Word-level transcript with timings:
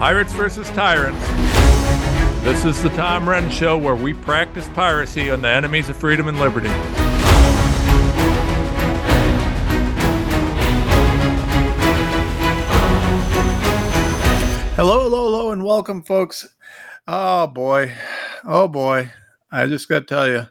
Pirates 0.00 0.32
versus 0.32 0.66
Tyrants. 0.70 1.20
This 2.42 2.64
is 2.64 2.82
the 2.82 2.88
Tom 2.96 3.26
Renz 3.26 3.50
Show 3.50 3.76
where 3.76 3.94
we 3.94 4.14
practice 4.14 4.66
piracy 4.70 5.30
on 5.30 5.42
the 5.42 5.50
enemies 5.50 5.90
of 5.90 5.96
freedom 5.98 6.26
and 6.26 6.40
liberty. 6.40 6.70
Hello, 14.74 15.02
hello, 15.02 15.24
hello, 15.26 15.52
and 15.52 15.62
welcome, 15.62 16.02
folks. 16.02 16.48
Oh 17.06 17.46
boy, 17.46 17.92
oh 18.46 18.68
boy, 18.68 19.12
I 19.52 19.66
just 19.66 19.86
got 19.86 19.98
to 19.98 20.06
tell 20.06 20.26
you, 20.26 20.46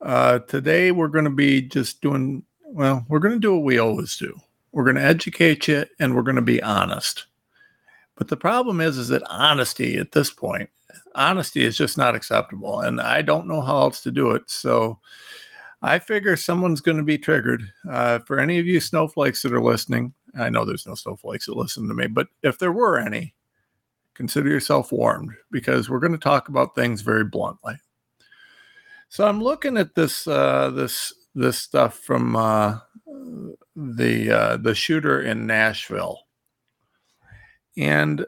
uh, 0.00 0.40
today 0.40 0.90
we're 0.90 1.06
going 1.06 1.26
to 1.26 1.30
be 1.30 1.62
just 1.62 2.00
doing 2.00 2.42
well. 2.64 3.06
We're 3.08 3.20
going 3.20 3.34
to 3.34 3.38
do 3.40 3.54
what 3.54 3.62
we 3.62 3.78
always 3.78 4.16
do. 4.16 4.36
We're 4.72 4.82
going 4.82 4.96
to 4.96 5.04
educate 5.04 5.68
you, 5.68 5.84
and 6.00 6.16
we're 6.16 6.22
going 6.22 6.34
to 6.34 6.42
be 6.42 6.60
honest. 6.60 7.27
But 8.18 8.28
the 8.28 8.36
problem 8.36 8.80
is, 8.80 8.98
is 8.98 9.08
that 9.08 9.22
honesty 9.30 9.96
at 9.96 10.12
this 10.12 10.30
point, 10.30 10.68
honesty 11.14 11.64
is 11.64 11.76
just 11.76 11.96
not 11.96 12.14
acceptable, 12.14 12.80
and 12.80 13.00
I 13.00 13.22
don't 13.22 13.48
know 13.48 13.62
how 13.62 13.78
else 13.78 14.02
to 14.02 14.10
do 14.10 14.32
it. 14.32 14.50
So. 14.50 14.98
I 15.80 16.00
figure 16.00 16.36
someone's 16.36 16.80
going 16.80 16.96
to 16.96 17.04
be 17.04 17.18
triggered. 17.18 17.62
Uh, 17.88 18.18
for 18.26 18.40
any 18.40 18.58
of 18.58 18.66
you 18.66 18.80
snowflakes 18.80 19.42
that 19.42 19.52
are 19.52 19.62
listening, 19.62 20.12
I 20.36 20.50
know 20.50 20.64
there's 20.64 20.88
no 20.88 20.96
snowflakes 20.96 21.46
that 21.46 21.56
listen 21.56 21.86
to 21.86 21.94
me, 21.94 22.08
but 22.08 22.26
if 22.42 22.58
there 22.58 22.72
were 22.72 22.98
any, 22.98 23.36
consider 24.14 24.48
yourself 24.48 24.90
warned 24.90 25.30
because 25.52 25.88
we're 25.88 26.00
going 26.00 26.12
to 26.12 26.18
talk 26.18 26.48
about 26.48 26.74
things 26.74 27.02
very 27.02 27.24
bluntly. 27.24 27.76
So 29.08 29.26
I'm 29.26 29.40
looking 29.40 29.76
at 29.76 29.94
this 29.94 30.26
uh, 30.26 30.70
this 30.70 31.14
this 31.34 31.58
stuff 31.58 31.98
from 31.98 32.34
uh, 32.34 32.80
the 33.76 34.30
uh, 34.30 34.56
the 34.56 34.74
shooter 34.74 35.22
in 35.22 35.46
Nashville, 35.46 36.18
and 37.78 38.26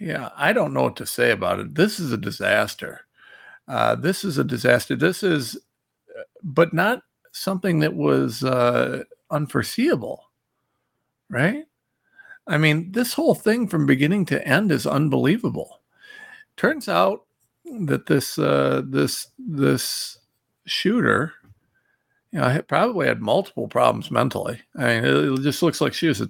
yeah, 0.00 0.30
I 0.36 0.52
don't 0.52 0.72
know 0.72 0.84
what 0.84 0.96
to 0.96 1.06
say 1.06 1.32
about 1.32 1.58
it. 1.58 1.74
This 1.74 1.98
is 1.98 2.12
a 2.12 2.16
disaster. 2.16 3.06
Uh, 3.66 3.96
this 3.96 4.24
is 4.24 4.38
a 4.38 4.44
disaster. 4.44 4.94
This 4.94 5.22
is, 5.22 5.58
but 6.42 6.72
not 6.72 7.02
something 7.32 7.80
that 7.80 7.94
was 7.94 8.44
uh, 8.44 9.02
unforeseeable, 9.30 10.22
right? 11.28 11.64
I 12.46 12.58
mean, 12.58 12.92
this 12.92 13.14
whole 13.14 13.34
thing 13.34 13.66
from 13.66 13.86
beginning 13.86 14.26
to 14.26 14.46
end 14.46 14.70
is 14.70 14.86
unbelievable. 14.86 15.80
Turns 16.56 16.88
out 16.88 17.24
that 17.64 18.06
this 18.06 18.38
uh, 18.38 18.82
this 18.84 19.28
this 19.38 20.18
shooter, 20.66 21.32
you 22.30 22.38
know, 22.38 22.62
probably 22.68 23.06
had 23.06 23.22
multiple 23.22 23.66
problems 23.66 24.10
mentally. 24.10 24.60
I 24.76 25.00
mean, 25.00 25.04
it 25.04 25.40
just 25.40 25.62
looks 25.62 25.80
like 25.80 25.94
she 25.94 26.08
was 26.08 26.20
a 26.20 26.28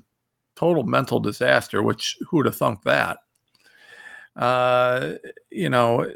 total 0.56 0.84
mental 0.84 1.20
disaster. 1.20 1.82
Which 1.82 2.16
who 2.28 2.38
would 2.38 2.46
have 2.46 2.56
thunk 2.56 2.82
that? 2.84 3.18
Uh, 4.36 5.14
you 5.50 5.68
know, 5.70 6.12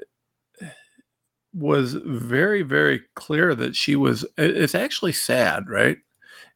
was 1.55 1.95
very 1.95 2.63
very 2.63 3.03
clear 3.15 3.55
that 3.55 3.77
she 3.77 3.97
was. 3.97 4.25
It's 4.37 4.75
actually 4.75 5.13
sad, 5.13 5.69
right? 5.69 5.99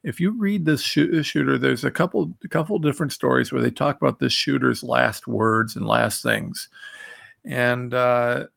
if 0.03 0.19
you 0.19 0.31
read 0.31 0.65
this 0.65 0.81
shooter, 0.81 1.57
there's 1.57 1.85
a 1.85 1.91
couple 1.91 2.33
a 2.43 2.47
couple 2.47 2.77
different 2.79 3.13
stories 3.13 3.51
where 3.51 3.61
they 3.61 3.71
talk 3.71 4.01
about 4.01 4.19
this 4.19 4.33
shooter's 4.33 4.83
last 4.83 5.27
words 5.27 5.75
and 5.75 5.87
last 5.87 6.21
things, 6.21 6.69
and 7.45 7.93
uh, 7.93 8.47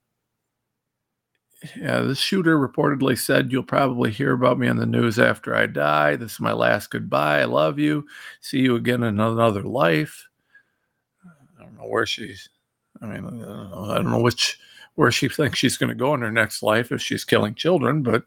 yeah, 1.76 2.00
this 2.00 2.18
shooter 2.18 2.58
reportedly 2.58 3.18
said, 3.18 3.52
"You'll 3.52 3.62
probably 3.62 4.10
hear 4.10 4.32
about 4.32 4.58
me 4.58 4.68
on 4.68 4.76
the 4.76 4.86
news 4.86 5.18
after 5.18 5.54
I 5.54 5.66
die. 5.66 6.16
This 6.16 6.34
is 6.34 6.40
my 6.40 6.52
last 6.52 6.90
goodbye. 6.90 7.40
I 7.40 7.44
love 7.44 7.78
you. 7.78 8.06
See 8.40 8.60
you 8.60 8.76
again 8.76 9.02
in 9.02 9.20
another 9.20 9.62
life." 9.62 10.28
I 11.58 11.62
don't 11.62 11.76
know 11.76 11.88
where 11.88 12.06
she's. 12.06 12.48
I 13.02 13.06
mean, 13.06 13.26
I 13.26 13.30
don't 13.30 13.38
know, 13.40 13.88
I 13.90 13.94
don't 13.96 14.10
know 14.10 14.20
which 14.20 14.58
where 14.94 15.12
she 15.12 15.28
thinks 15.28 15.58
she's 15.58 15.76
going 15.76 15.90
to 15.90 15.94
go 15.94 16.14
in 16.14 16.22
her 16.22 16.32
next 16.32 16.62
life 16.62 16.92
if 16.92 17.02
she's 17.02 17.24
killing 17.24 17.54
children, 17.54 18.02
but. 18.02 18.24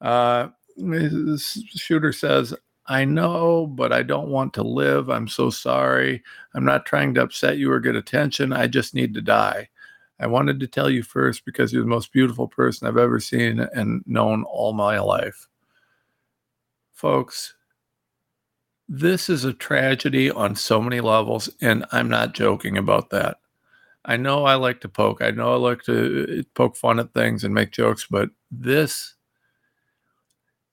Uh, 0.00 0.48
this 0.76 1.58
shooter 1.74 2.12
says, 2.12 2.54
I 2.86 3.04
know, 3.04 3.66
but 3.66 3.92
I 3.92 4.02
don't 4.02 4.28
want 4.28 4.54
to 4.54 4.62
live. 4.62 5.10
I'm 5.10 5.26
so 5.28 5.50
sorry. 5.50 6.22
I'm 6.54 6.64
not 6.64 6.86
trying 6.86 7.14
to 7.14 7.22
upset 7.22 7.58
you 7.58 7.72
or 7.72 7.80
get 7.80 7.96
attention. 7.96 8.52
I 8.52 8.66
just 8.68 8.94
need 8.94 9.14
to 9.14 9.20
die. 9.22 9.68
I 10.18 10.26
wanted 10.26 10.60
to 10.60 10.66
tell 10.66 10.88
you 10.88 11.02
first 11.02 11.44
because 11.44 11.72
you're 11.72 11.82
the 11.82 11.88
most 11.88 12.12
beautiful 12.12 12.48
person 12.48 12.86
I've 12.86 12.96
ever 12.96 13.20
seen 13.20 13.60
and 13.60 14.02
known 14.06 14.44
all 14.44 14.72
my 14.72 14.98
life. 14.98 15.46
Folks, 16.92 17.54
this 18.88 19.28
is 19.28 19.44
a 19.44 19.52
tragedy 19.52 20.30
on 20.30 20.56
so 20.56 20.80
many 20.80 21.00
levels, 21.00 21.50
and 21.60 21.84
I'm 21.92 22.08
not 22.08 22.34
joking 22.34 22.78
about 22.78 23.10
that. 23.10 23.38
I 24.04 24.16
know 24.16 24.44
I 24.44 24.54
like 24.54 24.80
to 24.82 24.88
poke, 24.88 25.20
I 25.20 25.32
know 25.32 25.52
I 25.52 25.56
like 25.56 25.82
to 25.82 26.38
uh, 26.38 26.42
poke 26.54 26.76
fun 26.76 27.00
at 27.00 27.12
things 27.12 27.44
and 27.44 27.52
make 27.52 27.72
jokes, 27.72 28.06
but 28.08 28.30
this 28.50 29.14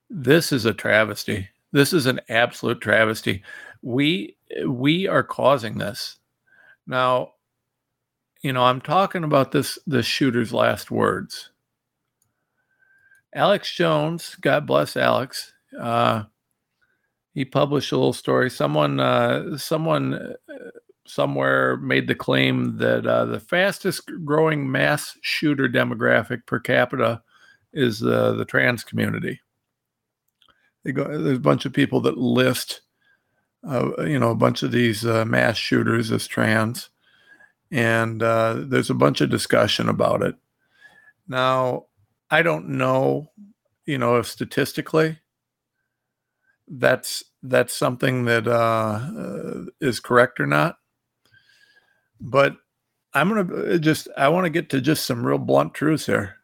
this 0.09 0.51
is 0.51 0.65
a 0.65 0.73
travesty. 0.73 1.49
This 1.71 1.91
is 1.91 2.05
an 2.05 2.21
absolute 2.29 2.79
travesty. 2.79 3.43
We 3.81 4.37
we 4.67 5.07
are 5.07 5.23
causing 5.23 5.79
this. 5.79 6.19
Now, 6.85 7.32
you 8.43 8.51
know, 8.51 8.63
I'm 8.63 8.81
talking 8.81 9.23
about 9.23 9.53
this 9.53 9.79
the 9.87 10.03
shooter's 10.03 10.53
last 10.53 10.91
words. 10.91 11.49
Alex 13.33 13.73
Jones, 13.73 14.35
God 14.41 14.67
bless 14.67 14.95
Alex. 14.95 15.53
Uh, 15.79 16.25
he 17.33 17.45
published 17.45 17.91
a 17.91 17.95
little 17.95 18.13
story. 18.13 18.49
Someone, 18.49 18.99
uh, 18.99 19.57
someone, 19.57 20.13
uh, 20.13 20.33
somewhere 21.07 21.77
made 21.77 22.07
the 22.07 22.15
claim 22.15 22.77
that 22.77 23.07
uh, 23.07 23.25
the 23.25 23.39
fastest 23.39 24.11
growing 24.23 24.71
mass 24.71 25.17
shooter 25.21 25.67
demographic 25.67 26.45
per 26.45 26.59
capita 26.59 27.21
is 27.71 28.03
uh, 28.03 28.33
the 28.33 28.45
trans 28.45 28.83
community. 28.83 29.41
Go, 30.93 31.05
there's 31.05 31.37
a 31.37 31.41
bunch 31.41 31.65
of 31.65 31.73
people 31.73 32.01
that 32.01 32.17
list, 32.17 32.81
uh, 33.67 34.03
you 34.03 34.19
know, 34.19 34.31
a 34.31 34.35
bunch 34.35 34.61
of 34.63 34.71
these 34.71 35.03
mass 35.05 35.57
shooters 35.57 36.11
as 36.11 36.27
trans, 36.27 36.89
and 37.71 38.21
uh, 38.23 38.55
there's 38.59 38.89
a 38.89 38.95
bunch 38.95 39.21
of 39.21 39.29
discussion 39.29 39.89
about 39.89 40.21
it. 40.21 40.35
Now, 41.27 41.85
I 42.29 42.41
don't 42.41 42.69
know, 42.69 43.31
you 43.85 43.97
know, 43.97 44.17
if 44.17 44.27
statistically 44.27 45.19
that's 46.67 47.23
that's 47.43 47.73
something 47.73 48.25
that 48.25 48.47
uh, 48.47 48.51
uh, 49.17 49.65
is 49.81 49.99
correct 49.99 50.39
or 50.39 50.47
not, 50.47 50.77
but 52.19 52.55
I'm 53.13 53.29
gonna 53.29 53.75
uh, 53.75 53.77
just 53.77 54.07
I 54.17 54.29
want 54.29 54.45
to 54.45 54.49
get 54.49 54.69
to 54.71 54.81
just 54.81 55.05
some 55.05 55.25
real 55.25 55.37
blunt 55.37 55.73
truths 55.73 56.05
here 56.07 56.37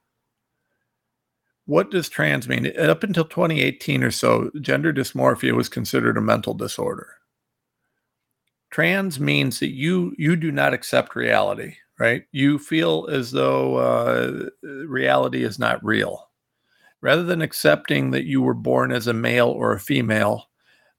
what 1.69 1.91
does 1.91 2.09
trans 2.09 2.49
mean? 2.49 2.75
Up 2.79 3.03
until 3.03 3.25
2018 3.25 4.03
or 4.03 4.09
so, 4.09 4.49
gender 4.59 4.91
dysmorphia 4.91 5.53
was 5.55 5.69
considered 5.69 6.17
a 6.17 6.21
mental 6.21 6.55
disorder. 6.55 7.18
Trans 8.69 9.19
means 9.19 9.59
that 9.59 9.73
you 9.73 10.13
you 10.17 10.35
do 10.35 10.51
not 10.51 10.73
accept 10.73 11.15
reality, 11.15 11.75
right? 11.99 12.23
You 12.31 12.59
feel 12.59 13.07
as 13.11 13.31
though 13.31 13.77
uh, 13.77 14.49
reality 14.63 15.43
is 15.43 15.57
not 15.57 15.83
real. 15.83 16.29
Rather 17.01 17.23
than 17.23 17.41
accepting 17.41 18.11
that 18.11 18.25
you 18.25 18.41
were 18.41 18.53
born 18.53 18.91
as 18.91 19.07
a 19.07 19.13
male 19.13 19.47
or 19.47 19.71
a 19.71 19.79
female, 19.79 20.49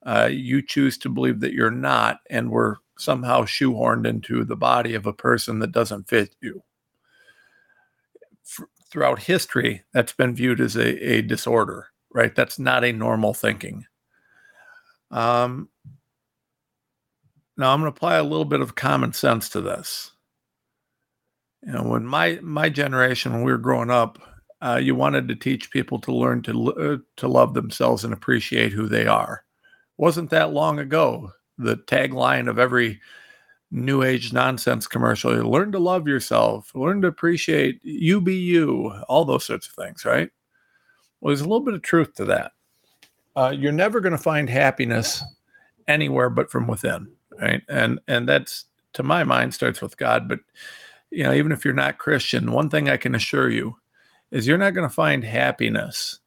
uh, 0.04 0.28
you 0.30 0.62
choose 0.62 0.96
to 0.98 1.08
believe 1.10 1.40
that 1.40 1.52
you're 1.52 1.70
not, 1.70 2.20
and 2.30 2.50
were 2.50 2.78
somehow 2.98 3.42
shoehorned 3.42 4.06
into 4.06 4.44
the 4.44 4.56
body 4.56 4.94
of 4.94 5.06
a 5.06 5.12
person 5.12 5.58
that 5.58 5.72
doesn't 5.72 6.08
fit 6.08 6.34
you 6.40 6.62
throughout 8.90 9.20
history, 9.20 9.82
that's 9.92 10.12
been 10.12 10.34
viewed 10.34 10.60
as 10.60 10.76
a, 10.76 11.12
a 11.12 11.22
disorder, 11.22 11.88
right? 12.12 12.34
That's 12.34 12.58
not 12.58 12.84
a 12.84 12.92
normal 12.92 13.34
thinking. 13.34 13.86
Um, 15.10 15.68
now 17.60 17.72
I'm 17.72 17.80
going 17.80 17.92
to 17.92 17.96
apply 17.96 18.16
a 18.16 18.24
little 18.24 18.44
bit 18.44 18.60
of 18.60 18.74
common 18.74 19.12
sense 19.12 19.48
to 19.50 19.60
this. 19.60 20.12
You 21.64 21.72
know, 21.72 21.82
when 21.82 22.06
my 22.06 22.38
my 22.42 22.68
generation, 22.68 23.32
when 23.32 23.42
we 23.42 23.52
were 23.52 23.58
growing 23.58 23.90
up, 23.90 24.18
uh, 24.62 24.80
you 24.82 24.94
wanted 24.94 25.28
to 25.28 25.36
teach 25.36 25.70
people 25.70 25.98
to 26.00 26.12
learn 26.14 26.42
to 26.42 26.72
uh, 26.72 26.96
to 27.16 27.28
love 27.28 27.54
themselves 27.54 28.04
and 28.04 28.12
appreciate 28.12 28.72
who 28.72 28.88
they 28.88 29.06
are. 29.06 29.44
Wasn't 29.98 30.30
that 30.30 30.52
long 30.52 30.78
ago? 30.78 31.32
The 31.58 31.76
tagline 31.76 32.48
of 32.48 32.58
every 32.58 33.00
new 33.70 34.02
age 34.02 34.32
nonsense 34.32 34.86
commercial. 34.86 35.32
Learn 35.32 35.72
to 35.72 35.78
love 35.78 36.08
yourself, 36.08 36.74
learn 36.74 37.02
to 37.02 37.08
appreciate 37.08 37.80
you 37.82 38.20
be 38.20 38.34
you, 38.34 38.90
all 39.08 39.24
those 39.24 39.44
sorts 39.44 39.68
of 39.68 39.74
things, 39.74 40.04
right? 40.04 40.30
Well, 41.20 41.30
there's 41.30 41.40
a 41.40 41.44
little 41.44 41.60
bit 41.60 41.74
of 41.74 41.82
truth 41.82 42.14
to 42.14 42.24
that. 42.26 42.52
Uh, 43.36 43.54
you're 43.56 43.72
never 43.72 44.00
going 44.00 44.12
to 44.12 44.18
find 44.18 44.48
happiness 44.48 45.22
anywhere 45.86 46.30
but 46.30 46.50
from 46.50 46.66
within, 46.66 47.08
right? 47.40 47.62
And 47.68 48.00
and 48.08 48.28
that's 48.28 48.66
to 48.94 49.02
my 49.02 49.24
mind 49.24 49.54
starts 49.54 49.80
with 49.80 49.96
God. 49.96 50.28
But 50.28 50.40
you 51.10 51.24
know, 51.24 51.32
even 51.32 51.52
if 51.52 51.64
you're 51.64 51.74
not 51.74 51.98
Christian, 51.98 52.52
one 52.52 52.70
thing 52.70 52.88
I 52.88 52.96
can 52.96 53.14
assure 53.14 53.50
you 53.50 53.76
is 54.30 54.46
you're 54.46 54.58
not 54.58 54.74
going 54.74 54.88
to 54.88 54.94
find 54.94 55.24
happiness 55.24 56.20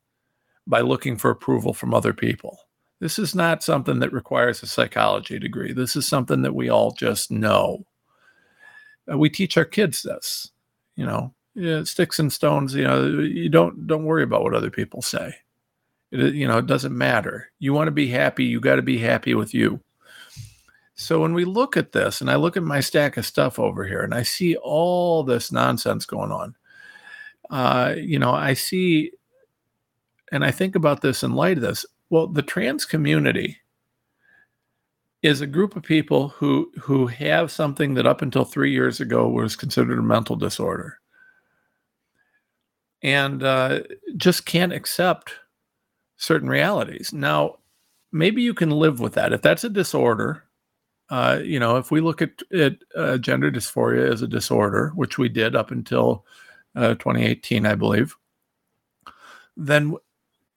by 0.68 0.82
looking 0.82 1.18
for 1.18 1.32
approval 1.32 1.74
from 1.74 1.94
other 1.94 2.14
people. 2.14 2.58
This 3.00 3.20
is 3.20 3.36
not 3.36 3.64
something 3.64 4.00
that 4.00 4.14
requires 4.14 4.64
a 4.64 4.68
psychology 4.68 5.40
degree. 5.40 5.74
This 5.74 5.96
is 5.96 6.08
something 6.08 6.42
that 6.44 6.56
we 6.56 6.70
all 6.70 6.92
just 6.92 7.32
know. 7.32 7.86
Uh, 9.12 9.18
we 9.18 9.30
teach 9.30 9.58
our 9.58 9.66
kids 9.66 10.04
this, 10.04 10.52
you 10.96 11.06
know, 11.06 11.34
sticks 11.84 12.20
and 12.20 12.32
stones. 12.32 12.74
You 12.74 12.86
know, 12.86 13.06
you 13.10 13.50
don't 13.50 13.88
don't 13.88 14.06
worry 14.06 14.24
about 14.24 14.44
what 14.44 14.56
other 14.56 14.70
people 14.70 15.02
say. 15.02 15.36
It, 16.12 16.34
you 16.34 16.48
know, 16.48 16.60
it 16.60 16.68
doesn't 16.68 16.98
matter. 16.98 17.52
You 17.60 17.74
want 17.74 17.88
to 17.88 17.92
be 17.92 18.08
happy. 18.08 18.46
You 18.46 18.62
got 18.62 18.78
to 18.78 18.82
be 18.82 18.98
happy 18.98 19.34
with 19.34 19.54
you. 19.54 19.82
So 20.96 21.20
when 21.20 21.34
we 21.34 21.46
look 21.46 21.76
at 21.76 21.92
this, 21.92 22.22
and 22.22 22.30
I 22.30 22.36
look 22.36 22.56
at 22.56 22.64
my 22.64 22.80
stack 22.80 23.18
of 23.18 23.26
stuff 23.26 23.58
over 23.58 23.86
here, 23.86 24.02
and 24.02 24.14
I 24.14 24.24
see 24.24 24.56
all 24.58 25.24
this 25.24 25.52
nonsense 25.52 26.06
going 26.06 26.32
on, 26.32 26.56
uh, 27.50 27.96
you 27.98 28.20
know, 28.20 28.32
I 28.32 28.54
see, 28.54 29.12
and 30.32 30.46
I 30.46 30.52
think 30.52 30.76
about 30.76 31.02
this 31.02 31.24
in 31.24 31.34
light 31.34 31.58
of 31.58 31.64
this. 31.64 31.86
Well, 32.10 32.28
the 32.28 32.44
trans 32.44 32.86
community 32.86 33.58
is 35.24 35.42
a 35.42 35.48
group 35.48 35.76
of 35.76 35.84
people 35.84 36.30
who 36.30 36.72
who 36.80 37.08
have 37.08 37.52
something 37.52 37.96
that 37.96 38.06
up 38.06 38.22
until 38.22 38.46
three 38.46 38.72
years 38.72 39.00
ago 39.00 39.28
was 39.28 39.56
considered 39.56 39.98
a 39.98 40.04
mental 40.04 40.36
disorder, 40.36 41.00
and 43.02 43.42
uh, 43.42 43.82
just 44.16 44.46
can't 44.46 44.74
accept 44.74 45.34
certain 46.18 46.50
realities. 46.50 47.12
Now, 47.14 47.58
maybe 48.12 48.44
you 48.44 48.54
can 48.54 48.70
live 48.70 49.00
with 49.00 49.14
that 49.14 49.34
if 49.34 49.42
that's 49.42 49.64
a 49.64 49.70
disorder 49.70 50.44
uh, 51.14 51.40
you 51.44 51.60
know, 51.60 51.78
if 51.78 51.92
we 51.92 52.02
look 52.02 52.24
at, 52.24 52.42
at 52.52 52.74
uh, 52.96 53.20
gender 53.20 53.52
dysphoria 53.52 54.12
as 54.12 54.24
a 54.24 54.28
disorder, 54.28 54.92
which 54.96 55.20
we 55.20 55.30
did 55.30 55.56
up 55.56 55.70
until 55.70 56.26
uh, 56.76 56.96
2018, 56.96 57.68
I 57.68 57.76
believe, 57.76 58.16
then, 59.56 59.96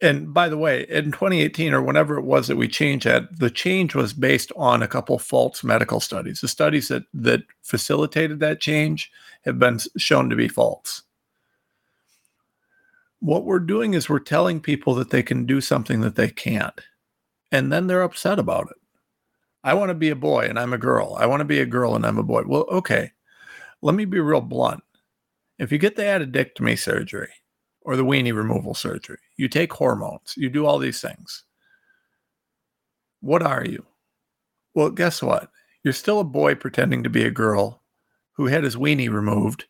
and 0.00 0.32
by 0.32 0.48
the 0.48 0.56
way, 0.56 0.86
in 0.88 1.12
2018 1.12 1.74
or 1.74 1.82
whenever 1.82 2.16
it 2.16 2.24
was 2.24 2.48
that 2.48 2.56
we 2.56 2.68
changed 2.68 3.04
that, 3.04 3.38
the 3.38 3.50
change 3.50 3.94
was 3.94 4.14
based 4.14 4.50
on 4.56 4.82
a 4.82 4.88
couple 4.88 5.18
false 5.18 5.62
medical 5.62 6.00
studies. 6.00 6.40
The 6.40 6.48
studies 6.48 6.88
that 6.88 7.02
that 7.12 7.42
facilitated 7.60 8.40
that 8.40 8.58
change 8.58 9.12
have 9.44 9.58
been 9.58 9.78
shown 9.98 10.30
to 10.30 10.36
be 10.36 10.48
false. 10.48 11.02
What 13.20 13.44
we're 13.44 13.58
doing 13.58 13.92
is 13.92 14.08
we're 14.08 14.20
telling 14.20 14.60
people 14.60 14.94
that 14.94 15.10
they 15.10 15.22
can 15.22 15.44
do 15.44 15.60
something 15.60 16.00
that 16.00 16.16
they 16.16 16.30
can't, 16.30 16.80
and 17.52 17.70
then 17.70 17.88
they're 17.88 18.00
upset 18.00 18.38
about 18.38 18.68
it 18.70 18.76
I 19.66 19.74
want 19.74 19.88
to 19.88 19.94
be 19.94 20.10
a 20.10 20.16
boy 20.16 20.46
and 20.48 20.60
I'm 20.60 20.72
a 20.72 20.78
girl. 20.78 21.16
I 21.18 21.26
want 21.26 21.40
to 21.40 21.44
be 21.44 21.58
a 21.58 21.66
girl 21.66 21.96
and 21.96 22.06
I'm 22.06 22.18
a 22.18 22.22
boy. 22.22 22.44
Well, 22.46 22.66
okay. 22.70 23.10
Let 23.82 23.96
me 23.96 24.04
be 24.04 24.20
real 24.20 24.40
blunt. 24.40 24.84
If 25.58 25.72
you 25.72 25.78
get 25.78 25.96
the 25.96 26.02
addictomy 26.02 26.78
surgery 26.78 27.32
or 27.80 27.96
the 27.96 28.04
weenie 28.04 28.32
removal 28.32 28.74
surgery, 28.74 29.18
you 29.36 29.48
take 29.48 29.72
hormones, 29.72 30.34
you 30.36 30.50
do 30.50 30.66
all 30.66 30.78
these 30.78 31.00
things. 31.00 31.44
What 33.20 33.42
are 33.42 33.64
you? 33.64 33.84
Well, 34.76 34.90
guess 34.90 35.20
what? 35.20 35.50
You're 35.82 35.94
still 35.94 36.20
a 36.20 36.24
boy 36.24 36.54
pretending 36.54 37.02
to 37.02 37.10
be 37.10 37.24
a 37.24 37.30
girl 37.30 37.82
who 38.34 38.46
had 38.46 38.62
his 38.62 38.76
weenie 38.76 39.10
removed 39.10 39.64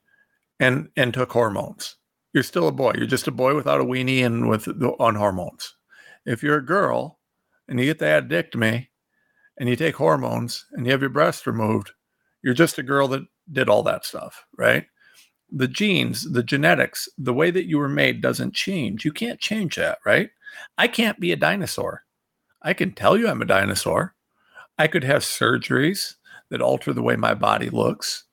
and 0.60 0.90
and 0.94 1.14
took 1.14 1.32
hormones. 1.32 1.96
You're 2.34 2.42
still 2.42 2.68
a 2.68 2.72
boy. 2.72 2.92
You're 2.96 3.06
just 3.06 3.28
a 3.28 3.32
boy 3.32 3.54
without 3.54 3.80
a 3.80 3.84
weenie 3.84 4.26
and 4.26 4.46
with 4.46 4.68
on 5.00 5.14
hormones. 5.14 5.74
If 6.26 6.42
you're 6.42 6.58
a 6.58 6.66
girl 6.66 7.18
and 7.66 7.80
you 7.80 7.86
get 7.86 7.98
the 7.98 8.04
addictomy, 8.04 8.88
and 9.58 9.68
you 9.68 9.76
take 9.76 9.96
hormones 9.96 10.66
and 10.72 10.86
you 10.86 10.92
have 10.92 11.00
your 11.00 11.10
breast 11.10 11.46
removed, 11.46 11.92
you're 12.42 12.54
just 12.54 12.78
a 12.78 12.82
girl 12.82 13.08
that 13.08 13.26
did 13.50 13.68
all 13.68 13.82
that 13.84 14.04
stuff, 14.04 14.44
right? 14.56 14.86
The 15.50 15.68
genes, 15.68 16.30
the 16.30 16.42
genetics, 16.42 17.08
the 17.16 17.34
way 17.34 17.50
that 17.50 17.66
you 17.66 17.78
were 17.78 17.88
made 17.88 18.20
doesn't 18.20 18.54
change. 18.54 19.04
You 19.04 19.12
can't 19.12 19.40
change 19.40 19.76
that, 19.76 19.98
right? 20.04 20.30
I 20.76 20.88
can't 20.88 21.20
be 21.20 21.32
a 21.32 21.36
dinosaur. 21.36 22.04
I 22.62 22.72
can 22.72 22.92
tell 22.92 23.16
you 23.16 23.28
I'm 23.28 23.42
a 23.42 23.46
dinosaur. 23.46 24.14
I 24.78 24.88
could 24.88 25.04
have 25.04 25.22
surgeries 25.22 26.14
that 26.50 26.60
alter 26.60 26.92
the 26.92 27.02
way 27.02 27.16
my 27.16 27.34
body 27.34 27.70
looks. 27.70 28.24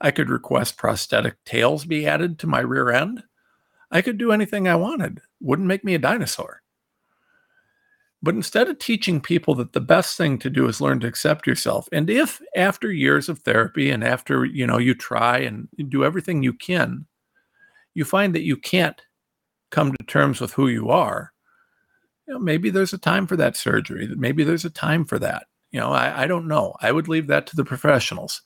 I 0.00 0.10
could 0.10 0.28
request 0.28 0.76
prosthetic 0.76 1.42
tails 1.44 1.84
be 1.84 2.06
added 2.06 2.38
to 2.40 2.46
my 2.46 2.60
rear 2.60 2.90
end. 2.90 3.22
I 3.90 4.02
could 4.02 4.18
do 4.18 4.32
anything 4.32 4.68
I 4.68 4.76
wanted. 4.76 5.20
Wouldn't 5.40 5.68
make 5.68 5.84
me 5.84 5.94
a 5.94 5.98
dinosaur. 5.98 6.62
But 8.26 8.34
instead 8.34 8.68
of 8.68 8.80
teaching 8.80 9.20
people 9.20 9.54
that 9.54 9.72
the 9.72 9.80
best 9.80 10.16
thing 10.16 10.36
to 10.40 10.50
do 10.50 10.66
is 10.66 10.80
learn 10.80 10.98
to 10.98 11.06
accept 11.06 11.46
yourself, 11.46 11.88
and 11.92 12.10
if 12.10 12.42
after 12.56 12.90
years 12.90 13.28
of 13.28 13.38
therapy 13.38 13.88
and 13.88 14.02
after 14.02 14.44
you 14.44 14.66
know 14.66 14.78
you 14.78 14.96
try 14.96 15.38
and 15.38 15.68
do 15.88 16.04
everything 16.04 16.42
you 16.42 16.52
can, 16.52 17.06
you 17.94 18.04
find 18.04 18.34
that 18.34 18.42
you 18.42 18.56
can't 18.56 19.00
come 19.70 19.92
to 19.92 20.04
terms 20.06 20.40
with 20.40 20.52
who 20.54 20.66
you 20.66 20.88
are, 20.88 21.32
you 22.26 22.34
know, 22.34 22.40
maybe 22.40 22.68
there's 22.68 22.92
a 22.92 22.98
time 22.98 23.28
for 23.28 23.36
that 23.36 23.56
surgery. 23.56 24.08
Maybe 24.16 24.42
there's 24.42 24.64
a 24.64 24.70
time 24.70 25.04
for 25.04 25.20
that. 25.20 25.46
You 25.70 25.78
know, 25.78 25.92
I, 25.92 26.24
I 26.24 26.26
don't 26.26 26.48
know. 26.48 26.74
I 26.80 26.90
would 26.90 27.06
leave 27.06 27.28
that 27.28 27.46
to 27.46 27.54
the 27.54 27.64
professionals. 27.64 28.42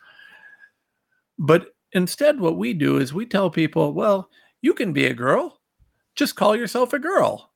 But 1.39 1.69
instead, 1.93 2.39
what 2.39 2.59
we 2.59 2.75
do 2.75 2.99
is 2.99 3.15
we 3.15 3.25
tell 3.25 3.49
people, 3.49 3.95
well, 3.95 4.29
you 4.61 4.75
can 4.75 4.93
be 4.93 5.07
a 5.07 5.15
girl. 5.15 5.59
Just 6.17 6.37
call 6.37 6.55
yourself 6.55 6.93
a 6.93 6.99
girl 6.99 7.55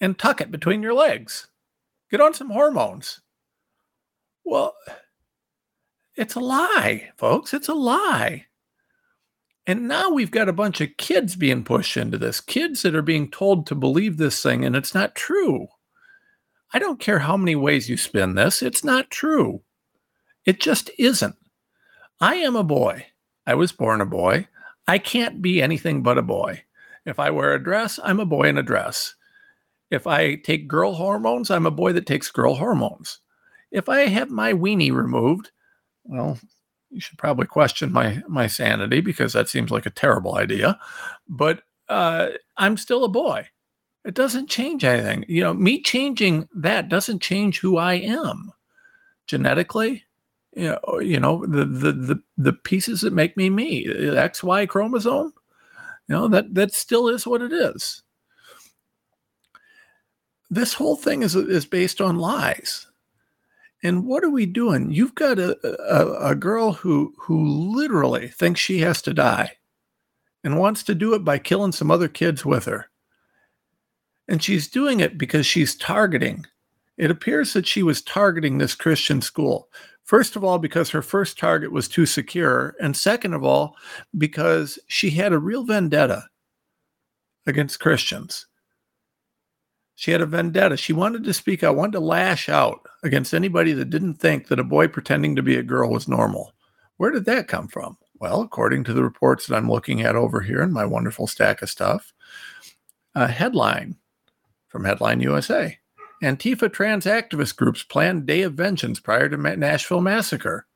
and 0.00 0.16
tuck 0.16 0.40
it 0.40 0.52
between 0.52 0.80
your 0.80 0.94
legs. 0.94 1.48
Get 2.14 2.20
on 2.20 2.32
some 2.32 2.50
hormones. 2.50 3.22
Well, 4.44 4.76
it's 6.14 6.36
a 6.36 6.40
lie, 6.40 7.10
folks. 7.16 7.52
It's 7.52 7.66
a 7.66 7.74
lie. 7.74 8.46
And 9.66 9.88
now 9.88 10.10
we've 10.10 10.30
got 10.30 10.48
a 10.48 10.52
bunch 10.52 10.80
of 10.80 10.96
kids 10.96 11.34
being 11.34 11.64
pushed 11.64 11.96
into 11.96 12.16
this, 12.16 12.40
kids 12.40 12.82
that 12.82 12.94
are 12.94 13.02
being 13.02 13.32
told 13.32 13.66
to 13.66 13.74
believe 13.74 14.16
this 14.16 14.40
thing, 14.40 14.64
and 14.64 14.76
it's 14.76 14.94
not 14.94 15.16
true. 15.16 15.66
I 16.72 16.78
don't 16.78 17.00
care 17.00 17.18
how 17.18 17.36
many 17.36 17.56
ways 17.56 17.90
you 17.90 17.96
spin 17.96 18.36
this, 18.36 18.62
it's 18.62 18.84
not 18.84 19.10
true. 19.10 19.62
It 20.44 20.60
just 20.60 20.92
isn't. 20.96 21.34
I 22.20 22.36
am 22.36 22.54
a 22.54 22.62
boy. 22.62 23.06
I 23.44 23.56
was 23.56 23.72
born 23.72 24.00
a 24.00 24.06
boy. 24.06 24.46
I 24.86 24.98
can't 24.98 25.42
be 25.42 25.60
anything 25.60 26.04
but 26.04 26.18
a 26.18 26.22
boy. 26.22 26.62
If 27.04 27.18
I 27.18 27.30
wear 27.30 27.54
a 27.54 27.64
dress, 27.64 27.98
I'm 28.04 28.20
a 28.20 28.24
boy 28.24 28.44
in 28.44 28.56
a 28.56 28.62
dress. 28.62 29.16
If 29.90 30.06
I 30.06 30.36
take 30.36 30.68
girl 30.68 30.94
hormones, 30.94 31.50
I'm 31.50 31.66
a 31.66 31.70
boy 31.70 31.92
that 31.92 32.06
takes 32.06 32.30
girl 32.30 32.54
hormones. 32.54 33.20
If 33.70 33.88
I 33.88 34.06
have 34.06 34.30
my 34.30 34.52
weenie 34.52 34.92
removed, 34.92 35.50
well, 36.04 36.38
you 36.90 37.00
should 37.00 37.18
probably 37.18 37.46
question 37.46 37.92
my 37.92 38.22
my 38.28 38.46
sanity 38.46 39.00
because 39.00 39.32
that 39.32 39.48
seems 39.48 39.70
like 39.70 39.86
a 39.86 39.90
terrible 39.90 40.36
idea. 40.36 40.78
But 41.28 41.62
uh, 41.88 42.28
I'm 42.56 42.76
still 42.76 43.04
a 43.04 43.08
boy. 43.08 43.48
It 44.04 44.14
doesn't 44.14 44.48
change 44.48 44.84
anything. 44.84 45.24
You 45.28 45.42
know, 45.42 45.54
me 45.54 45.82
changing 45.82 46.48
that 46.54 46.88
doesn't 46.88 47.20
change 47.20 47.58
who 47.60 47.78
I 47.78 47.94
am 47.94 48.52
genetically. 49.26 50.04
You 50.54 50.76
know, 50.86 51.00
you 51.00 51.18
know 51.18 51.44
the 51.44 51.64
the 51.64 51.92
the, 51.92 52.22
the 52.36 52.52
pieces 52.52 53.00
that 53.00 53.12
make 53.12 53.36
me 53.36 53.50
me, 53.50 53.86
the 53.86 54.14
XY 54.14 54.68
chromosome. 54.68 55.32
You 56.08 56.14
know 56.14 56.28
that 56.28 56.54
that 56.54 56.72
still 56.72 57.08
is 57.08 57.26
what 57.26 57.42
it 57.42 57.52
is 57.52 58.03
this 60.54 60.74
whole 60.74 60.96
thing 60.96 61.22
is 61.22 61.34
is 61.34 61.66
based 61.66 62.00
on 62.00 62.18
lies. 62.18 62.86
And 63.82 64.06
what 64.06 64.24
are 64.24 64.30
we 64.30 64.46
doing? 64.46 64.90
You've 64.90 65.14
got 65.14 65.38
a, 65.38 65.58
a, 65.66 66.30
a, 66.30 66.34
girl 66.34 66.72
who 66.72 67.12
who 67.18 67.46
literally 67.76 68.28
thinks 68.28 68.60
she 68.60 68.78
has 68.78 69.02
to 69.02 69.12
die 69.12 69.58
and 70.42 70.58
wants 70.58 70.82
to 70.84 70.94
do 70.94 71.14
it 71.14 71.24
by 71.24 71.38
killing 71.38 71.72
some 71.72 71.90
other 71.90 72.08
kids 72.08 72.44
with 72.44 72.64
her. 72.64 72.90
And 74.26 74.42
she's 74.42 74.68
doing 74.68 75.00
it 75.00 75.18
because 75.18 75.44
she's 75.44 75.76
targeting. 75.76 76.46
It 76.96 77.10
appears 77.10 77.52
that 77.52 77.66
she 77.66 77.82
was 77.82 78.00
targeting 78.00 78.56
this 78.56 78.74
Christian 78.74 79.20
school. 79.20 79.68
First 80.04 80.36
of 80.36 80.44
all, 80.44 80.58
because 80.58 80.90
her 80.90 81.02
first 81.02 81.38
target 81.38 81.72
was 81.72 81.88
too 81.88 82.06
secure. 82.06 82.74
And 82.80 82.96
second 82.96 83.34
of 83.34 83.44
all, 83.44 83.76
because 84.16 84.78
she 84.86 85.10
had 85.10 85.32
a 85.32 85.38
real 85.38 85.64
vendetta 85.64 86.24
against 87.46 87.80
Christians. 87.80 88.46
She 89.96 90.10
had 90.10 90.20
a 90.20 90.26
vendetta. 90.26 90.76
She 90.76 90.92
wanted 90.92 91.24
to 91.24 91.34
speak 91.34 91.62
out, 91.62 91.76
wanted 91.76 91.92
to 91.92 92.00
lash 92.00 92.48
out 92.48 92.80
against 93.02 93.34
anybody 93.34 93.72
that 93.72 93.90
didn't 93.90 94.14
think 94.14 94.48
that 94.48 94.58
a 94.58 94.64
boy 94.64 94.88
pretending 94.88 95.36
to 95.36 95.42
be 95.42 95.56
a 95.56 95.62
girl 95.62 95.90
was 95.90 96.08
normal. 96.08 96.52
Where 96.96 97.10
did 97.10 97.24
that 97.26 97.48
come 97.48 97.68
from? 97.68 97.96
Well, 98.18 98.40
according 98.40 98.84
to 98.84 98.92
the 98.92 99.02
reports 99.02 99.46
that 99.46 99.56
I'm 99.56 99.70
looking 99.70 100.02
at 100.02 100.16
over 100.16 100.40
here 100.40 100.62
in 100.62 100.72
my 100.72 100.84
wonderful 100.84 101.26
stack 101.26 101.62
of 101.62 101.70
stuff, 101.70 102.12
a 103.14 103.28
headline 103.28 103.96
from 104.68 104.84
Headline 104.84 105.20
USA 105.20 105.78
Antifa 106.22 106.72
trans 106.72 107.04
activist 107.04 107.56
groups 107.56 107.82
plan 107.82 108.24
day 108.24 108.42
of 108.42 108.54
vengeance 108.54 108.98
prior 108.98 109.28
to 109.28 109.36
Nashville 109.36 110.00
massacre. 110.00 110.66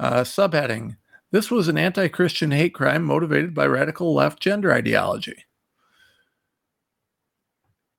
Uh, 0.00 0.22
subheading 0.22 0.96
This 1.30 1.50
was 1.50 1.68
an 1.68 1.78
anti 1.78 2.08
Christian 2.08 2.50
hate 2.50 2.74
crime 2.74 3.04
motivated 3.04 3.54
by 3.54 3.66
radical 3.66 4.12
left 4.12 4.40
gender 4.40 4.72
ideology. 4.72 5.44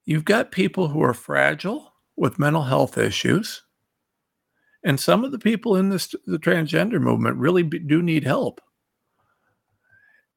You've 0.06 0.26
got 0.26 0.52
people 0.52 0.90
who 0.90 1.04
are 1.04 1.14
fragile 1.16 1.94
with 2.18 2.40
mental 2.40 2.64
health 2.64 2.98
issues. 2.98 3.64
And 4.84 5.00
some 5.00 5.26
of 5.26 5.32
the 5.32 5.40
people 5.40 5.76
in 5.78 5.90
this 5.90 6.16
the 6.28 6.40
transgender 6.40 7.02
movement 7.02 7.38
really 7.38 7.64
do 7.64 8.02
need 8.04 8.24
help. 8.26 8.62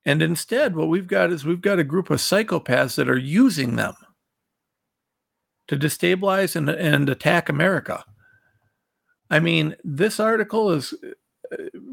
And 0.07 0.23
instead, 0.23 0.77
what 0.77 0.89
we've 0.89 1.09
got 1.09 1.33
is 1.33 1.45
we've 1.45 1.61
got 1.61 1.79
a 1.81 1.85
group 1.85 2.11
of 2.11 2.21
psychopaths 2.21 2.97
that 2.97 3.11
are 3.11 3.19
using 3.19 3.77
them. 3.77 3.95
to 5.69 5.77
destabilize 5.77 6.57
and, 6.57 6.69
and 6.69 7.09
attack 7.09 7.49
America. 7.49 8.05
I 9.31 9.41
mean, 9.41 9.77
this 9.85 10.21
article 10.21 10.71
is 10.73 10.95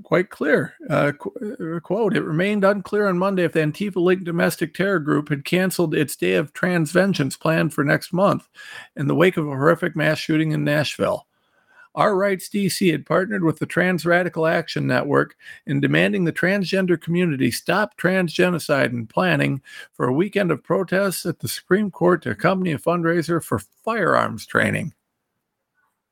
quite 0.03 0.29
clear. 0.29 0.73
Uh, 0.89 1.11
qu- 1.11 1.75
uh, 1.75 1.79
quote 1.79 2.15
It 2.15 2.23
remained 2.23 2.63
unclear 2.63 3.07
on 3.07 3.17
Monday 3.17 3.43
if 3.43 3.53
the 3.53 3.59
Antifa 3.59 3.97
linked 3.97 4.25
domestic 4.25 4.73
terror 4.73 4.99
group 4.99 5.29
had 5.29 5.45
canceled 5.45 5.95
its 5.95 6.15
day 6.15 6.33
of 6.33 6.53
trans 6.53 6.91
vengeance 6.91 7.37
planned 7.37 7.73
for 7.73 7.83
next 7.83 8.13
month 8.13 8.47
in 8.95 9.07
the 9.07 9.15
wake 9.15 9.37
of 9.37 9.47
a 9.47 9.51
horrific 9.51 9.95
mass 9.95 10.17
shooting 10.17 10.51
in 10.51 10.63
Nashville. 10.63 11.27
Our 11.95 12.17
Rights 12.17 12.49
DC 12.49 12.91
had 12.91 13.05
partnered 13.05 13.45
with 13.45 13.59
the 13.59 13.65
Trans 13.65 14.05
Radical 14.05 14.45
Action 14.45 14.85
Network 14.85 15.37
in 15.65 15.79
demanding 15.79 16.25
the 16.25 16.33
transgender 16.33 16.99
community 16.99 17.51
stop 17.51 17.95
trans 17.95 18.33
genocide 18.33 18.91
and 18.91 19.09
planning 19.09 19.61
for 19.93 20.05
a 20.05 20.13
weekend 20.13 20.51
of 20.51 20.61
protests 20.61 21.25
at 21.25 21.39
the 21.39 21.47
Supreme 21.47 21.89
Court 21.89 22.21
to 22.23 22.31
accompany 22.31 22.73
a 22.73 22.77
fundraiser 22.77 23.41
for 23.41 23.59
firearms 23.59 24.45
training. 24.45 24.93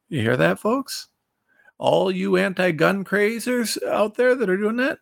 You 0.08 0.22
hear 0.22 0.38
that, 0.38 0.58
folks? 0.58 1.10
All 1.84 2.10
you 2.10 2.38
anti 2.38 2.72
gun 2.72 3.04
crazers 3.04 3.82
out 3.84 4.16
there 4.16 4.36
that 4.36 4.50
are 4.50 4.58
doing 4.58 4.78
that, 4.78 5.00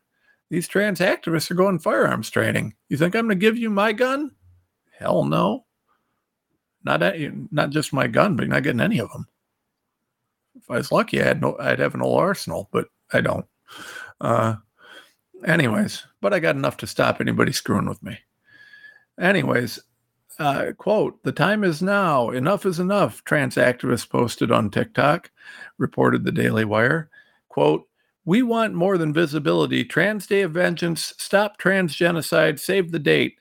these 0.49 0.67
trans 0.67 0.99
activists 0.99 1.51
are 1.51 1.55
going 1.55 1.79
firearms 1.79 2.29
training. 2.29 2.73
You 2.89 2.97
think 2.97 3.15
I'm 3.15 3.27
going 3.27 3.37
to 3.37 3.45
give 3.45 3.57
you 3.57 3.69
my 3.69 3.93
gun? 3.93 4.31
Hell 4.97 5.25
no. 5.25 5.65
Not, 6.83 7.01
not 7.51 7.69
just 7.69 7.93
my 7.93 8.07
gun, 8.07 8.35
but 8.35 8.43
you're 8.43 8.53
not 8.53 8.63
getting 8.63 8.81
any 8.81 8.99
of 8.99 9.11
them 9.11 9.27
if 10.55 10.69
I 10.69 10.77
was 10.77 10.91
lucky, 10.91 11.21
I 11.21 11.25
had 11.25 11.41
no, 11.41 11.57
I'd 11.59 11.79
have 11.79 11.95
an 11.95 12.01
old 12.01 12.19
arsenal, 12.19 12.69
but 12.71 12.87
I 13.13 13.21
don't. 13.21 13.45
Uh, 14.19 14.55
anyways, 15.45 16.05
but 16.21 16.33
I 16.33 16.39
got 16.39 16.55
enough 16.55 16.77
to 16.77 16.87
stop 16.87 17.21
anybody 17.21 17.51
screwing 17.51 17.87
with 17.87 18.01
me. 18.03 18.19
Anyways, 19.19 19.79
uh, 20.39 20.71
quote, 20.77 21.21
the 21.23 21.31
time 21.31 21.63
is 21.63 21.81
now. 21.81 22.29
Enough 22.29 22.65
is 22.65 22.79
enough, 22.79 23.23
trans 23.23 23.55
activists 23.55 24.09
posted 24.09 24.51
on 24.51 24.69
TikTok, 24.69 25.31
reported 25.77 26.23
the 26.23 26.31
Daily 26.31 26.65
Wire. 26.65 27.09
Quote, 27.49 27.87
we 28.25 28.43
want 28.43 28.73
more 28.73 28.97
than 28.97 29.13
visibility. 29.13 29.83
Trans 29.83 30.27
Day 30.27 30.41
of 30.41 30.51
Vengeance, 30.51 31.13
stop 31.17 31.57
trans 31.57 31.95
genocide, 31.95 32.59
save 32.59 32.91
the 32.91 32.99
date. 32.99 33.37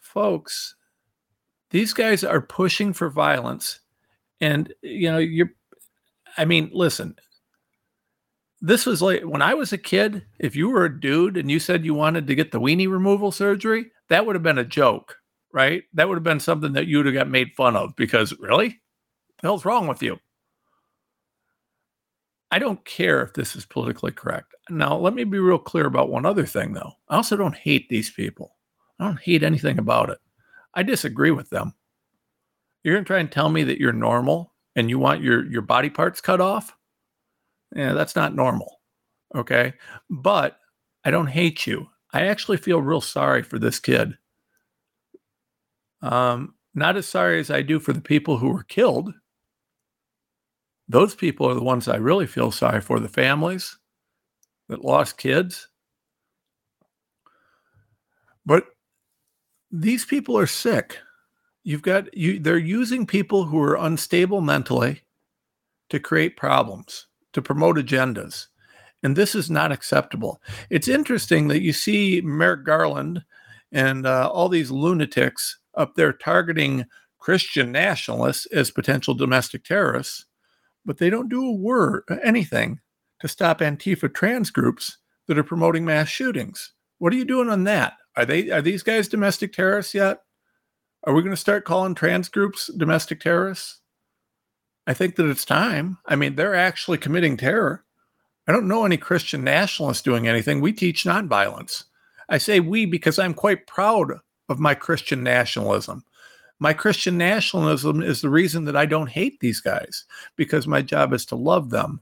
Folks, 0.00 0.74
these 1.70 1.92
guys 1.92 2.24
are 2.24 2.40
pushing 2.40 2.92
for 2.92 3.08
violence. 3.10 3.80
And, 4.40 4.72
you 4.82 5.10
know, 5.10 5.18
you're 5.18 5.50
I 6.36 6.44
mean, 6.44 6.70
listen, 6.72 7.16
this 8.60 8.86
was 8.86 9.00
like 9.00 9.22
when 9.22 9.42
I 9.42 9.54
was 9.54 9.72
a 9.72 9.78
kid, 9.78 10.24
if 10.38 10.54
you 10.54 10.68
were 10.68 10.84
a 10.84 11.00
dude 11.00 11.36
and 11.36 11.50
you 11.50 11.58
said 11.58 11.84
you 11.84 11.94
wanted 11.94 12.26
to 12.26 12.34
get 12.34 12.52
the 12.52 12.60
weenie 12.60 12.90
removal 12.90 13.32
surgery, 13.32 13.90
that 14.08 14.26
would 14.26 14.36
have 14.36 14.42
been 14.42 14.58
a 14.58 14.64
joke, 14.64 15.16
right? 15.52 15.82
That 15.94 16.08
would 16.08 16.16
have 16.16 16.24
been 16.24 16.40
something 16.40 16.72
that 16.74 16.86
you 16.86 16.98
would 16.98 17.06
have 17.06 17.14
got 17.14 17.28
made 17.28 17.52
fun 17.56 17.76
of 17.76 17.94
because 17.96 18.32
really? 18.38 18.80
the 19.40 19.48
hell's 19.48 19.64
wrong 19.64 19.86
with 19.86 20.02
you? 20.02 20.18
I 22.50 22.58
don't 22.58 22.84
care 22.84 23.22
if 23.22 23.34
this 23.34 23.56
is 23.56 23.66
politically 23.66 24.12
correct. 24.12 24.54
Now, 24.70 24.96
let 24.96 25.14
me 25.14 25.24
be 25.24 25.38
real 25.38 25.58
clear 25.58 25.86
about 25.86 26.10
one 26.10 26.24
other 26.24 26.46
thing, 26.46 26.72
though. 26.72 26.92
I 27.08 27.16
also 27.16 27.36
don't 27.36 27.56
hate 27.56 27.88
these 27.88 28.10
people. 28.10 28.56
I 28.98 29.04
don't 29.04 29.20
hate 29.20 29.42
anything 29.42 29.78
about 29.78 30.10
it. 30.10 30.18
I 30.74 30.82
disagree 30.82 31.32
with 31.32 31.50
them. 31.50 31.74
You're 32.82 32.94
going 32.94 33.04
to 33.04 33.08
try 33.08 33.18
and 33.18 33.30
tell 33.30 33.48
me 33.48 33.64
that 33.64 33.78
you're 33.78 33.92
normal 33.92 34.54
and 34.76 34.90
you 34.90 34.98
want 34.98 35.22
your 35.22 35.44
your 35.50 35.62
body 35.62 35.90
parts 35.90 36.20
cut 36.20 36.40
off 36.40 36.76
yeah 37.74 37.94
that's 37.94 38.14
not 38.14 38.36
normal 38.36 38.80
okay 39.34 39.72
but 40.08 40.58
i 41.04 41.10
don't 41.10 41.26
hate 41.26 41.66
you 41.66 41.88
i 42.12 42.26
actually 42.26 42.58
feel 42.58 42.80
real 42.80 43.00
sorry 43.00 43.42
for 43.42 43.58
this 43.58 43.80
kid 43.80 44.16
um 46.02 46.54
not 46.74 46.96
as 46.96 47.06
sorry 47.06 47.40
as 47.40 47.50
i 47.50 47.62
do 47.62 47.80
for 47.80 47.92
the 47.92 48.00
people 48.00 48.38
who 48.38 48.50
were 48.50 48.64
killed. 48.64 49.12
Those 50.88 51.14
people 51.14 51.48
are 51.48 51.54
the 51.54 51.62
ones 51.62 51.88
i 51.88 51.96
really 51.96 52.26
feel 52.26 52.50
sorry 52.50 52.80
for 52.80 53.00
the 53.00 53.08
families 53.08 53.76
that 54.68 54.84
lost 54.84 55.18
kids. 55.18 55.68
But 58.44 58.66
these 59.70 60.04
people 60.04 60.38
are 60.38 60.46
sick. 60.46 60.98
You've 61.64 61.82
got 61.82 62.16
you 62.16 62.38
they're 62.38 62.58
using 62.58 63.06
people 63.06 63.44
who 63.44 63.60
are 63.60 63.76
unstable 63.76 64.40
mentally 64.40 65.02
to 65.90 66.00
create 66.00 66.36
problems 66.36 67.06
to 67.32 67.42
promote 67.42 67.76
agendas. 67.76 68.46
And 69.02 69.14
this 69.14 69.34
is 69.34 69.50
not 69.50 69.72
acceptable. 69.72 70.40
It's 70.70 70.88
interesting 70.88 71.48
that 71.48 71.60
you 71.60 71.72
see 71.72 72.22
merrick 72.24 72.64
garland 72.64 73.22
and 73.72 74.06
uh, 74.06 74.30
all 74.32 74.48
these 74.48 74.70
lunatics 74.70 75.58
up 75.76 75.94
there 75.94 76.12
targeting 76.12 76.84
christian 77.18 77.72
nationalists 77.72 78.46
as 78.46 78.70
potential 78.70 79.14
domestic 79.14 79.64
terrorists 79.64 80.26
but 80.84 80.98
they 80.98 81.10
don't 81.10 81.28
do 81.28 81.44
a 81.44 81.52
word 81.52 82.02
anything 82.24 82.80
to 83.20 83.28
stop 83.28 83.60
antifa 83.60 84.12
trans 84.12 84.50
groups 84.50 84.98
that 85.26 85.38
are 85.38 85.44
promoting 85.44 85.84
mass 85.84 86.08
shootings 86.08 86.72
what 86.98 87.12
are 87.12 87.16
you 87.16 87.24
doing 87.24 87.48
on 87.48 87.64
that 87.64 87.94
are 88.16 88.24
they 88.24 88.50
are 88.50 88.62
these 88.62 88.82
guys 88.82 89.08
domestic 89.08 89.52
terrorists 89.52 89.94
yet 89.94 90.20
are 91.06 91.14
we 91.14 91.22
going 91.22 91.32
to 91.32 91.40
start 91.40 91.64
calling 91.64 91.94
trans 91.94 92.28
groups 92.28 92.68
domestic 92.76 93.20
terrorists? 93.20 93.78
I 94.88 94.94
think 94.94 95.14
that 95.16 95.30
it's 95.30 95.44
time. 95.44 95.98
I 96.04 96.16
mean, 96.16 96.34
they're 96.34 96.54
actually 96.54 96.98
committing 96.98 97.36
terror. 97.36 97.84
I 98.48 98.52
don't 98.52 98.66
know 98.66 98.84
any 98.84 98.96
Christian 98.96 99.44
nationalists 99.44 100.02
doing 100.02 100.26
anything. 100.26 100.60
We 100.60 100.72
teach 100.72 101.04
nonviolence. 101.04 101.84
I 102.28 102.38
say 102.38 102.58
we 102.58 102.86
because 102.86 103.20
I'm 103.20 103.34
quite 103.34 103.68
proud 103.68 104.14
of 104.48 104.58
my 104.58 104.74
Christian 104.74 105.22
nationalism. 105.22 106.04
My 106.58 106.72
Christian 106.72 107.18
nationalism 107.18 108.02
is 108.02 108.20
the 108.22 108.30
reason 108.30 108.64
that 108.64 108.76
I 108.76 108.86
don't 108.86 109.10
hate 109.10 109.40
these 109.40 109.60
guys 109.60 110.04
because 110.36 110.66
my 110.66 110.80
job 110.80 111.12
is 111.12 111.26
to 111.26 111.36
love 111.36 111.70
them. 111.70 112.00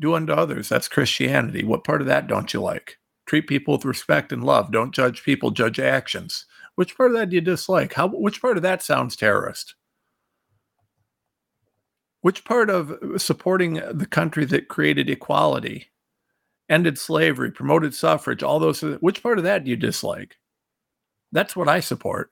Do 0.00 0.14
unto 0.14 0.32
others. 0.32 0.68
That's 0.68 0.88
Christianity. 0.88 1.64
What 1.64 1.84
part 1.84 2.00
of 2.00 2.06
that 2.06 2.28
don't 2.28 2.54
you 2.54 2.60
like? 2.60 2.98
Treat 3.26 3.46
people 3.46 3.74
with 3.74 3.84
respect 3.84 4.32
and 4.32 4.42
love. 4.42 4.72
Don't 4.72 4.94
judge 4.94 5.22
people, 5.22 5.50
judge 5.50 5.78
actions. 5.78 6.46
Which 6.76 6.96
part 6.96 7.10
of 7.10 7.16
that 7.18 7.30
do 7.30 7.34
you 7.34 7.42
dislike? 7.42 7.92
How 7.92 8.06
which 8.06 8.40
part 8.40 8.56
of 8.56 8.62
that 8.62 8.82
sounds 8.82 9.16
terrorist? 9.16 9.74
Which 12.22 12.44
part 12.44 12.70
of 12.70 12.96
supporting 13.16 13.74
the 13.92 14.06
country 14.06 14.44
that 14.46 14.68
created 14.68 15.10
equality, 15.10 15.88
ended 16.68 16.98
slavery, 16.98 17.50
promoted 17.50 17.94
suffrage, 17.94 18.42
all 18.42 18.58
those 18.58 18.80
which 18.80 19.22
part 19.22 19.38
of 19.38 19.44
that 19.44 19.64
do 19.64 19.70
you 19.70 19.76
dislike? 19.76 20.36
That's 21.32 21.54
what 21.56 21.68
I 21.68 21.80
support. 21.80 22.30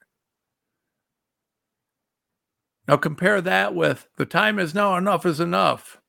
Now 2.87 2.97
compare 2.97 3.41
that 3.41 3.75
with 3.75 4.07
the 4.17 4.25
time 4.25 4.59
is 4.59 4.73
now 4.73 4.95
enough 4.95 5.25
is 5.25 5.39
enough. 5.39 5.99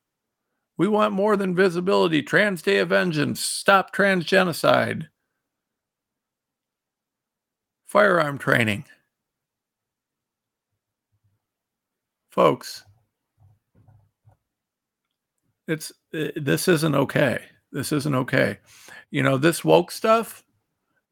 We 0.77 0.87
want 0.87 1.13
more 1.13 1.37
than 1.37 1.57
visibility. 1.57 2.23
Trans 2.23 2.63
Day 2.63 2.79
of 2.79 2.91
Vengeance. 2.91 3.41
Stop 3.41 3.93
trans 3.93 4.25
genocide 4.25 5.09
firearm 7.89 8.39
training. 8.39 8.85
Folks, 12.31 12.85
it's 15.67 15.91
uh, 16.15 16.29
this 16.37 16.69
isn't 16.69 16.95
okay. 16.95 17.41
This 17.73 17.91
isn't 17.91 18.15
okay. 18.15 18.59
You 19.11 19.23
know, 19.25 19.37
this 19.37 19.65
woke 19.65 19.91
stuff, 19.91 20.45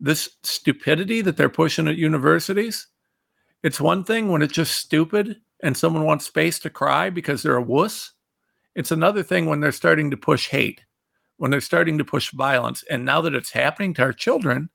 this 0.00 0.28
stupidity 0.42 1.20
that 1.22 1.36
they're 1.36 1.48
pushing 1.48 1.88
at 1.88 1.96
universities, 1.96 2.88
it's 3.62 3.80
one 3.80 4.04
thing 4.04 4.30
when 4.30 4.42
it's 4.42 4.52
just 4.52 4.76
stupid 4.76 5.36
and 5.62 5.76
someone 5.76 6.04
wants 6.04 6.26
space 6.26 6.58
to 6.60 6.70
cry 6.70 7.10
because 7.10 7.42
they're 7.42 7.56
a 7.56 7.62
wuss. 7.62 8.12
It's 8.74 8.90
another 8.90 9.22
thing 9.22 9.46
when 9.46 9.60
they're 9.60 9.72
starting 9.72 10.10
to 10.10 10.16
push 10.16 10.48
hate, 10.48 10.82
when 11.38 11.50
they're 11.50 11.60
starting 11.60 11.98
to 11.98 12.04
push 12.04 12.30
violence. 12.32 12.84
And 12.90 13.04
now 13.04 13.20
that 13.22 13.34
it's 13.34 13.52
happening 13.52 13.94
to 13.94 14.02
our 14.02 14.12
children, 14.12 14.68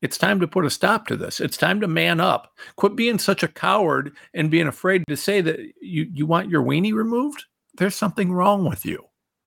it's 0.00 0.18
time 0.18 0.40
to 0.40 0.48
put 0.48 0.64
a 0.64 0.70
stop 0.70 1.06
to 1.08 1.16
this. 1.16 1.40
It's 1.40 1.56
time 1.56 1.80
to 1.80 1.88
man 1.88 2.20
up. 2.20 2.56
Quit 2.76 2.94
being 2.94 3.18
such 3.18 3.42
a 3.42 3.48
coward 3.48 4.12
and 4.34 4.50
being 4.50 4.68
afraid 4.68 5.04
to 5.08 5.16
say 5.16 5.40
that 5.40 5.58
you, 5.80 6.08
you 6.12 6.26
want 6.26 6.50
your 6.50 6.62
weenie 6.62 6.92
removed. 6.92 7.44
There's 7.76 7.96
something 7.96 8.32
wrong 8.32 8.68
with 8.68 8.84
you. 8.86 9.04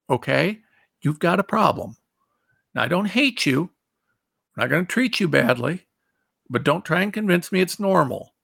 Okay? 0.09 0.59
You've 1.01 1.19
got 1.19 1.39
a 1.39 1.43
problem. 1.43 1.95
Now, 2.73 2.83
I 2.83 2.87
don't 2.87 3.05
hate 3.05 3.45
you. 3.45 3.70
I'm 4.61 4.69
not 4.69 4.75
going 4.75 4.85
to 4.85 4.93
treat 4.93 5.19
you 5.19 5.27
badly, 5.27 5.87
but 6.47 6.63
don't 6.63 6.85
try 6.85 7.01
and 7.01 7.11
convince 7.11 7.51
me 7.51 7.61
it's 7.61 7.79
normal. 7.79 8.35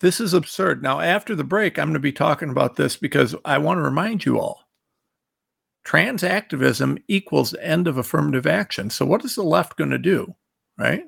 This 0.00 0.18
is 0.18 0.34
absurd. 0.34 0.82
Now, 0.82 0.98
after 0.98 1.36
the 1.36 1.44
break, 1.44 1.78
I'm 1.78 1.86
going 1.86 1.94
to 1.94 2.00
be 2.00 2.10
talking 2.10 2.50
about 2.50 2.74
this 2.74 2.96
because 2.96 3.36
I 3.44 3.58
want 3.58 3.78
to 3.78 3.82
remind 3.82 4.24
you 4.24 4.40
all 4.40 4.62
trans 5.84 6.24
activism 6.24 6.98
equals 7.06 7.52
the 7.52 7.64
end 7.64 7.86
of 7.86 7.96
affirmative 7.96 8.48
action. 8.48 8.90
So 8.90 9.06
what 9.06 9.24
is 9.24 9.36
the 9.36 9.44
left 9.44 9.76
going 9.76 9.90
to 9.90 9.98
do? 9.98 10.34
Right? 10.76 11.04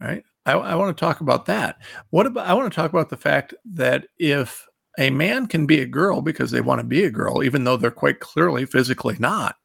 Right? 0.00 0.24
I, 0.46 0.52
I 0.52 0.74
want 0.76 0.96
to 0.96 1.04
talk 1.04 1.20
about 1.20 1.44
that. 1.44 1.76
What 2.08 2.24
about 2.24 2.46
I 2.46 2.54
want 2.54 2.72
to 2.72 2.74
talk 2.74 2.90
about 2.90 3.10
the 3.10 3.18
fact 3.18 3.52
that 3.66 4.06
if 4.16 4.66
a 4.98 5.10
man 5.10 5.46
can 5.46 5.66
be 5.66 5.82
a 5.82 5.86
girl 5.86 6.22
because 6.22 6.52
they 6.52 6.62
want 6.62 6.80
to 6.80 6.86
be 6.86 7.04
a 7.04 7.10
girl, 7.10 7.44
even 7.44 7.64
though 7.64 7.76
they're 7.76 7.90
quite 7.90 8.20
clearly 8.20 8.64
physically 8.64 9.16
not, 9.18 9.56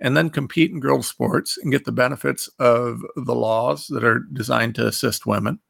and 0.00 0.16
then 0.16 0.30
compete 0.30 0.70
in 0.70 0.80
girls' 0.80 1.06
sports 1.06 1.58
and 1.58 1.70
get 1.70 1.84
the 1.84 1.92
benefits 1.92 2.48
of 2.58 3.02
the 3.16 3.34
laws 3.34 3.86
that 3.88 4.02
are 4.02 4.20
designed 4.32 4.74
to 4.76 4.86
assist 4.86 5.26
women, 5.26 5.60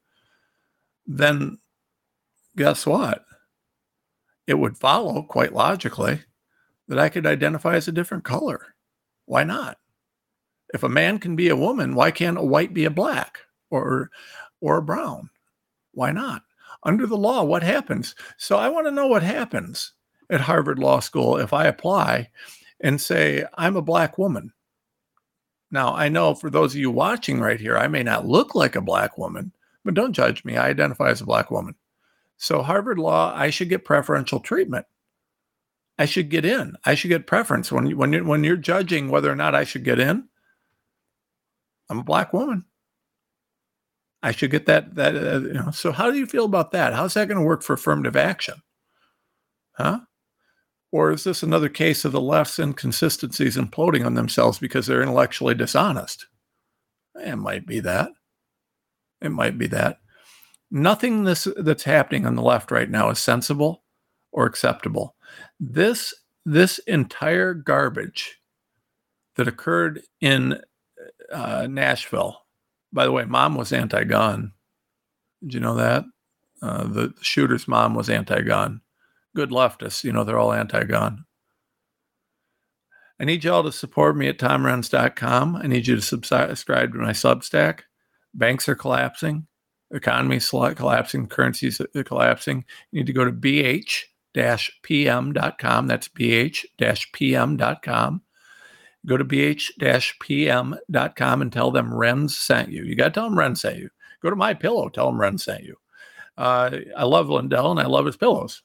then 1.06 1.58
guess 2.56 2.86
what? 2.86 3.24
It 4.46 4.54
would 4.54 4.78
follow 4.78 5.22
quite 5.22 5.52
logically 5.52 6.20
that 6.88 6.98
I 6.98 7.08
could 7.08 7.26
identify 7.26 7.74
as 7.74 7.88
a 7.88 7.92
different 7.92 8.24
color. 8.24 8.74
Why 9.26 9.44
not? 9.44 9.78
If 10.72 10.82
a 10.84 10.88
man 10.88 11.18
can 11.18 11.34
be 11.34 11.48
a 11.48 11.56
woman, 11.56 11.94
why 11.94 12.10
can't 12.10 12.38
a 12.38 12.42
white 12.42 12.72
be 12.72 12.84
a 12.84 12.90
black 12.90 13.38
or 13.70 14.10
or 14.60 14.78
a 14.78 14.82
brown? 14.82 15.30
Why 15.92 16.12
not? 16.12 16.42
Under 16.84 17.06
the 17.06 17.16
law, 17.16 17.42
what 17.42 17.62
happens? 17.62 18.14
So 18.38 18.56
I 18.56 18.68
want 18.68 18.86
to 18.86 18.92
know 18.92 19.06
what 19.06 19.22
happens 19.22 19.92
at 20.30 20.40
Harvard 20.40 20.78
Law 20.78 21.00
School 21.00 21.36
if 21.36 21.52
I 21.52 21.66
apply 21.66 22.28
and 22.80 23.00
say 23.00 23.44
I'm 23.54 23.76
a 23.76 23.82
black 23.82 24.18
woman. 24.18 24.52
Now, 25.70 25.94
I 25.94 26.08
know 26.08 26.34
for 26.34 26.50
those 26.50 26.74
of 26.74 26.80
you 26.80 26.90
watching 26.90 27.40
right 27.40 27.60
here, 27.60 27.78
I 27.78 27.86
may 27.86 28.02
not 28.02 28.26
look 28.26 28.54
like 28.54 28.74
a 28.74 28.80
black 28.80 29.16
woman, 29.16 29.52
but 29.84 29.94
don't 29.94 30.12
judge 30.12 30.44
me. 30.44 30.56
I 30.56 30.68
identify 30.68 31.10
as 31.10 31.20
a 31.20 31.26
black 31.26 31.50
woman. 31.50 31.76
So, 32.36 32.62
Harvard 32.62 32.98
Law, 32.98 33.32
I 33.36 33.50
should 33.50 33.68
get 33.68 33.84
preferential 33.84 34.40
treatment. 34.40 34.86
I 35.98 36.06
should 36.06 36.30
get 36.30 36.44
in. 36.44 36.76
I 36.84 36.94
should 36.94 37.08
get 37.08 37.26
preference 37.26 37.70
when 37.70 37.86
you, 37.86 37.96
when 37.96 38.12
you, 38.12 38.24
when 38.24 38.42
you're 38.42 38.56
judging 38.56 39.10
whether 39.10 39.30
or 39.30 39.36
not 39.36 39.54
I 39.54 39.64
should 39.64 39.84
get 39.84 40.00
in. 40.00 40.28
I'm 41.90 41.98
a 41.98 42.04
black 42.04 42.32
woman. 42.32 42.64
I 44.22 44.32
should 44.32 44.50
get 44.50 44.66
that 44.66 44.94
that 44.96 45.16
uh, 45.16 45.40
you 45.40 45.52
know. 45.52 45.70
So 45.70 45.92
how 45.92 46.10
do 46.10 46.18
you 46.18 46.26
feel 46.26 46.44
about 46.44 46.72
that? 46.72 46.94
How's 46.94 47.14
that 47.14 47.28
going 47.28 47.38
to 47.38 47.46
work 47.46 47.62
for 47.62 47.74
affirmative 47.74 48.16
action? 48.16 48.62
Huh? 49.72 50.00
Or 50.92 51.12
is 51.12 51.24
this 51.24 51.42
another 51.42 51.68
case 51.68 52.04
of 52.04 52.12
the 52.12 52.20
left's 52.20 52.58
inconsistencies 52.58 53.56
imploding 53.56 54.04
on 54.04 54.14
themselves 54.14 54.58
because 54.58 54.86
they're 54.86 55.02
intellectually 55.02 55.54
dishonest? 55.54 56.26
It 57.14 57.36
might 57.36 57.66
be 57.66 57.80
that. 57.80 58.10
It 59.20 59.30
might 59.30 59.58
be 59.58 59.66
that. 59.68 59.98
Nothing 60.70 61.24
this 61.24 61.46
that's 61.56 61.84
happening 61.84 62.26
on 62.26 62.36
the 62.36 62.42
left 62.42 62.70
right 62.70 62.88
now 62.90 63.10
is 63.10 63.18
sensible 63.18 63.82
or 64.32 64.46
acceptable. 64.46 65.16
This 65.58 66.14
this 66.44 66.78
entire 66.80 67.54
garbage 67.54 68.40
that 69.36 69.48
occurred 69.48 70.02
in 70.20 70.60
uh, 71.32 71.66
Nashville. 71.68 72.38
By 72.92 73.04
the 73.04 73.12
way, 73.12 73.24
mom 73.24 73.54
was 73.54 73.72
anti-gun. 73.72 74.52
Did 75.42 75.54
you 75.54 75.60
know 75.60 75.76
that? 75.76 76.04
Uh, 76.62 76.84
the 76.84 77.14
shooter's 77.20 77.68
mom 77.68 77.94
was 77.94 78.10
anti-gun. 78.10 78.80
Good 79.34 79.50
leftists, 79.50 80.04
you 80.04 80.12
know, 80.12 80.24
they're 80.24 80.38
all 80.38 80.52
anti-gun. 80.52 81.24
I 83.20 83.24
need 83.24 83.44
y'all 83.44 83.62
to 83.62 83.72
support 83.72 84.16
me 84.16 84.28
at 84.28 84.38
tomrenz.com. 84.38 85.56
I 85.56 85.66
need 85.66 85.86
you 85.86 85.96
to 85.96 86.02
subscribe 86.02 86.92
to 86.92 86.98
my 86.98 87.12
Substack. 87.12 87.80
Banks 88.32 88.68
are 88.68 88.74
collapsing, 88.74 89.46
economy 89.90 90.36
is 90.36 90.48
collapsing, 90.48 91.26
currencies 91.26 91.80
are 91.80 92.04
collapsing. 92.04 92.64
You 92.90 93.00
need 93.00 93.06
to 93.06 93.12
go 93.12 93.24
to 93.24 93.32
bh-pm.com. 93.32 94.06
That's 95.86 96.08
bh-pm.com 96.08 96.62
go 99.06 99.16
to 99.16 99.24
bh-pm.com 99.24 100.72
and 101.42 101.52
tell 101.52 101.70
them 101.70 101.90
Renz 101.90 102.30
sent 102.30 102.70
you. 102.70 102.82
You 102.84 102.94
got 102.94 103.04
to 103.04 103.10
tell 103.10 103.30
them 103.30 103.38
Renz 103.38 103.58
sent 103.58 103.78
you. 103.78 103.88
Go 104.22 104.30
to 104.30 104.36
my 104.36 104.54
pillow, 104.54 104.88
tell 104.88 105.06
them 105.10 105.20
Renz 105.20 105.40
sent 105.40 105.64
you. 105.64 105.76
Uh, 106.36 106.78
I 106.96 107.04
love 107.04 107.28
Lindell 107.28 107.70
and 107.72 107.80
I 107.80 107.86
love 107.86 108.06
his 108.06 108.16
pillows. 108.16 108.62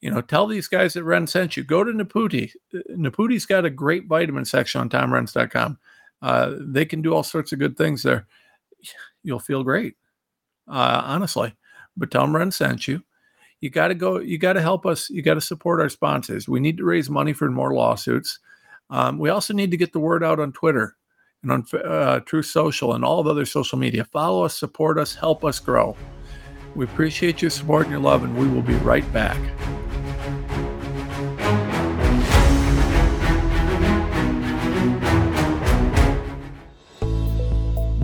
You 0.00 0.10
know, 0.10 0.20
tell 0.20 0.46
these 0.46 0.68
guys 0.68 0.92
that 0.92 1.04
Renz 1.04 1.30
sent 1.30 1.56
you. 1.56 1.64
Go 1.64 1.82
to 1.82 1.92
Naputi. 1.92 2.52
Naputi's 2.90 3.46
got 3.46 3.64
a 3.64 3.70
great 3.70 4.06
vitamin 4.06 4.44
section 4.44 4.80
on 4.80 4.88
tomrenz.com. 4.90 5.78
Uh, 6.22 6.54
they 6.60 6.84
can 6.84 7.02
do 7.02 7.14
all 7.14 7.22
sorts 7.22 7.52
of 7.52 7.58
good 7.58 7.76
things 7.76 8.02
there. 8.02 8.26
You'll 9.22 9.38
feel 9.38 9.64
great, 9.64 9.94
uh, 10.68 11.02
honestly. 11.04 11.54
But 11.96 12.10
Tom 12.10 12.32
Renz 12.32 12.54
sent 12.54 12.86
you. 12.86 13.02
You 13.60 13.70
got 13.70 13.88
to 13.88 13.94
go. 13.94 14.20
You 14.20 14.38
got 14.38 14.52
to 14.52 14.60
help 14.60 14.84
us. 14.86 15.08
You 15.08 15.22
got 15.22 15.34
to 15.34 15.40
support 15.40 15.80
our 15.80 15.88
sponsors. 15.88 16.48
We 16.48 16.60
need 16.60 16.76
to 16.76 16.84
raise 16.84 17.08
money 17.08 17.32
for 17.32 17.50
more 17.50 17.74
lawsuits. 17.74 18.38
Um, 18.90 19.18
we 19.18 19.30
also 19.30 19.54
need 19.54 19.70
to 19.70 19.76
get 19.76 19.92
the 19.92 19.98
word 19.98 20.22
out 20.22 20.38
on 20.38 20.52
Twitter 20.52 20.96
and 21.42 21.50
on 21.52 21.66
uh, 21.84 22.20
Truth 22.20 22.46
Social 22.46 22.92
and 22.94 23.04
all 23.04 23.22
the 23.22 23.30
other 23.30 23.46
social 23.46 23.78
media. 23.78 24.04
Follow 24.04 24.44
us, 24.44 24.58
support 24.58 24.98
us, 24.98 25.14
help 25.14 25.44
us 25.44 25.58
grow. 25.58 25.96
We 26.74 26.84
appreciate 26.84 27.40
your 27.40 27.50
support 27.50 27.84
and 27.84 27.92
your 27.92 28.00
love, 28.00 28.22
and 28.22 28.36
we 28.36 28.46
will 28.48 28.62
be 28.62 28.74
right 28.76 29.10
back. 29.12 29.38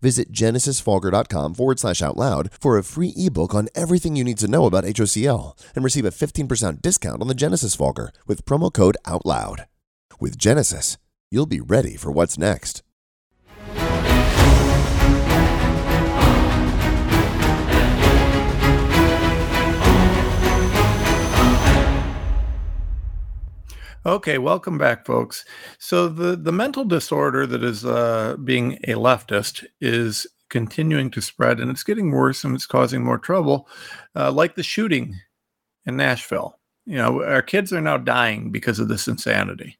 Visit 0.00 0.32
genesisfogger.com 0.32 1.54
forward 1.54 1.78
slash 1.78 2.02
out 2.02 2.16
loud 2.16 2.50
for 2.52 2.78
a 2.78 2.84
free 2.84 3.12
ebook 3.16 3.54
on 3.54 3.68
everything 3.74 4.16
you 4.16 4.24
need 4.24 4.38
to 4.38 4.48
know 4.48 4.66
about 4.66 4.84
HOCl 4.84 5.58
and 5.74 5.84
receive 5.84 6.04
a 6.04 6.10
15% 6.10 6.80
discount 6.80 7.20
on 7.20 7.28
the 7.28 7.34
Genesis 7.34 7.74
Fogger 7.74 8.10
with 8.26 8.44
promo 8.44 8.72
code 8.72 8.96
OUTLOUD. 9.04 9.66
With 10.20 10.38
Genesis, 10.38 10.96
you'll 11.30 11.46
be 11.46 11.60
ready 11.60 11.96
for 11.96 12.10
what's 12.12 12.38
next. 12.38 12.82
Okay, 24.06 24.38
welcome 24.38 24.78
back, 24.78 25.04
folks. 25.04 25.44
So 25.80 26.06
the 26.06 26.36
the 26.36 26.52
mental 26.52 26.84
disorder 26.84 27.44
that 27.44 27.64
is 27.64 27.84
uh, 27.84 28.36
being 28.44 28.74
a 28.84 28.92
leftist 28.92 29.66
is 29.80 30.28
continuing 30.48 31.10
to 31.10 31.20
spread, 31.20 31.58
and 31.58 31.72
it's 31.72 31.82
getting 31.82 32.12
worse, 32.12 32.44
and 32.44 32.54
it's 32.54 32.66
causing 32.66 33.02
more 33.02 33.18
trouble, 33.18 33.68
uh, 34.14 34.30
like 34.30 34.54
the 34.54 34.62
shooting 34.62 35.16
in 35.86 35.96
Nashville. 35.96 36.56
You 36.84 36.98
know, 36.98 37.24
our 37.24 37.42
kids 37.42 37.72
are 37.72 37.80
now 37.80 37.96
dying 37.96 38.52
because 38.52 38.78
of 38.78 38.86
this 38.86 39.08
insanity. 39.08 39.76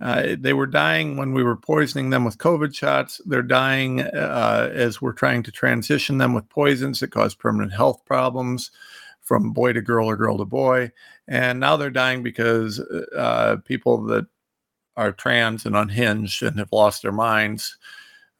Uh, 0.00 0.36
they 0.38 0.54
were 0.54 0.66
dying 0.66 1.18
when 1.18 1.34
we 1.34 1.42
were 1.42 1.54
poisoning 1.54 2.08
them 2.08 2.24
with 2.24 2.38
COVID 2.38 2.74
shots. 2.74 3.20
They're 3.26 3.42
dying 3.42 4.00
uh, 4.00 4.70
as 4.72 5.02
we're 5.02 5.12
trying 5.12 5.42
to 5.42 5.52
transition 5.52 6.16
them 6.16 6.32
with 6.32 6.48
poisons 6.48 7.00
that 7.00 7.10
cause 7.10 7.34
permanent 7.34 7.74
health 7.74 8.06
problems 8.06 8.70
from 9.24 9.52
boy 9.52 9.72
to 9.72 9.80
girl 9.80 10.08
or 10.08 10.16
girl 10.16 10.38
to 10.38 10.44
boy. 10.44 10.92
And 11.26 11.58
now 11.58 11.76
they're 11.76 11.90
dying 11.90 12.22
because 12.22 12.78
uh, 12.80 13.56
people 13.64 14.04
that 14.04 14.26
are 14.96 15.12
trans 15.12 15.66
and 15.66 15.74
unhinged 15.74 16.42
and 16.42 16.58
have 16.58 16.72
lost 16.72 17.02
their 17.02 17.12
minds, 17.12 17.76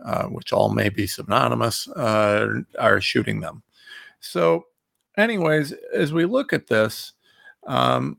uh, 0.04 0.24
which 0.24 0.52
all 0.52 0.70
may 0.70 0.88
be 0.88 1.06
synonymous, 1.06 1.88
uh, 1.88 2.60
are 2.78 3.00
shooting 3.00 3.40
them. 3.40 3.62
So, 4.20 4.66
anyways, 5.16 5.72
as 5.92 6.12
we 6.12 6.26
look 6.26 6.52
at 6.52 6.68
this, 6.68 7.12
um, 7.66 8.18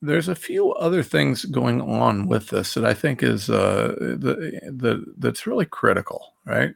there's 0.00 0.28
a 0.28 0.34
few 0.34 0.72
other 0.74 1.02
things 1.02 1.44
going 1.44 1.80
on 1.80 2.28
with 2.28 2.48
this 2.48 2.74
that 2.74 2.84
I 2.84 2.94
think 2.94 3.22
is 3.22 3.50
uh, 3.50 3.96
the, 3.98 4.60
the 4.70 5.04
that's 5.16 5.46
really 5.46 5.66
critical, 5.66 6.34
right? 6.44 6.74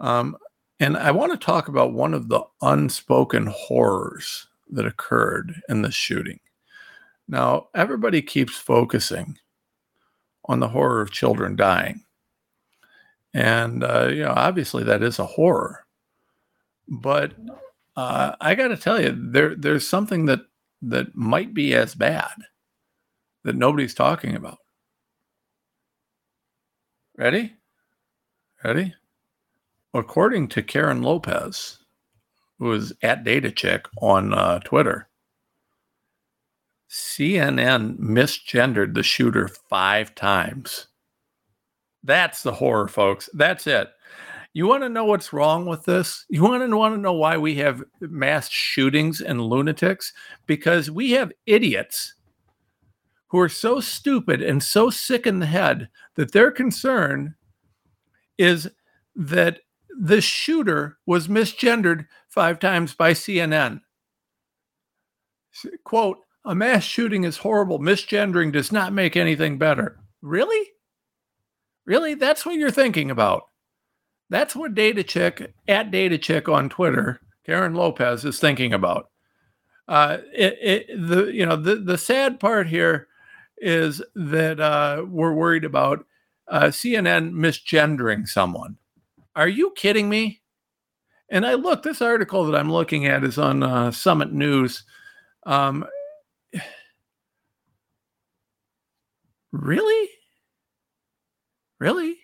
Um, 0.00 0.36
and 0.84 0.98
I 0.98 1.12
want 1.12 1.32
to 1.32 1.38
talk 1.38 1.68
about 1.68 1.94
one 1.94 2.12
of 2.12 2.28
the 2.28 2.42
unspoken 2.60 3.46
horrors 3.46 4.48
that 4.68 4.84
occurred 4.84 5.62
in 5.70 5.80
this 5.80 5.94
shooting. 5.94 6.40
Now, 7.26 7.68
everybody 7.74 8.20
keeps 8.20 8.58
focusing 8.58 9.38
on 10.44 10.60
the 10.60 10.68
horror 10.68 11.00
of 11.00 11.10
children 11.10 11.56
dying. 11.56 12.04
And, 13.32 13.82
uh, 13.82 14.08
you 14.08 14.24
know, 14.24 14.34
obviously 14.36 14.84
that 14.84 15.02
is 15.02 15.18
a 15.18 15.24
horror. 15.24 15.86
But 16.86 17.32
uh, 17.96 18.36
I 18.42 18.54
got 18.54 18.68
to 18.68 18.76
tell 18.76 19.00
you, 19.00 19.16
there, 19.18 19.54
there's 19.54 19.88
something 19.88 20.26
that, 20.26 20.40
that 20.82 21.16
might 21.16 21.54
be 21.54 21.74
as 21.74 21.94
bad 21.94 22.34
that 23.44 23.56
nobody's 23.56 23.94
talking 23.94 24.36
about. 24.36 24.58
Ready? 27.16 27.54
Ready? 28.62 28.94
According 29.94 30.48
to 30.48 30.62
Karen 30.62 31.02
Lopez, 31.02 31.78
who 32.58 32.72
is 32.72 32.92
at 33.02 33.24
DataChick 33.24 33.82
on 34.02 34.34
uh, 34.34 34.58
Twitter, 34.58 35.08
CNN 36.90 37.98
misgendered 37.98 38.94
the 38.94 39.04
shooter 39.04 39.46
five 39.46 40.12
times. 40.16 40.88
That's 42.02 42.42
the 42.42 42.52
horror, 42.52 42.88
folks. 42.88 43.30
That's 43.34 43.68
it. 43.68 43.88
You 44.52 44.66
want 44.66 44.82
to 44.82 44.88
know 44.88 45.04
what's 45.04 45.32
wrong 45.32 45.64
with 45.64 45.84
this? 45.84 46.24
You 46.28 46.42
want 46.42 46.68
to 46.68 46.76
want 46.76 46.94
to 46.94 47.00
know 47.00 47.12
why 47.12 47.36
we 47.36 47.54
have 47.56 47.82
mass 48.00 48.48
shootings 48.48 49.20
and 49.20 49.40
lunatics? 49.40 50.12
Because 50.46 50.90
we 50.90 51.12
have 51.12 51.32
idiots 51.46 52.14
who 53.28 53.38
are 53.38 53.48
so 53.48 53.78
stupid 53.80 54.42
and 54.42 54.62
so 54.62 54.90
sick 54.90 55.26
in 55.26 55.38
the 55.38 55.46
head 55.46 55.88
that 56.16 56.32
their 56.32 56.50
concern 56.50 57.34
is 58.38 58.68
that 59.16 59.60
the 59.98 60.20
shooter 60.20 60.98
was 61.06 61.28
misgendered 61.28 62.06
five 62.28 62.58
times 62.58 62.94
by 62.94 63.12
CNN. 63.12 63.80
Quote, 65.84 66.18
a 66.44 66.54
mass 66.54 66.82
shooting 66.84 67.24
is 67.24 67.38
horrible. 67.38 67.78
Misgendering 67.78 68.52
does 68.52 68.70
not 68.70 68.92
make 68.92 69.16
anything 69.16 69.56
better. 69.56 69.98
Really? 70.20 70.72
Really? 71.86 72.14
That's 72.14 72.44
what 72.44 72.56
you're 72.56 72.70
thinking 72.70 73.10
about. 73.10 73.44
That's 74.30 74.56
what 74.56 74.74
Data 74.74 75.02
Chick 75.02 75.54
at 75.68 75.90
Data 75.90 76.18
Chick 76.18 76.48
on 76.48 76.68
Twitter, 76.68 77.20
Karen 77.46 77.74
Lopez 77.74 78.24
is 78.24 78.40
thinking 78.40 78.72
about. 78.72 79.10
Uh, 79.86 80.18
it, 80.32 80.58
it, 80.62 80.86
the 81.08 81.26
you 81.26 81.44
know 81.44 81.56
the 81.56 81.76
the 81.76 81.98
sad 81.98 82.40
part 82.40 82.68
here 82.68 83.06
is 83.58 84.02
that 84.14 84.58
uh, 84.58 85.04
we're 85.06 85.34
worried 85.34 85.64
about 85.64 86.06
uh, 86.48 86.64
CNN 86.64 87.32
misgendering 87.32 88.26
someone. 88.26 88.78
Are 89.36 89.48
you 89.48 89.72
kidding 89.76 90.08
me? 90.08 90.40
And 91.30 91.46
I 91.46 91.54
look, 91.54 91.82
this 91.82 92.02
article 92.02 92.44
that 92.46 92.58
I'm 92.58 92.70
looking 92.70 93.06
at 93.06 93.24
is 93.24 93.38
on 93.38 93.62
uh, 93.62 93.90
Summit 93.90 94.32
News. 94.32 94.84
Um, 95.44 95.84
really? 99.52 100.10
Really? 101.80 102.18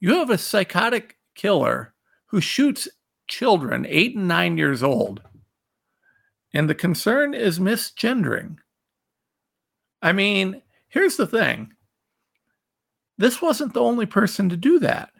You 0.00 0.14
have 0.14 0.30
a 0.30 0.38
psychotic 0.38 1.16
killer 1.34 1.94
who 2.26 2.40
shoots 2.40 2.88
children 3.28 3.86
eight 3.88 4.16
and 4.16 4.26
nine 4.26 4.58
years 4.58 4.82
old. 4.82 5.22
And 6.52 6.68
the 6.68 6.74
concern 6.74 7.32
is 7.34 7.60
misgendering. 7.60 8.56
I 10.02 10.12
mean, 10.12 10.62
here's 10.88 11.16
the 11.16 11.26
thing 11.26 11.72
this 13.18 13.42
wasn't 13.42 13.74
the 13.74 13.82
only 13.82 14.06
person 14.06 14.48
to 14.48 14.56
do 14.56 14.78
that. 14.80 15.10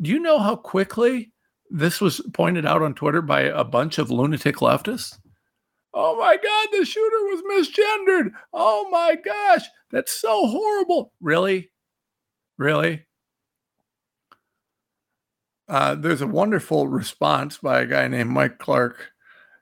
Do 0.00 0.10
you 0.10 0.18
know 0.18 0.38
how 0.38 0.56
quickly 0.56 1.32
this 1.70 2.00
was 2.00 2.20
pointed 2.34 2.66
out 2.66 2.82
on 2.82 2.94
Twitter 2.94 3.22
by 3.22 3.42
a 3.42 3.64
bunch 3.64 3.98
of 3.98 4.10
lunatic 4.10 4.56
leftists? 4.56 5.18
Oh 5.94 6.16
my 6.18 6.36
God, 6.36 6.68
the 6.78 6.84
shooter 6.84 7.24
was 7.24 7.42
misgendered. 7.66 8.30
Oh 8.52 8.88
my 8.90 9.16
gosh, 9.16 9.64
that's 9.90 10.12
so 10.12 10.46
horrible. 10.46 11.12
Really? 11.20 11.70
Really? 12.58 13.06
Uh, 15.68 15.94
there's 15.94 16.20
a 16.20 16.26
wonderful 16.26 16.86
response 16.86 17.58
by 17.58 17.80
a 17.80 17.86
guy 17.86 18.08
named 18.08 18.30
Mike 18.30 18.58
Clark. 18.58 19.12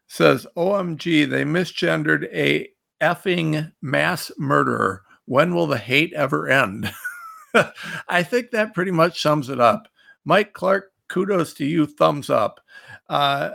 Says, 0.06 0.46
OMG, 0.56 1.28
they 1.28 1.44
misgendered 1.44 2.28
a 2.32 2.68
effing 3.00 3.72
mass 3.80 4.30
murderer. 4.36 5.02
When 5.24 5.54
will 5.54 5.66
the 5.66 5.78
hate 5.78 6.12
ever 6.12 6.48
end? 6.48 6.92
I 8.08 8.22
think 8.22 8.50
that 8.50 8.74
pretty 8.74 8.90
much 8.90 9.22
sums 9.22 9.48
it 9.48 9.60
up. 9.60 9.88
Mike 10.24 10.52
Clark, 10.52 10.92
kudos 11.08 11.54
to 11.54 11.66
you. 11.66 11.86
Thumbs 11.86 12.30
up. 12.30 12.60
Uh, 13.08 13.50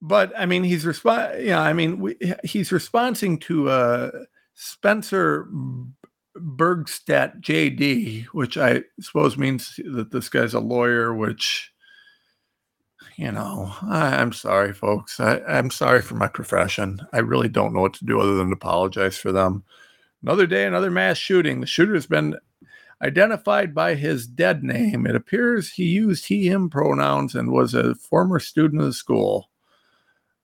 but 0.00 0.32
I 0.36 0.46
mean, 0.46 0.64
he's. 0.64 0.84
Yeah, 1.04 1.60
I 1.60 1.72
mean, 1.72 2.00
we, 2.00 2.16
he's 2.44 2.72
responding 2.72 3.38
to 3.40 3.70
uh, 3.70 4.10
Spencer 4.54 5.48
Bergstedt 6.36 7.40
JD, 7.40 8.24
which 8.26 8.58
I 8.58 8.82
suppose 9.00 9.38
means 9.38 9.78
that 9.84 10.10
this 10.10 10.28
guy's 10.28 10.54
a 10.54 10.60
lawyer. 10.60 11.14
Which, 11.14 11.72
you 13.16 13.30
know, 13.30 13.72
I, 13.82 14.20
am 14.20 14.32
sorry, 14.32 14.72
folks. 14.72 15.20
I, 15.20 15.38
I'm 15.42 15.70
sorry 15.70 16.02
for 16.02 16.16
my 16.16 16.28
profession. 16.28 17.00
I 17.12 17.18
really 17.18 17.48
don't 17.48 17.72
know 17.72 17.80
what 17.80 17.94
to 17.94 18.04
do 18.04 18.20
other 18.20 18.34
than 18.34 18.52
apologize 18.52 19.16
for 19.16 19.30
them. 19.30 19.62
Another 20.22 20.46
day, 20.46 20.66
another 20.66 20.90
mass 20.90 21.16
shooting. 21.16 21.60
The 21.60 21.66
shooter 21.66 21.94
has 21.94 22.06
been 22.06 22.36
identified 23.02 23.74
by 23.74 23.94
his 23.94 24.26
dead 24.26 24.62
name. 24.62 25.06
It 25.06 25.16
appears 25.16 25.72
he 25.72 25.84
used 25.84 26.26
he, 26.26 26.48
him 26.48 26.70
pronouns 26.70 27.34
and 27.34 27.50
was 27.50 27.74
a 27.74 27.94
former 27.96 28.38
student 28.38 28.80
of 28.80 28.86
the 28.86 28.92
school. 28.92 29.50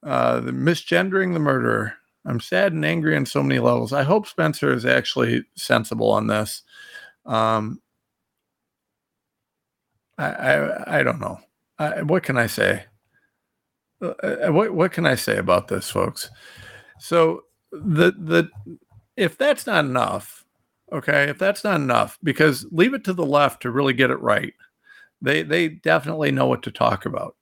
Uh, 0.03 0.40
the 0.40 0.53
misgendering 0.53 1.33
the 1.33 1.40
murderer. 1.40 1.94
I'm 2.25 2.40
sad 2.40 2.73
and 2.73 2.85
angry 2.85 3.16
on 3.16 3.27
so 3.27 3.42
many 3.42 3.59
levels. 3.59 3.92
I 3.92 4.03
hope 4.03 4.27
Spencer 4.27 4.73
is 4.73 4.85
actually 4.85 5.44
sensible 5.55 6.11
on 6.11 6.27
this. 6.27 6.62
Um, 7.25 7.81
I, 10.18 10.27
I, 10.27 10.99
I 10.99 11.03
don't 11.03 11.21
know. 11.21 11.40
I, 11.79 12.03
what 12.03 12.23
can 12.23 12.37
I 12.37 12.47
say? 12.47 12.85
Uh, 14.03 14.09
uh, 14.09 14.53
what 14.53 14.73
what 14.75 14.92
can 14.92 15.07
I 15.07 15.14
say 15.14 15.38
about 15.38 15.68
this, 15.68 15.90
folks? 15.90 16.31
So 16.99 17.44
the 17.73 18.12
the 18.12 18.51
if 19.16 19.38
that's 19.38 19.66
not 19.66 19.85
enough, 19.85 20.44
okay, 20.92 21.24
if 21.29 21.38
that's 21.38 21.64
not 21.64 21.81
enough, 21.81 22.18
because 22.22 22.66
leave 22.70 22.94
it 22.94 23.05
to 23.05 23.12
the 23.12 23.27
left 23.27 23.62
to 23.62 23.70
really 23.70 23.92
get 23.92 24.11
it 24.11 24.20
right. 24.20 24.55
They 25.22 25.42
they 25.42 25.68
definitely 25.68 26.31
know 26.33 26.46
what 26.46 26.62
to 26.64 26.70
talk 26.70 27.07
about. 27.07 27.37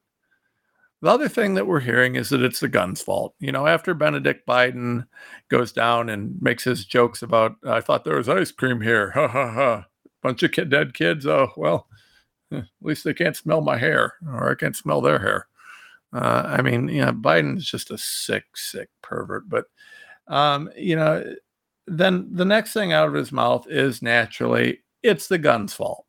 The 1.03 1.11
other 1.11 1.29
thing 1.29 1.55
that 1.55 1.67
we're 1.67 1.81
hearing 1.81 2.17
is 2.17 2.31
that 2.31 2.43
it's 2.43 2.61
the 2.61 2.69
gun's 2.69 3.03
fault. 3.03 3.35
You 3.39 3.53
know, 3.53 3.67
after 3.67 3.93
Benedict 3.95 4.47
Biden 4.47 5.07
goes 5.51 5.71
down 5.73 6.09
and 6.09 6.41
makes 6.41 6.65
his 6.65 6.87
jokes 6.87 7.23
about, 7.23 7.57
I 7.67 7.81
thought 7.81 8.05
there 8.05 8.17
was 8.17 8.29
ice 8.29 8.51
cream 8.51 8.81
here. 8.81 9.11
Ha 9.15 9.29
ha 9.29 9.53
ha. 9.53 9.87
Bunch 10.23 10.43
of 10.43 10.53
kid, 10.53 10.71
dead 10.71 10.95
kids. 10.95 11.27
Oh, 11.27 11.53
well, 11.57 11.87
eh, 12.51 12.59
at 12.59 12.65
least 12.81 13.05
they 13.05 13.15
can't 13.15 13.37
smell 13.37 13.61
my 13.61 13.77
hair 13.77 14.15
or 14.27 14.51
I 14.51 14.55
can't 14.55 14.75
smell 14.75 15.01
their 15.01 15.19
hair. 15.19 15.47
Uh, 16.13 16.43
I 16.47 16.63
mean, 16.63 16.89
you 16.89 17.05
know, 17.05 17.13
Biden's 17.13 17.71
just 17.71 17.91
a 17.91 17.99
sick, 17.99 18.57
sick 18.57 18.89
pervert. 19.03 19.49
But, 19.49 19.67
um, 20.29 20.71
you 20.77 20.97
know, 20.97 21.23
then 21.87 22.29
the 22.31 22.45
next 22.45 22.73
thing 22.73 22.93
out 22.93 23.09
of 23.09 23.15
his 23.15 23.33
mouth 23.33 23.67
is 23.69 24.03
naturally, 24.03 24.81
it's 25.03 25.29
the 25.29 25.39
gun's 25.39 25.75
fault. 25.75 26.05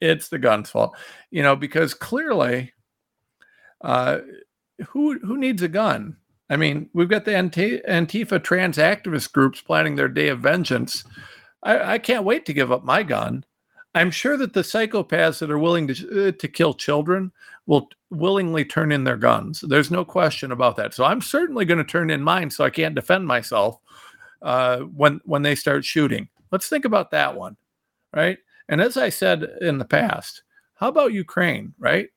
It's 0.00 0.28
the 0.28 0.38
gun's 0.38 0.70
fault. 0.70 0.96
You 1.30 1.42
know, 1.42 1.56
because 1.56 1.94
clearly, 1.94 2.72
uh, 3.82 4.18
who 4.88 5.18
who 5.20 5.36
needs 5.36 5.62
a 5.62 5.68
gun? 5.68 6.16
I 6.50 6.56
mean, 6.56 6.88
we've 6.94 7.08
got 7.08 7.24
the 7.24 7.32
Antifa 7.32 8.42
trans 8.42 8.78
activist 8.78 9.32
groups 9.32 9.60
planning 9.60 9.96
their 9.96 10.08
day 10.08 10.28
of 10.28 10.40
vengeance. 10.40 11.04
I, 11.62 11.94
I, 11.94 11.98
can't 11.98 12.24
wait 12.24 12.46
to 12.46 12.54
give 12.54 12.72
up 12.72 12.84
my 12.84 13.02
gun. 13.02 13.44
I'm 13.94 14.10
sure 14.10 14.36
that 14.38 14.54
the 14.54 14.62
psychopaths 14.62 15.40
that 15.40 15.50
are 15.50 15.58
willing 15.58 15.88
to 15.88 16.28
uh, 16.28 16.32
to 16.32 16.48
kill 16.48 16.72
children 16.74 17.32
will 17.66 17.88
willingly 18.10 18.64
turn 18.64 18.92
in 18.92 19.04
their 19.04 19.16
guns. 19.16 19.60
There's 19.60 19.90
no 19.90 20.04
question 20.04 20.52
about 20.52 20.76
that. 20.76 20.94
So 20.94 21.04
I'm 21.04 21.20
certainly 21.20 21.64
going 21.64 21.78
to 21.78 21.84
turn 21.84 22.10
in 22.10 22.22
mine 22.22 22.50
so 22.50 22.64
I 22.64 22.70
can't 22.70 22.94
defend 22.94 23.26
myself. 23.26 23.78
Uh, 24.42 24.78
when 24.80 25.20
when 25.24 25.42
they 25.42 25.54
start 25.54 25.84
shooting. 25.84 26.28
Let's 26.50 26.68
think 26.68 26.84
about 26.84 27.10
that 27.10 27.36
one, 27.36 27.56
right? 28.14 28.38
And 28.68 28.80
as 28.80 28.96
I 28.96 29.08
said 29.08 29.44
in 29.60 29.78
the 29.78 29.84
past, 29.84 30.42
how 30.74 30.88
about 30.88 31.12
Ukraine, 31.12 31.74
right? 31.78 32.08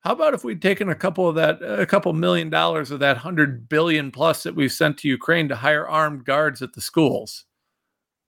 How 0.00 0.12
about 0.12 0.34
if 0.34 0.44
we'd 0.44 0.62
taken 0.62 0.88
a 0.88 0.94
couple 0.94 1.28
of 1.28 1.34
that, 1.34 1.60
a 1.62 1.84
couple 1.84 2.12
million 2.12 2.48
dollars 2.48 2.90
of 2.90 3.00
that 3.00 3.16
hundred 3.16 3.68
billion 3.68 4.12
plus 4.12 4.44
that 4.44 4.54
we've 4.54 4.72
sent 4.72 4.98
to 4.98 5.08
Ukraine 5.08 5.48
to 5.48 5.56
hire 5.56 5.88
armed 5.88 6.24
guards 6.24 6.62
at 6.62 6.74
the 6.74 6.80
schools? 6.80 7.44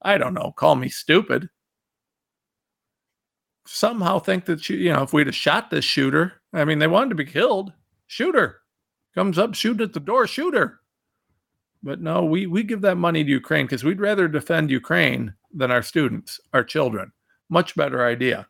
I 0.03 0.19
don't 0.19 0.35
know. 0.35 0.53
Call 0.57 0.77
me 0.77 0.89
stupid. 0.89 1.49
Somehow 3.67 4.19
think 4.19 4.47
that 4.47 4.69
you, 4.69 4.93
know, 4.93 5.03
if 5.03 5.13
we'd 5.13 5.27
have 5.27 5.37
shot 5.37 5.71
this 5.71 5.85
shooter, 5.85 6.41
I 6.53 6.65
mean, 6.65 6.79
they 6.79 6.87
wanted 6.87 7.11
to 7.11 7.15
be 7.15 7.25
killed. 7.25 7.73
Shooter 8.07 8.61
comes 9.15 9.39
up, 9.39 9.55
shoot 9.55 9.81
at 9.81 9.93
the 9.93 10.01
door, 10.01 10.27
shooter. 10.27 10.81
But 11.83 12.01
no, 12.01 12.25
we 12.25 12.47
we 12.47 12.63
give 12.63 12.81
that 12.83 12.97
money 12.97 13.23
to 13.23 13.31
Ukraine 13.31 13.67
because 13.67 13.85
we'd 13.85 14.01
rather 14.01 14.27
defend 14.29 14.71
Ukraine 14.71 15.35
than 15.53 15.71
our 15.71 15.83
students, 15.83 16.41
our 16.53 16.65
children. 16.65 17.13
Much 17.49 17.77
better 17.77 18.05
idea. 18.05 18.49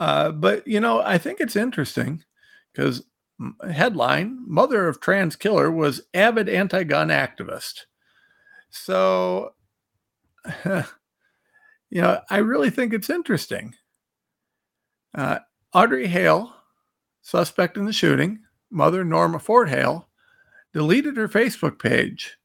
Uh, 0.00 0.30
but 0.30 0.66
you 0.66 0.80
know, 0.80 1.00
I 1.02 1.18
think 1.18 1.40
it's 1.40 1.56
interesting 1.56 2.24
because 2.72 3.02
headline: 3.70 4.44
Mother 4.46 4.88
of 4.88 5.00
trans 5.00 5.36
killer 5.36 5.70
was 5.70 6.02
avid 6.14 6.48
anti-gun 6.48 7.08
activist. 7.08 7.82
So, 8.70 9.54
you 10.64 10.82
know, 11.92 12.20
I 12.30 12.38
really 12.38 12.70
think 12.70 12.92
it's 12.92 13.10
interesting. 13.10 13.74
Uh, 15.14 15.40
Audrey 15.74 16.06
Hale, 16.06 16.54
suspect 17.22 17.76
in 17.76 17.84
the 17.86 17.92
shooting, 17.92 18.40
mother 18.70 19.04
Norma 19.04 19.38
Ford 19.38 19.68
Hale, 19.68 20.07
deleted 20.78 21.16
her 21.16 21.28
Facebook 21.28 21.80
page 21.80 22.38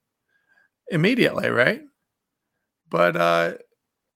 immediately, 0.89 1.49
right? 1.49 1.81
But 2.89 3.15
uh, 3.15 3.53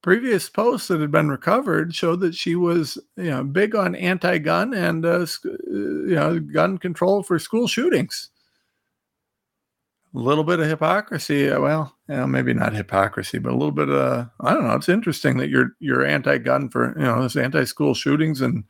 previous 0.01 0.49
posts 0.49 0.87
that 0.87 0.99
had 0.99 1.11
been 1.11 1.29
recovered 1.29 1.93
showed 1.93 2.21
that 2.21 2.33
she 2.33 2.55
was, 2.55 2.97
you 3.15 3.29
know, 3.29 3.43
big 3.43 3.75
on 3.75 3.93
anti-gun 3.93 4.73
and 4.73 5.05
uh, 5.05 5.27
you 5.43 6.15
know, 6.15 6.39
gun 6.39 6.79
control 6.79 7.21
for 7.21 7.37
school 7.37 7.67
shootings. 7.67 8.31
A 10.15 10.17
little 10.17 10.43
bit 10.43 10.59
of 10.59 10.65
hypocrisy. 10.65 11.51
Uh, 11.51 11.61
well, 11.61 11.95
you 12.09 12.15
know, 12.15 12.25
maybe 12.25 12.55
not 12.55 12.73
hypocrisy, 12.73 13.37
but 13.37 13.51
a 13.51 13.55
little 13.55 13.71
bit 13.71 13.89
of 13.89 14.31
I 14.39 14.55
don't 14.55 14.65
know. 14.65 14.73
It's 14.73 14.89
interesting 14.89 15.37
that 15.37 15.49
you're 15.49 15.73
you're 15.79 16.03
anti-gun 16.03 16.69
for 16.69 16.97
you 16.97 17.05
know 17.05 17.21
this 17.21 17.35
anti-school 17.35 17.93
shootings, 17.93 18.41
and 18.41 18.63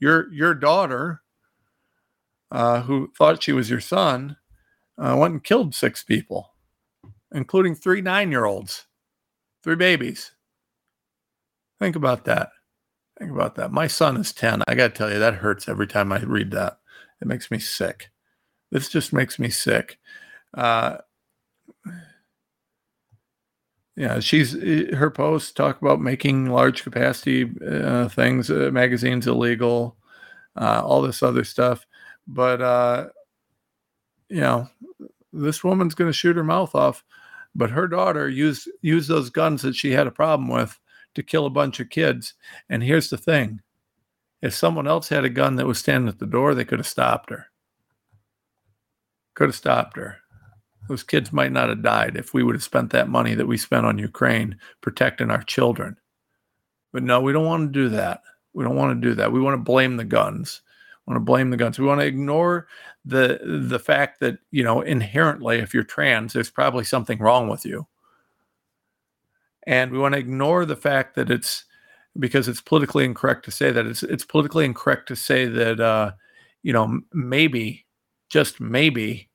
your 0.00 0.32
your 0.32 0.52
daughter, 0.52 1.22
uh, 2.50 2.80
who 2.80 3.12
thought 3.16 3.44
she 3.44 3.52
was 3.52 3.70
your 3.70 3.80
son, 3.80 4.36
uh, 5.00 5.16
went 5.16 5.32
and 5.32 5.42
killed 5.44 5.74
six 5.74 6.04
people, 6.04 6.52
including 7.32 7.74
three 7.74 8.00
nine-year-olds, 8.00 8.86
three 9.64 9.76
babies. 9.76 10.32
Think 11.80 11.96
about 11.96 12.24
that. 12.26 12.50
Think 13.18 13.32
about 13.32 13.54
that. 13.56 13.72
My 13.72 13.86
son 13.86 14.16
is 14.16 14.32
10. 14.32 14.62
I 14.66 14.74
got 14.74 14.88
to 14.88 14.98
tell 14.98 15.10
you, 15.10 15.18
that 15.18 15.34
hurts 15.34 15.68
every 15.68 15.86
time 15.86 16.12
I 16.12 16.20
read 16.20 16.50
that. 16.52 16.78
It 17.20 17.28
makes 17.28 17.50
me 17.50 17.58
sick. 17.58 18.10
This 18.70 18.88
just 18.88 19.12
makes 19.12 19.38
me 19.38 19.50
sick. 19.50 19.98
Uh, 20.54 20.98
yeah, 23.96 24.20
she's 24.20 24.54
eh, 24.54 24.94
her 24.94 25.10
posts 25.10 25.52
talk 25.52 25.82
about 25.82 26.00
making 26.00 26.46
large 26.46 26.82
capacity 26.82 27.50
uh, 27.66 28.08
things, 28.08 28.50
uh, 28.50 28.70
magazines 28.72 29.26
illegal, 29.26 29.96
uh, 30.56 30.80
all 30.84 31.02
this 31.02 31.22
other 31.22 31.44
stuff. 31.44 31.86
But 32.26 32.62
uh, 32.62 33.08
you 34.30 34.40
know, 34.40 34.68
this 35.32 35.62
woman's 35.62 35.94
going 35.94 36.08
to 36.08 36.16
shoot 36.16 36.36
her 36.36 36.44
mouth 36.44 36.74
off. 36.74 37.04
But 37.54 37.70
her 37.70 37.88
daughter 37.88 38.28
used 38.28 38.70
used 38.80 39.08
those 39.08 39.28
guns 39.28 39.62
that 39.62 39.74
she 39.74 39.90
had 39.90 40.06
a 40.06 40.12
problem 40.12 40.48
with 40.48 40.78
to 41.14 41.22
kill 41.22 41.46
a 41.46 41.50
bunch 41.50 41.80
of 41.80 41.90
kids. 41.90 42.34
And 42.68 42.82
here's 42.82 43.10
the 43.10 43.18
thing 43.18 43.60
if 44.40 44.54
someone 44.54 44.86
else 44.86 45.08
had 45.08 45.24
a 45.24 45.30
gun 45.30 45.56
that 45.56 45.66
was 45.66 45.78
standing 45.78 46.08
at 46.08 46.18
the 46.18 46.26
door, 46.26 46.54
they 46.54 46.64
could 46.64 46.78
have 46.78 46.86
stopped 46.86 47.30
her. 47.30 47.46
Could 49.34 49.48
have 49.48 49.56
stopped 49.56 49.96
her. 49.96 50.18
Those 50.88 51.02
kids 51.02 51.32
might 51.32 51.52
not 51.52 51.68
have 51.68 51.82
died 51.82 52.16
if 52.16 52.34
we 52.34 52.42
would 52.42 52.54
have 52.54 52.62
spent 52.62 52.90
that 52.90 53.08
money 53.08 53.34
that 53.34 53.46
we 53.46 53.56
spent 53.56 53.86
on 53.86 53.98
Ukraine 53.98 54.58
protecting 54.80 55.30
our 55.30 55.42
children. 55.42 55.96
But 56.92 57.02
no, 57.02 57.20
we 57.20 57.32
don't 57.32 57.46
want 57.46 57.72
to 57.72 57.80
do 57.80 57.88
that. 57.90 58.22
We 58.54 58.64
don't 58.64 58.76
want 58.76 59.00
to 59.00 59.08
do 59.08 59.14
that. 59.14 59.30
We 59.30 59.40
want 59.40 59.54
to 59.54 59.62
blame 59.62 59.96
the 59.96 60.04
guns. 60.04 60.62
We 61.06 61.12
want 61.12 61.20
to 61.20 61.24
blame 61.24 61.50
the 61.50 61.56
guns. 61.56 61.78
We 61.78 61.86
want 61.86 62.00
to 62.00 62.06
ignore 62.06 62.66
the 63.04 63.40
the 63.68 63.78
fact 63.78 64.20
that, 64.20 64.38
you 64.50 64.62
know, 64.62 64.80
inherently 64.82 65.58
if 65.58 65.72
you're 65.74 65.84
trans, 65.84 66.32
there's 66.32 66.50
probably 66.50 66.84
something 66.84 67.18
wrong 67.18 67.48
with 67.48 67.64
you 67.64 67.86
and 69.66 69.90
we 69.90 69.98
want 69.98 70.14
to 70.14 70.18
ignore 70.20 70.64
the 70.64 70.76
fact 70.76 71.14
that 71.14 71.30
it's 71.30 71.64
because 72.18 72.48
it's 72.48 72.60
politically 72.60 73.04
incorrect 73.04 73.44
to 73.44 73.50
say 73.50 73.70
that 73.70 73.86
it's 73.86 74.02
it's 74.02 74.24
politically 74.24 74.64
incorrect 74.64 75.06
to 75.08 75.16
say 75.16 75.46
that 75.46 75.80
uh, 75.80 76.12
you 76.62 76.72
know 76.72 77.00
maybe 77.12 77.86
just 78.28 78.60
maybe 78.60 79.28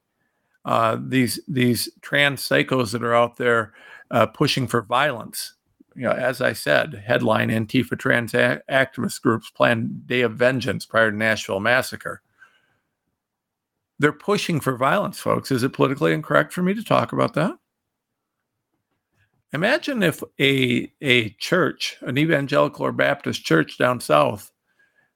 uh, 0.65 0.97
these 0.99 1.39
these 1.47 1.89
trans 2.01 2.41
psychos 2.41 2.91
that 2.91 3.03
are 3.03 3.15
out 3.15 3.37
there 3.37 3.73
uh, 4.11 4.25
pushing 4.25 4.67
for 4.67 4.81
violence. 4.81 5.53
You 5.95 6.03
know, 6.03 6.11
as 6.11 6.41
I 6.41 6.51
said, 6.51 7.03
headline 7.05 7.49
Antifa 7.49 7.97
trans 7.97 8.33
a- 8.33 8.61
activist 8.69 9.21
groups 9.21 9.49
plan 9.49 10.01
day 10.05 10.21
of 10.21 10.33
vengeance 10.33 10.85
prior 10.85 11.09
to 11.09 11.15
Nashville 11.15 11.61
massacre. 11.61 12.21
They're 13.99 14.11
pushing 14.11 14.59
for 14.59 14.75
violence, 14.77 15.19
folks. 15.19 15.51
Is 15.51 15.63
it 15.63 15.73
politically 15.73 16.13
incorrect 16.13 16.53
for 16.53 16.61
me 16.61 16.73
to 16.73 16.83
talk 16.83 17.13
about 17.13 17.33
that? 17.35 17.55
Imagine 19.53 20.03
if 20.03 20.21
a 20.39 20.91
a 21.01 21.29
church, 21.39 21.97
an 22.01 22.17
evangelical 22.17 22.85
or 22.85 22.91
Baptist 22.91 23.45
church 23.45 23.77
down 23.77 24.01
south, 24.01 24.51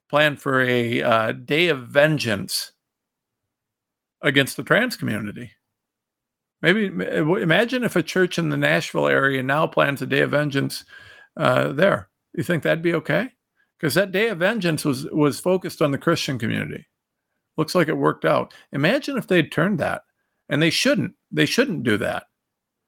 planned 0.10 0.40
for 0.40 0.62
a 0.62 1.02
uh, 1.02 1.32
day 1.34 1.68
of 1.68 1.88
vengeance 1.88 2.72
against 4.22 4.56
the 4.56 4.64
trans 4.64 4.96
community. 4.96 5.52
Maybe 6.62 6.86
imagine 6.86 7.84
if 7.84 7.96
a 7.96 8.04
church 8.04 8.38
in 8.38 8.50
the 8.50 8.58
Nashville 8.58 9.08
area 9.08 9.42
now 9.44 9.66
plans 9.68 10.02
a 10.02 10.06
day 10.06 10.22
of 10.22 10.32
vengeance 10.32 10.84
uh, 11.38 11.72
there. 11.72 12.10
You 12.34 12.44
think 12.44 12.64
that'd 12.64 12.82
be 12.82 12.96
okay? 12.96 13.32
Because 13.78 13.94
that 13.94 14.12
day 14.12 14.28
of 14.28 14.40
vengeance 14.40 14.84
was 14.84 15.06
was 15.12 15.40
focused 15.40 15.82
on 15.82 15.92
the 15.92 15.98
Christian 15.98 16.38
community. 16.38 16.86
Looks 17.60 17.76
like 17.76 17.90
it 17.90 17.98
worked 17.98 18.24
out. 18.24 18.54
Imagine 18.72 19.18
if 19.18 19.28
they'd 19.28 19.52
turned 19.52 19.80
that, 19.80 20.04
and 20.48 20.62
they 20.62 20.70
shouldn't. 20.70 21.16
They 21.30 21.46
shouldn't 21.46 21.84
do 21.84 21.98
that. 21.98 22.24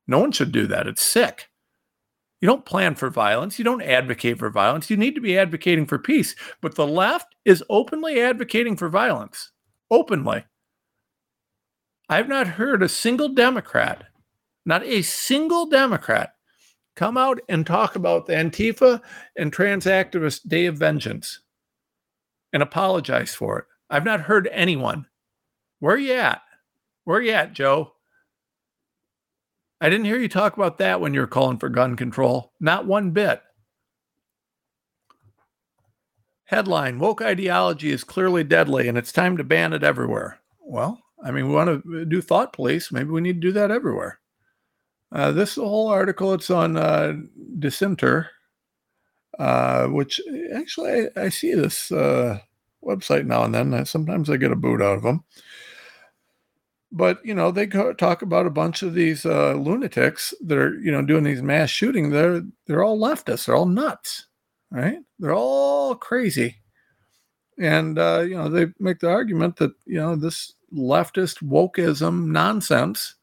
No 0.08 0.18
one 0.20 0.32
should 0.32 0.54
do 0.54 0.66
that. 0.68 0.88
It's 0.88 1.04
sick. 1.04 1.50
You 2.40 2.48
don't 2.48 2.64
plan 2.64 2.96
for 2.96 3.10
violence. 3.10 3.60
You 3.60 3.66
don't 3.66 3.82
advocate 3.82 4.40
for 4.40 4.50
violence. 4.50 4.90
You 4.90 4.96
need 4.96 5.14
to 5.16 5.20
be 5.20 5.38
advocating 5.38 5.88
for 5.88 6.00
peace. 6.00 6.38
But 6.62 6.76
the 6.76 6.88
left 6.88 7.36
is 7.44 7.62
openly 7.70 8.22
advocating 8.22 8.78
for 8.78 8.88
violence. 8.88 9.52
Openly. 9.92 10.46
I've 12.08 12.30
not 12.30 12.48
heard 12.48 12.82
a 12.82 12.88
single 12.88 13.28
Democrat, 13.28 14.06
not 14.66 14.86
a 14.86 15.02
single 15.02 15.66
Democrat, 15.66 16.34
come 16.96 17.18
out 17.18 17.42
and 17.50 17.68
talk 17.68 17.98
about 17.98 18.26
the 18.26 18.36
Antifa 18.36 19.02
and 19.36 19.52
trans 19.52 19.86
activist 19.86 20.48
Day 20.48 20.66
of 20.66 20.78
Vengeance 20.78 21.42
and 22.54 22.64
apologize 22.64 23.36
for 23.36 23.60
it. 23.60 23.66
I've 23.92 24.06
not 24.06 24.22
heard 24.22 24.48
anyone. 24.52 25.06
Where 25.80 25.96
are 25.96 26.00
you 26.00 26.14
at? 26.14 26.42
Where 27.04 27.18
are 27.18 27.22
you 27.22 27.34
at, 27.34 27.54
Joe? 27.54 27.94
I 29.82 29.90
didn't 29.90 30.06
hear 30.06 30.18
you 30.18 30.30
talk 30.30 30.56
about 30.56 30.78
that 30.78 31.02
when 31.02 31.14
you 31.14 31.20
were 31.20 31.28
calling 31.28 31.58
for 31.58 31.68
gun 31.68 31.96
control. 31.96 32.54
Not 32.60 32.86
one 32.86 33.12
bit. 33.12 33.42
Headline 36.46 37.00
Woke 37.00 37.22
ideology 37.22 37.92
is 37.92 38.04
clearly 38.04 38.44
deadly 38.44 38.88
and 38.88 38.98
it's 38.98 39.12
time 39.12 39.38
to 39.38 39.44
ban 39.44 39.74
it 39.74 39.84
everywhere. 39.84 40.40
Well, 40.60 41.02
I 41.24 41.32
mean, 41.32 41.48
we 41.48 41.54
want 41.54 41.84
to 41.84 42.06
do 42.06 42.22
thought 42.22 42.54
police. 42.54 42.92
Maybe 42.92 43.10
we 43.10 43.22
need 43.22 43.42
to 43.42 43.48
do 43.48 43.52
that 43.54 43.72
everywhere. 43.72 44.20
Uh, 45.12 45.32
this 45.32 45.56
whole 45.56 45.88
article, 45.88 46.34
it's 46.34 46.50
on 46.50 46.78
uh, 46.78 47.14
Dissenter, 47.60 48.30
uh, 49.40 49.88
which 49.88 50.22
actually 50.54 51.08
I, 51.18 51.24
I 51.24 51.30
see 51.30 51.54
this 51.54 51.92
uh, 51.92 52.40
website 52.84 53.26
now 53.26 53.44
and 53.44 53.54
then. 53.54 53.86
Sometimes 53.86 54.30
I 54.30 54.38
get 54.38 54.52
a 54.52 54.56
boot 54.56 54.82
out 54.82 54.98
of 54.98 55.04
them 55.04 55.24
but 56.94 57.26
you 57.26 57.34
know 57.34 57.52
they 57.52 57.66
talk 57.66 58.22
about 58.22 58.46
a 58.46 58.50
bunch 58.50 58.84
of 58.84 58.94
these 58.94 59.26
uh, 59.26 59.54
lunatics 59.54 60.34
that 60.42 60.58
are 60.58 60.78
you 60.82 60.92
know 60.92 61.02
doing 61.02 61.24
these 61.24 61.42
mass 61.42 61.70
shooting. 61.70 62.10
They're 62.10 62.42
they're 62.68 62.84
all 62.84 63.00
leftists. 63.00 63.46
They're 63.46 63.56
all 63.56 63.66
nuts 63.66 64.28
right? 64.72 65.00
They're 65.20 65.36
all 65.36 65.94
crazy. 65.96 66.58
And 67.60 68.00
uh, 68.00 68.22
you 68.22 68.36
know 68.36 68.50
they 68.50 68.68
make 68.80 69.00
the 69.00 69.10
argument 69.10 69.58
that 69.58 69.74
you 69.86 69.98
know 69.98 70.16
this 70.16 70.54
leftist 70.74 71.44
wokeism 71.44 72.28
nonsense 72.28 73.16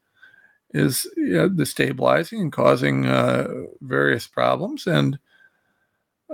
is 0.74 1.10
you 1.16 1.32
know, 1.32 1.48
destabilizing 1.48 2.42
and 2.42 2.52
causing 2.52 3.06
uh, 3.06 3.48
various 3.80 4.26
problems. 4.26 4.86
And 4.86 5.18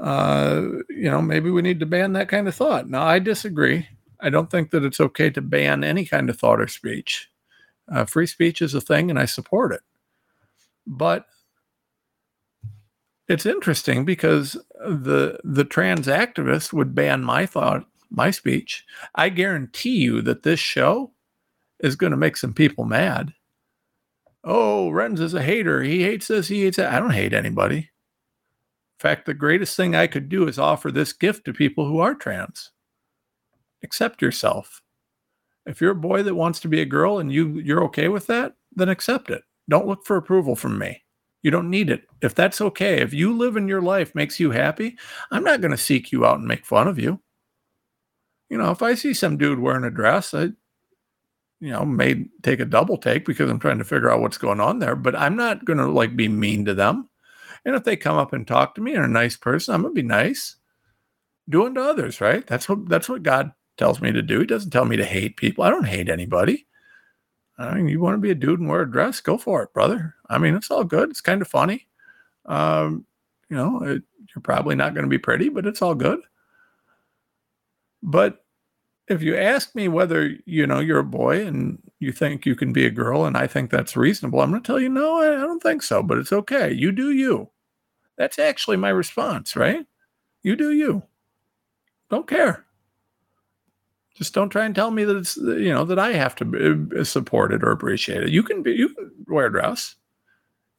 uh, 0.01 0.63
you 0.91 1.11
know 1.11 1.23
maybe 1.23 1.51
we 1.51 1.63
need 1.63 1.81
to 1.81 1.87
ban 1.87 2.13
that 2.15 2.29
kind 2.29 2.49
of 2.49 2.55
thought 2.55 2.89
now 2.89 3.05
i 3.05 3.19
disagree 3.19 3.87
I 4.25 4.31
don't 4.31 4.51
think 4.51 4.71
that 4.71 4.85
it's 4.85 5.01
okay 5.01 5.29
to 5.31 5.43
ban 5.43 5.85
any 5.85 6.07
kind 6.07 6.31
of 6.31 6.39
thought 6.39 6.61
or 6.61 6.67
speech. 6.67 7.29
Uh, 7.93 8.07
free 8.07 8.27
speech 8.27 8.63
is 8.63 8.73
a 8.73 8.81
thing, 8.81 9.11
and 9.11 9.19
I 9.19 9.27
support 9.27 9.73
it. 9.73 9.83
But 10.87 11.27
it's 13.29 13.45
interesting 13.45 14.07
because 14.07 14.55
the 14.81 15.39
the 15.45 15.65
trans 15.65 16.07
activists 16.07 16.73
would 16.73 16.95
ban 16.95 17.23
my 17.23 17.45
thought, 17.45 17.87
my 18.11 18.31
speech. 18.31 18.85
I 19.15 19.29
guarantee 19.29 19.97
you 19.97 20.23
that 20.23 20.43
this 20.43 20.61
show 20.61 21.13
is 21.81 21.97
going 21.97 22.13
to 22.13 22.17
make 22.17 22.39
some 22.39 22.55
people 22.55 22.85
mad. 22.87 23.35
Oh, 24.43 24.91
Renz 24.91 25.21
is 25.21 25.35
a 25.35 25.43
hater. 25.43 25.83
He 25.83 26.03
hates 26.03 26.29
this. 26.29 26.49
He 26.49 26.63
hates 26.63 26.79
that. 26.79 26.93
I 26.95 26.99
don't 26.99 27.11
hate 27.11 27.35
anybody. 27.35 27.91
In 28.99 29.03
fact, 29.03 29.27
the 29.27 29.35
greatest 29.35 29.77
thing 29.77 29.95
I 29.95 30.07
could 30.07 30.29
do 30.29 30.49
is 30.49 30.59
offer 30.59 30.91
this 30.91 31.13
gift 31.13 31.45
to 31.45 31.53
people 31.53 31.87
who 31.87 31.99
are 31.99 32.15
trans. 32.15 32.71
Accept 33.83 34.23
yourself. 34.23 34.81
If 35.67 35.81
you're 35.81 35.93
a 35.93 35.97
boy 35.97 36.23
that 36.23 36.35
wants 36.35 36.61
to 36.61 36.69
be 36.69 36.81
a 36.81 36.87
girl 36.87 37.19
and 37.19 37.33
you 37.33 37.59
you're 37.59 37.85
okay 37.85 38.09
with 38.09 38.27
that, 38.29 38.55
then 38.75 38.89
accept 38.89 39.31
it. 39.31 39.43
Don't 39.69 39.87
look 39.87 40.05
for 40.05 40.17
approval 40.17 40.57
from 40.57 40.79
me. 40.79 41.03
You 41.43 41.51
don't 41.51 41.71
need 41.71 41.91
it. 41.91 42.05
If 42.23 42.35
that's 42.35 42.61
okay, 42.61 43.01
if 43.01 43.13
you 43.13 43.37
live 43.37 43.57
in 43.57 43.69
your 43.69 43.83
life 43.83 44.15
makes 44.15 44.41
you 44.41 44.51
happy, 44.51 44.97
I'm 45.31 45.45
not 45.45 45.61
going 45.61 45.73
to 45.73 45.77
seek 45.77 46.11
you 46.11 46.25
out 46.25 46.39
and 46.39 46.49
make 46.49 46.65
fun 46.65 46.89
of 46.89 46.99
you. 46.99 47.21
You 48.49 48.59
know, 48.59 48.71
if 48.71 48.83
I 48.83 48.95
see 48.95 49.13
some 49.13 49.37
dude 49.37 49.59
wearing 49.59 49.85
a 49.85 49.91
dress, 49.91 50.33
I, 50.33 50.45
you 51.61 51.71
know, 51.71 51.85
may 51.85 52.27
take 52.43 52.61
a 52.61 52.65
double 52.65 52.97
take 52.97 53.27
because 53.27 53.51
I'm 53.51 53.59
trying 53.59 53.79
to 53.79 53.85
figure 53.85 54.11
out 54.11 54.21
what's 54.21 54.39
going 54.39 54.61
on 54.61 54.79
there, 54.79 54.97
but 54.97 55.15
I'm 55.15 55.37
not 55.37 55.65
going 55.65 55.79
to 55.79 55.87
like 55.87 56.17
be 56.17 56.29
mean 56.29 56.65
to 56.65 56.75
them. 56.75 57.09
And 57.65 57.75
if 57.75 57.85
they 57.85 57.97
come 57.97 58.17
up 58.17 58.33
and 58.33 58.47
talk 58.47 58.75
to 58.75 58.81
me 58.81 58.93
and 58.93 59.01
are 59.01 59.05
a 59.05 59.09
nice 59.09 59.37
person, 59.37 59.75
I'm 59.75 59.83
to 59.83 59.91
be 59.91 60.03
nice. 60.03 60.57
Do 61.49 61.67
unto 61.67 61.81
others, 61.81 62.21
right? 62.21 62.47
That's 62.47 62.69
what 62.69 62.89
that's 62.89 63.09
what 63.09 63.23
God 63.23 63.53
tells 63.77 64.01
me 64.01 64.13
to 64.13 64.23
do. 64.23 64.41
He 64.41 64.47
doesn't 64.47 64.71
tell 64.71 64.85
me 64.85 64.97
to 64.97 65.05
hate 65.05 65.37
people. 65.37 65.65
I 65.65 65.71
don't 65.71 65.87
hate 65.87 66.09
anybody. 66.09 66.67
I 67.59 67.75
mean, 67.75 67.89
you 67.89 68.01
want 68.01 68.15
to 68.15 68.21
be 68.21 68.31
a 68.31 68.35
dude 68.35 68.61
and 68.61 68.69
wear 68.69 68.83
a 68.83 68.91
dress, 68.91 69.21
go 69.21 69.39
for 69.39 69.63
it, 69.63 69.73
brother. 69.73 70.15
I 70.29 70.39
mean, 70.39 70.55
it's 70.55 70.71
all 70.71 70.85
good. 70.85 71.11
It's 71.11 71.21
kind 71.21 71.41
of 71.41 71.49
funny. 71.49 71.87
Um, 72.47 73.07
you 73.49 73.57
know, 73.57 73.83
it, 73.83 74.03
you're 74.35 74.43
probably 74.43 74.75
not 74.75 74.95
going 74.95 75.05
to 75.05 75.11
be 75.11 75.19
pretty, 75.19 75.49
but 75.49 75.67
it's 75.67 75.81
all 75.81 75.95
good. 75.95 76.21
But 78.03 78.45
if 79.09 79.23
you 79.23 79.37
ask 79.37 79.75
me 79.75 79.89
whether 79.89 80.37
you 80.47 80.67
know 80.67 80.81
you're 80.81 80.99
a 80.99 81.05
boy 81.05 81.47
and 81.47 81.79
you 82.01 82.11
think 82.13 82.47
you 82.47 82.57
can 82.57 82.73
be 82.73 82.87
a 82.87 82.91
girl, 82.91 83.25
and 83.25 83.37
I 83.37 83.47
think 83.47 83.71
that's 83.71 83.97
reasonable, 83.97 84.41
I'm 84.41 84.51
going 84.51 84.63
to 84.63 84.67
tell 84.67 84.81
you 84.81 84.89
no, 84.89 85.19
I, 85.21 85.37
I 85.37 85.41
don't 85.41 85.63
think 85.63 85.83
so. 85.83 86.03
But 86.03 86.19
it's 86.19 86.33
okay. 86.33 86.73
You 86.73 86.91
do 86.91 87.11
you. 87.11 87.51
That's 88.17 88.39
actually 88.39 88.77
my 88.77 88.91
response, 88.91 89.57
right? 89.57 89.87
You 90.43 90.57
do 90.57 90.73
you. 90.73 91.03
Don't 92.11 92.29
care. 92.29 92.65
Just 94.15 94.33
don't 94.35 94.51
try 94.51 94.65
and 94.65 94.75
tell 94.75 94.93
me 94.93 95.05
that 95.05 95.17
it's 95.17 95.37
you 95.37 95.73
know 95.73 95.85
that 95.85 95.99
I 95.99 96.13
have 96.13 96.37
to 96.37 96.89
uh, 96.97 97.05
support 97.05 97.53
it 97.53 97.65
or 97.65 97.73
appreciate 97.73 98.23
it. 98.23 98.29
You 98.29 98.45
can 98.45 98.63
be 98.63 98.73
you 98.73 98.91
can 98.91 99.11
wear 99.27 99.47
a 99.47 99.53
dress. 99.53 99.97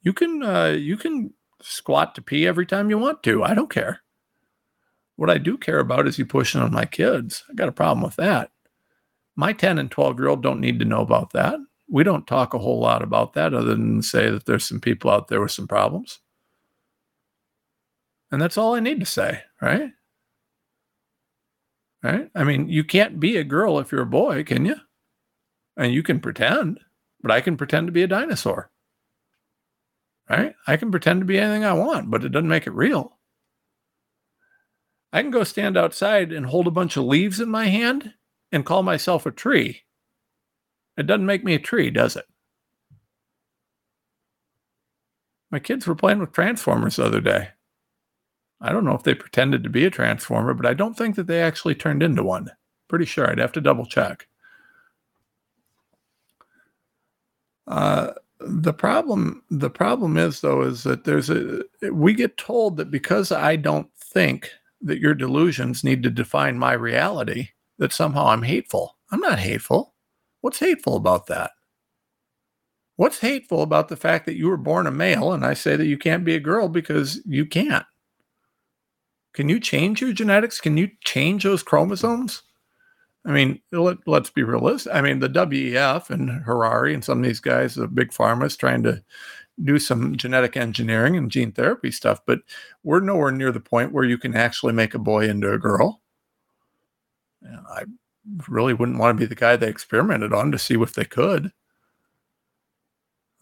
You 0.02 0.14
can 0.14 0.42
uh, 0.42 0.76
you 0.78 0.96
can 0.96 1.34
squat 1.60 2.14
to 2.14 2.22
pee 2.22 2.46
every 2.46 2.64
time 2.64 2.88
you 2.88 2.96
want 2.96 3.22
to. 3.24 3.44
I 3.44 3.54
don't 3.54 3.70
care. 3.70 4.00
What 5.16 5.30
I 5.30 5.38
do 5.38 5.58
care 5.58 5.78
about 5.78 6.06
is 6.06 6.18
you 6.18 6.26
pushing 6.26 6.60
on 6.60 6.72
my 6.72 6.84
kids. 6.84 7.44
I 7.50 7.54
got 7.54 7.68
a 7.68 7.72
problem 7.72 8.02
with 8.02 8.16
that. 8.16 8.50
My 9.34 9.52
10 9.52 9.78
and 9.78 9.90
12 9.90 10.18
year 10.18 10.28
old 10.28 10.42
don't 10.42 10.60
need 10.60 10.78
to 10.78 10.84
know 10.84 11.00
about 11.00 11.32
that. 11.32 11.58
We 11.88 12.04
don't 12.04 12.26
talk 12.26 12.54
a 12.54 12.58
whole 12.58 12.80
lot 12.80 13.02
about 13.02 13.34
that 13.34 13.54
other 13.54 13.74
than 13.74 14.02
say 14.02 14.30
that 14.30 14.46
there's 14.46 14.64
some 14.64 14.80
people 14.80 15.10
out 15.10 15.28
there 15.28 15.40
with 15.40 15.52
some 15.52 15.68
problems. 15.68 16.20
And 18.30 18.40
that's 18.40 18.58
all 18.58 18.74
I 18.74 18.80
need 18.80 19.00
to 19.00 19.06
say, 19.06 19.42
right? 19.60 19.90
Right? 22.02 22.30
I 22.34 22.44
mean, 22.44 22.68
you 22.68 22.84
can't 22.84 23.20
be 23.20 23.36
a 23.36 23.44
girl 23.44 23.78
if 23.78 23.92
you're 23.92 24.02
a 24.02 24.06
boy, 24.06 24.44
can 24.44 24.64
you? 24.64 24.76
And 25.76 25.92
you 25.92 26.02
can 26.02 26.20
pretend, 26.20 26.80
but 27.22 27.30
I 27.30 27.40
can 27.40 27.56
pretend 27.56 27.86
to 27.86 27.92
be 27.92 28.02
a 28.02 28.08
dinosaur. 28.08 28.70
Right? 30.28 30.54
I 30.66 30.76
can 30.76 30.90
pretend 30.90 31.20
to 31.20 31.26
be 31.26 31.38
anything 31.38 31.64
I 31.64 31.72
want, 31.72 32.10
but 32.10 32.24
it 32.24 32.30
doesn't 32.30 32.48
make 32.48 32.66
it 32.66 32.72
real. 32.72 33.16
I 35.12 35.22
can 35.22 35.30
go 35.30 35.44
stand 35.44 35.76
outside 35.76 36.32
and 36.32 36.46
hold 36.46 36.66
a 36.66 36.72
bunch 36.72 36.96
of 36.96 37.04
leaves 37.04 37.40
in 37.40 37.48
my 37.48 37.66
hand 37.66 38.14
and 38.50 38.66
call 38.66 38.82
myself 38.82 39.24
a 39.24 39.30
tree. 39.30 39.82
It 40.96 41.06
doesn't 41.06 41.26
make 41.26 41.44
me 41.44 41.54
a 41.54 41.58
tree, 41.58 41.90
does 41.90 42.16
it? 42.16 42.26
My 45.50 45.58
kids 45.58 45.86
were 45.86 45.94
playing 45.94 46.18
with 46.18 46.32
Transformers 46.32 46.96
the 46.96 47.04
other 47.04 47.20
day. 47.20 47.50
I 48.60 48.72
don't 48.72 48.84
know 48.84 48.94
if 48.94 49.02
they 49.02 49.14
pretended 49.14 49.62
to 49.64 49.70
be 49.70 49.84
a 49.84 49.90
transformer, 49.90 50.54
but 50.54 50.66
I 50.66 50.74
don't 50.74 50.96
think 50.96 51.16
that 51.16 51.26
they 51.26 51.42
actually 51.42 51.74
turned 51.74 52.02
into 52.02 52.22
one. 52.22 52.50
Pretty 52.88 53.04
sure. 53.04 53.28
I'd 53.28 53.38
have 53.38 53.52
to 53.52 53.60
double 53.60 53.84
check. 53.86 54.26
Uh, 57.66 58.12
the 58.40 58.72
problem 58.72 59.42
the 59.50 59.70
problem 59.70 60.16
is 60.16 60.40
though 60.40 60.62
is 60.62 60.82
that 60.84 61.04
there's 61.04 61.30
a 61.30 61.62
we 61.90 62.12
get 62.12 62.36
told 62.36 62.76
that 62.76 62.90
because 62.90 63.32
I 63.32 63.56
don't 63.56 63.88
think 63.96 64.50
that 64.82 65.00
your 65.00 65.14
delusions 65.14 65.82
need 65.82 66.02
to 66.02 66.10
define 66.10 66.58
my 66.58 66.74
reality 66.74 67.48
that 67.78 67.92
somehow 67.92 68.26
I'm 68.26 68.42
hateful. 68.42 68.96
I'm 69.10 69.20
not 69.20 69.38
hateful. 69.38 69.94
What's 70.42 70.58
hateful 70.60 70.96
about 70.96 71.26
that? 71.26 71.52
What's 72.96 73.18
hateful 73.18 73.62
about 73.62 73.88
the 73.88 73.96
fact 73.96 74.26
that 74.26 74.36
you 74.36 74.48
were 74.48 74.56
born 74.56 74.86
a 74.86 74.90
male 74.90 75.32
and 75.32 75.44
I 75.44 75.54
say 75.54 75.76
that 75.76 75.86
you 75.86 75.98
can't 75.98 76.24
be 76.24 76.34
a 76.34 76.40
girl 76.40 76.68
because 76.68 77.20
you 77.26 77.46
can't? 77.46 77.84
Can 79.36 79.50
you 79.50 79.60
change 79.60 80.00
your 80.00 80.14
genetics? 80.14 80.62
Can 80.62 80.78
you 80.78 80.90
change 81.04 81.44
those 81.44 81.62
chromosomes? 81.62 82.42
I 83.26 83.32
mean, 83.32 83.60
let, 83.70 83.98
us 84.08 84.30
be 84.30 84.42
realistic. 84.42 84.94
I 84.94 85.02
mean, 85.02 85.18
the 85.18 85.28
WEF 85.28 86.08
and 86.08 86.30
Harari 86.30 86.94
and 86.94 87.04
some 87.04 87.18
of 87.18 87.24
these 87.24 87.40
guys, 87.40 87.74
the 87.74 87.86
big 87.86 88.12
pharmas, 88.12 88.56
trying 88.56 88.82
to 88.84 89.04
do 89.62 89.78
some 89.78 90.16
genetic 90.16 90.56
engineering 90.56 91.18
and 91.18 91.30
gene 91.30 91.52
therapy 91.52 91.90
stuff, 91.90 92.20
but 92.26 92.40
we're 92.82 93.00
nowhere 93.00 93.30
near 93.30 93.52
the 93.52 93.60
point 93.60 93.92
where 93.92 94.04
you 94.04 94.16
can 94.16 94.34
actually 94.34 94.72
make 94.72 94.94
a 94.94 94.98
boy 94.98 95.28
into 95.28 95.52
a 95.52 95.58
girl. 95.58 96.00
And 97.42 97.58
I 97.68 97.84
really 98.48 98.72
wouldn't 98.72 98.98
want 98.98 99.18
to 99.18 99.20
be 99.20 99.26
the 99.26 99.34
guy 99.34 99.56
they 99.56 99.68
experimented 99.68 100.32
on 100.32 100.50
to 100.50 100.58
see 100.58 100.80
if 100.80 100.94
they 100.94 101.04
could. 101.04 101.52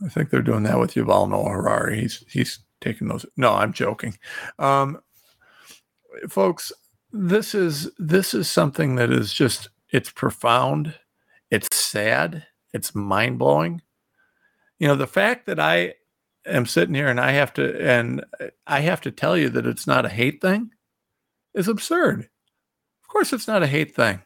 I 0.05 0.09
think 0.09 0.31
they're 0.31 0.43
doing 0.43 0.65
that 0.65 0.81
with 0.81 0.95
Yuval 0.95 1.31
Noah 1.31 1.51
Harari. 1.51 2.01
He's 2.01 2.25
he's 2.29 2.59
taking 2.81 3.07
those. 3.07 3.25
No, 3.37 3.53
I'm 3.53 3.73
joking. 3.73 4.19
Um, 4.59 4.99
folks, 6.29 6.73
this 7.13 7.55
is 7.55 7.91
this 7.99 8.35
is 8.35 8.51
something 8.51 8.97
that 8.97 9.11
is 9.11 9.33
just 9.33 9.69
it's 9.91 10.11
profound, 10.11 10.95
it's 11.51 11.75
sad, 11.75 12.47
it's 12.73 12.95
mind 12.95 13.39
blowing. 13.39 13.83
You 14.79 14.89
know, 14.89 14.97
the 14.97 15.07
fact 15.07 15.47
that 15.47 15.61
I 15.61 15.95
am 16.47 16.67
sitting 16.67 16.95
here 16.95 17.09
and 17.09 17.21
I 17.21 17.33
have 17.33 17.53
to 17.55 17.81
and 17.81 18.25
I 18.67 18.81
have 18.81 19.01
to 19.03 19.11
tell 19.11 19.37
you 19.37 19.49
that 19.51 19.67
it's 19.67 19.87
not 19.87 20.05
a 20.05 20.11
hate 20.11 20.41
thing 20.41 20.71
is 21.55 21.69
absurd. 21.69 22.29
Of 23.03 23.09
course, 23.09 23.33
it's 23.33 23.47
not 23.47 23.63
a 23.63 23.69
hate 23.69 23.95
thing. 23.95 24.21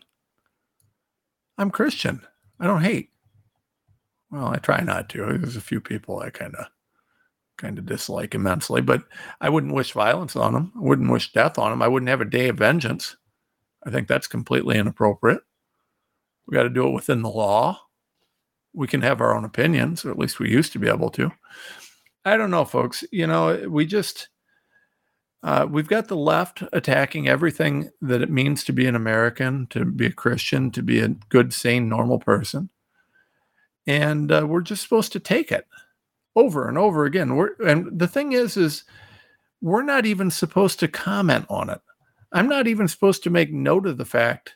I'm 1.58 1.70
Christian. 1.70 2.22
I 2.58 2.66
don't 2.66 2.82
hate. 2.82 3.10
Well, 4.30 4.46
I 4.46 4.56
try 4.56 4.80
not 4.80 5.08
to. 5.10 5.38
There's 5.38 5.56
a 5.56 5.60
few 5.60 5.80
people 5.80 6.20
I 6.20 6.30
kind 6.30 6.54
of 6.54 6.66
kind 7.58 7.78
of 7.78 7.84
dislike 7.84 8.34
immensely, 8.34 8.80
but 8.80 9.02
I 9.40 9.50
wouldn't 9.50 9.74
wish 9.74 9.92
violence 9.92 10.36
on 10.36 10.54
them. 10.54 10.72
I 10.76 10.80
wouldn't 10.80 11.10
wish 11.10 11.32
death 11.32 11.58
on 11.58 11.70
them. 11.70 11.82
I 11.82 11.88
wouldn't 11.88 12.08
have 12.08 12.22
a 12.22 12.24
day 12.24 12.48
of 12.48 12.56
vengeance. 12.56 13.16
I 13.84 13.90
think 13.90 14.08
that's 14.08 14.26
completely 14.26 14.78
inappropriate. 14.78 15.42
We 16.46 16.54
got 16.54 16.62
to 16.62 16.70
do 16.70 16.86
it 16.86 16.92
within 16.94 17.22
the 17.22 17.28
law. 17.28 17.80
We 18.72 18.86
can 18.86 19.02
have 19.02 19.20
our 19.20 19.36
own 19.36 19.44
opinions, 19.44 20.04
or 20.04 20.10
at 20.10 20.18
least 20.18 20.38
we 20.38 20.50
used 20.50 20.72
to 20.72 20.78
be 20.78 20.88
able 20.88 21.10
to. 21.10 21.30
I 22.24 22.36
don't 22.36 22.50
know, 22.50 22.64
folks. 22.64 23.04
You 23.12 23.26
know, 23.26 23.68
we 23.68 23.86
just 23.86 24.28
uh, 25.42 25.66
we've 25.68 25.88
got 25.88 26.08
the 26.08 26.16
left 26.16 26.62
attacking 26.72 27.28
everything 27.28 27.90
that 28.00 28.22
it 28.22 28.30
means 28.30 28.64
to 28.64 28.72
be 28.72 28.86
an 28.86 28.94
American, 28.94 29.66
to 29.68 29.84
be 29.84 30.06
a 30.06 30.12
Christian, 30.12 30.70
to 30.72 30.82
be 30.82 31.00
a 31.00 31.08
good, 31.08 31.52
sane, 31.52 31.88
normal 31.88 32.18
person, 32.18 32.70
and 33.86 34.30
uh, 34.30 34.46
we're 34.48 34.60
just 34.60 34.82
supposed 34.82 35.12
to 35.12 35.20
take 35.20 35.50
it 35.52 35.66
over 36.38 36.68
and 36.68 36.78
over 36.78 37.04
again. 37.04 37.34
We're, 37.34 37.54
and 37.66 37.98
the 37.98 38.06
thing 38.06 38.32
is, 38.32 38.56
is 38.56 38.84
we're 39.60 39.82
not 39.82 40.06
even 40.06 40.30
supposed 40.30 40.78
to 40.80 40.88
comment 40.88 41.46
on 41.50 41.68
it. 41.68 41.80
I'm 42.32 42.48
not 42.48 42.68
even 42.68 42.86
supposed 42.86 43.24
to 43.24 43.30
make 43.30 43.52
note 43.52 43.86
of 43.86 43.98
the 43.98 44.04
fact 44.04 44.54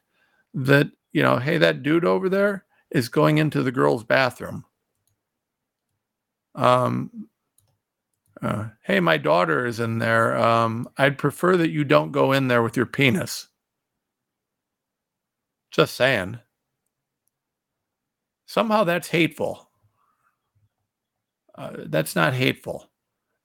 that, 0.55 0.89
you 1.13 1.23
know, 1.23 1.39
hey, 1.39 1.59
that 1.59 1.83
dude 1.83 2.05
over 2.05 2.29
there 2.29 2.65
is 2.91 3.09
going 3.09 3.39
into 3.39 3.63
the 3.63 3.73
girl's 3.73 4.05
bathroom. 4.05 4.65
Um, 6.55 7.29
uh, 8.41 8.69
hey, 8.83 9.01
my 9.01 9.17
daughter 9.17 9.67
is 9.67 9.81
in 9.81 9.99
there. 9.99 10.37
Um, 10.37 10.89
I'd 10.99 11.19
prefer 11.19 11.57
that 11.57 11.71
you 11.71 11.85
don't 11.85 12.13
go 12.13 12.33
in 12.33 12.49
there 12.49 12.63
with 12.63 12.77
your 12.77 12.87
penis. 12.87 13.49
Just 15.71 15.95
saying. 15.97 16.39
Somehow 18.47 18.85
that's 18.85 19.09
hateful. 19.09 19.71
Uh, 21.57 21.73
that's 21.87 22.17
not 22.17 22.35
hateful. 22.35 22.91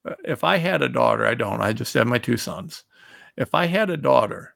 Uh, 0.07 0.15
if 0.25 0.43
I 0.43 0.57
had 0.57 0.81
a 0.81 0.89
daughter, 0.89 1.25
I 1.25 1.35
don't. 1.35 1.61
I 1.61 1.73
just 1.73 1.93
have 1.95 2.07
my 2.07 2.17
two 2.19 2.37
sons. 2.37 2.83
If 3.37 3.53
I 3.55 3.65
had 3.67 3.89
a 3.89 3.97
daughter, 3.97 4.55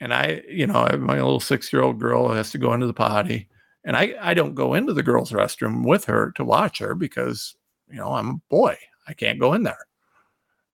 and 0.00 0.14
I, 0.14 0.42
you 0.48 0.66
know, 0.66 0.88
my 0.98 1.14
little 1.14 1.40
six-year-old 1.40 1.98
girl 2.00 2.28
has 2.32 2.50
to 2.52 2.58
go 2.58 2.72
into 2.74 2.86
the 2.86 2.94
potty, 2.94 3.48
and 3.84 3.96
I, 3.96 4.14
I 4.20 4.34
don't 4.34 4.54
go 4.54 4.74
into 4.74 4.92
the 4.92 5.02
girls' 5.02 5.32
restroom 5.32 5.84
with 5.86 6.04
her 6.06 6.32
to 6.36 6.44
watch 6.44 6.78
her 6.78 6.94
because 6.94 7.56
You 7.90 7.96
know, 7.96 8.14
I'm 8.14 8.28
a 8.30 8.40
boy. 8.50 8.76
I 9.06 9.14
can't 9.14 9.38
go 9.40 9.54
in 9.54 9.62
there. 9.62 9.86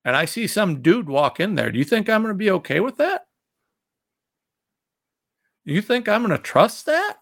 And 0.05 0.16
I 0.16 0.24
see 0.26 0.47
some 0.47 0.82
dude 0.82 1.09
walk 1.09 1.41
in 1.41 1.55
there. 1.55 1.70
Do 1.70 1.78
you 1.78 1.85
think 1.85 2.09
I'm 2.09 2.22
going 2.22 2.35
to 2.35 2.39
be 2.39 2.51
okay 2.51 2.80
with 2.80 2.97
that? 2.99 3.26
You 5.64 5.80
think 5.80 6.09
I'm 6.09 6.22
going 6.22 6.37
to 6.37 6.43
trust 6.43 6.87
that? 6.87 7.18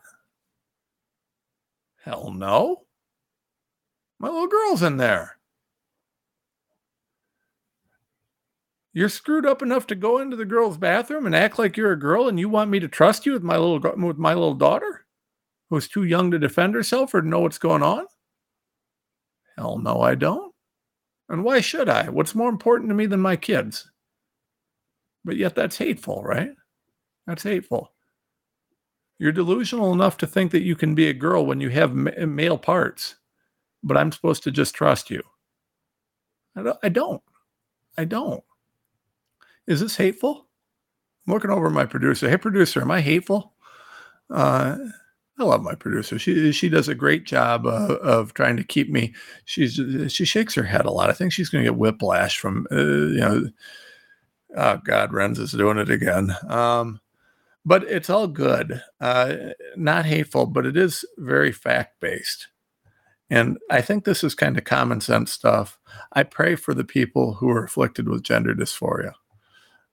Hell 2.05 2.33
no. 2.33 2.85
My 4.23 4.29
little 4.29 4.47
girl's 4.47 4.85
in 4.85 4.99
there. 4.99 5.37
You're 8.93 9.09
screwed 9.09 9.45
up 9.45 9.63
enough 9.63 9.89
to 9.89 9.97
go 9.97 10.19
into 10.19 10.37
the 10.37 10.45
girl's 10.45 10.77
bathroom 10.77 11.27
and 11.27 11.35
act 11.35 11.59
like 11.59 11.77
you're 11.77 11.93
a 11.93 11.99
girl, 11.99 12.29
and 12.29 12.39
you 12.39 12.49
want 12.49 12.71
me 12.71 12.79
to 12.79 12.89
trust 12.89 13.27
you 13.27 13.33
with 13.33 13.43
my 13.43 13.57
little 13.57 13.81
with 13.81 14.19
my 14.19 14.33
little 14.33 14.55
daughter, 14.55 15.07
who's 15.71 15.89
too 15.89 16.05
young 16.05 16.31
to 16.31 16.39
defend 16.39 16.75
herself 16.75 17.13
or 17.15 17.21
to 17.21 17.27
know 17.27 17.41
what's 17.41 17.59
going 17.59 17.83
on? 17.83 18.07
Hell 19.57 19.79
no, 19.79 20.01
I 20.01 20.15
don't. 20.15 20.55
And 21.29 21.43
why 21.43 21.61
should 21.61 21.89
I? 21.89 22.09
What's 22.09 22.35
more 22.35 22.51
important 22.51 22.91
to 22.91 22.95
me 22.95 23.07
than 23.07 23.21
my 23.21 23.35
kids? 23.35 23.91
But 25.25 25.37
yet, 25.37 25.57
that's 25.57 25.79
hateful, 25.79 26.23
right? 26.23 26.53
That's 27.27 27.43
hateful. 27.43 27.91
You're 29.19 29.33
delusional 29.33 29.93
enough 29.93 30.17
to 30.19 30.27
think 30.29 30.53
that 30.53 30.63
you 30.63 30.77
can 30.77 30.95
be 30.95 31.09
a 31.09 31.15
girl 31.15 31.45
when 31.45 31.61
you 31.61 31.71
have 31.71 31.95
male 31.95 32.59
parts, 32.59 33.17
but 33.83 33.97
I'm 33.97 34.13
supposed 34.13 34.45
to 34.45 34.51
just 34.51 34.75
trust 34.75 35.11
you. 35.11 35.23
I 36.57 36.63
don't. 36.63 36.79
I 36.83 36.89
don't. 36.91 37.23
I 37.99 38.05
don't. 38.07 38.45
Is 39.67 39.81
this 39.81 39.97
hateful? 39.97 40.49
I'm 41.27 41.35
looking 41.35 41.51
over 41.51 41.71
my 41.71 41.87
producer. 41.87 42.31
Hey, 42.31 42.37
producer, 42.39 42.83
am 42.83 42.91
I 42.91 43.01
hateful? 43.01 43.55
Uh, 44.31 44.77
I 45.39 45.45
love 45.45 45.63
my 45.63 45.75
producer. 45.75 46.19
She 46.19 46.53
she 46.53 46.69
does 46.69 46.89
a 46.89 46.95
great 46.95 47.25
job 47.25 47.67
uh, 47.67 47.97
of 48.03 48.35
trying 48.35 48.57
to 48.59 48.65
keep 48.65 48.91
me. 48.91 49.15
She's 49.45 49.81
she 50.13 50.25
shakes 50.25 50.55
her 50.55 50.65
head 50.65 50.87
a 50.87 50.91
lot. 50.93 51.11
I 51.11 51.15
think 51.15 51.33
she's 51.33 51.49
going 51.49 51.65
to 51.65 51.71
get 51.71 51.79
whiplash 51.79 52.39
from 52.39 52.67
uh, 52.73 52.77
you 52.77 53.21
know. 53.21 53.45
Oh 54.57 54.79
God, 54.85 55.13
Renz 55.13 55.39
is 55.39 55.53
doing 55.53 55.79
it 55.79 55.91
again. 55.91 56.37
Um, 56.49 57.01
but 57.65 57.85
it's 57.85 58.11
all 58.11 58.29
good. 58.29 58.83
Uh, 59.01 59.35
not 59.77 60.07
hateful, 60.07 60.47
but 60.47 60.67
it 60.67 60.77
is 60.77 61.05
very 61.19 61.53
fact 61.53 62.01
based. 62.01 62.49
And 63.33 63.57
I 63.71 63.81
think 63.81 64.05
this 64.05 64.23
is 64.23 64.35
kind 64.35 64.59
of 64.59 64.65
common 64.65 65.01
sense 65.01 65.33
stuff. 65.33 65.79
I 66.13 66.23
pray 66.23 66.55
for 66.55 66.75
the 66.75 66.85
people 66.85 67.33
who 67.33 67.49
are 67.49 67.65
afflicted 67.65 68.07
with 68.07 68.23
gender 68.23 68.55
dysphoria 68.55 69.15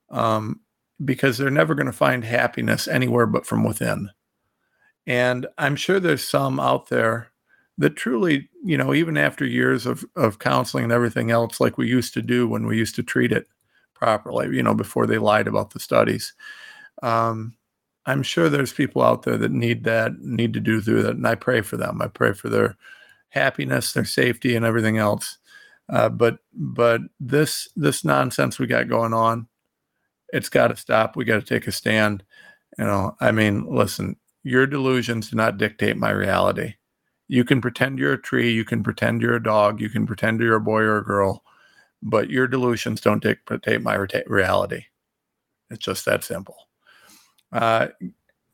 um, 0.10 0.60
because 1.06 1.38
they're 1.38 1.50
never 1.50 1.74
going 1.74 1.86
to 1.86 1.94
find 1.94 2.26
happiness 2.26 2.86
anywhere 2.86 3.26
but 3.26 3.46
from 3.46 3.64
within. 3.64 4.10
And 5.08 5.48
I'm 5.58 5.78
sure 5.78 6.02
there's 6.02 6.28
some 6.28 6.60
out 6.60 6.90
there 6.90 7.32
that 7.78 7.96
truly, 7.96 8.50
you 8.62 8.78
know, 8.78 8.94
even 8.94 9.16
after 9.16 9.46
years 9.46 9.86
of, 9.86 10.04
of 10.18 10.40
counseling 10.40 10.84
and 10.84 10.92
everything 10.92 11.32
else, 11.32 11.62
like 11.62 11.78
we 11.78 11.88
used 11.88 12.14
to 12.16 12.22
do 12.22 12.46
when 12.46 12.68
we 12.68 12.78
used 12.78 12.96
to 12.96 13.04
treat 13.04 13.32
it 13.32 13.48
properly, 13.94 14.54
you 14.54 14.62
know, 14.62 14.76
before 14.76 15.08
they 15.08 15.18
lied 15.18 15.48
about 15.48 15.70
the 15.70 15.80
studies. 15.80 16.34
Um, 17.04 17.56
I'm 18.06 18.22
sure 18.22 18.50
there's 18.50 18.74
people 18.74 19.02
out 19.02 19.24
there 19.24 19.38
that 19.38 19.52
need 19.52 19.86
that, 19.86 20.20
need 20.20 20.52
to 20.56 20.60
do 20.60 20.82
through 20.82 21.04
that. 21.04 21.16
And 21.16 21.26
I 21.26 21.36
pray 21.36 21.62
for 21.62 21.78
them. 21.78 22.02
I 22.02 22.08
pray 22.08 22.34
for 22.34 22.50
their 22.50 22.76
happiness, 23.30 23.94
their 23.94 24.06
safety, 24.06 24.56
and 24.56 24.66
everything 24.66 24.98
else. 24.98 25.38
Uh, 25.90 26.10
but 26.10 26.40
but 26.54 27.02
this 27.20 27.68
this 27.76 28.04
nonsense 28.06 28.60
we 28.60 28.68
got 28.68 28.88
going 28.90 29.14
on, 29.14 29.48
it's 30.30 30.50
got 30.50 30.68
to 30.68 30.76
stop. 30.76 31.16
We 31.16 31.26
got 31.26 31.40
to 31.40 31.46
take 31.46 31.68
a 31.68 31.72
stand. 31.72 32.24
You 32.78 32.86
know, 32.86 33.16
I 33.20 33.32
mean, 33.32 33.66
listen, 33.68 34.16
your 34.44 34.68
delusions 34.68 35.30
do 35.30 35.36
not 35.36 35.58
dictate 35.58 35.98
my 35.98 36.12
reality. 36.12 36.76
You 37.28 37.44
can 37.44 37.62
pretend 37.62 38.00
you're 38.00 38.14
a 38.14 38.22
tree, 38.22 38.52
you 38.52 38.66
can 38.66 38.84
pretend 38.84 39.22
you're 39.22 39.36
a 39.36 39.44
dog, 39.44 39.82
you 39.82 39.90
can 39.90 40.08
pretend 40.08 40.40
you're 40.40 40.56
a 40.56 40.62
boy 40.62 40.82
or 40.82 40.98
a 40.98 41.06
girl, 41.06 41.44
but 42.02 42.30
your 42.30 42.48
delusions 42.48 43.02
don't 43.02 43.22
dictate 43.22 43.82
my 43.82 43.96
reality. 44.28 44.86
It's 45.70 45.84
just 45.84 46.06
that 46.06 46.24
simple. 46.24 46.58
Uh, 47.52 47.88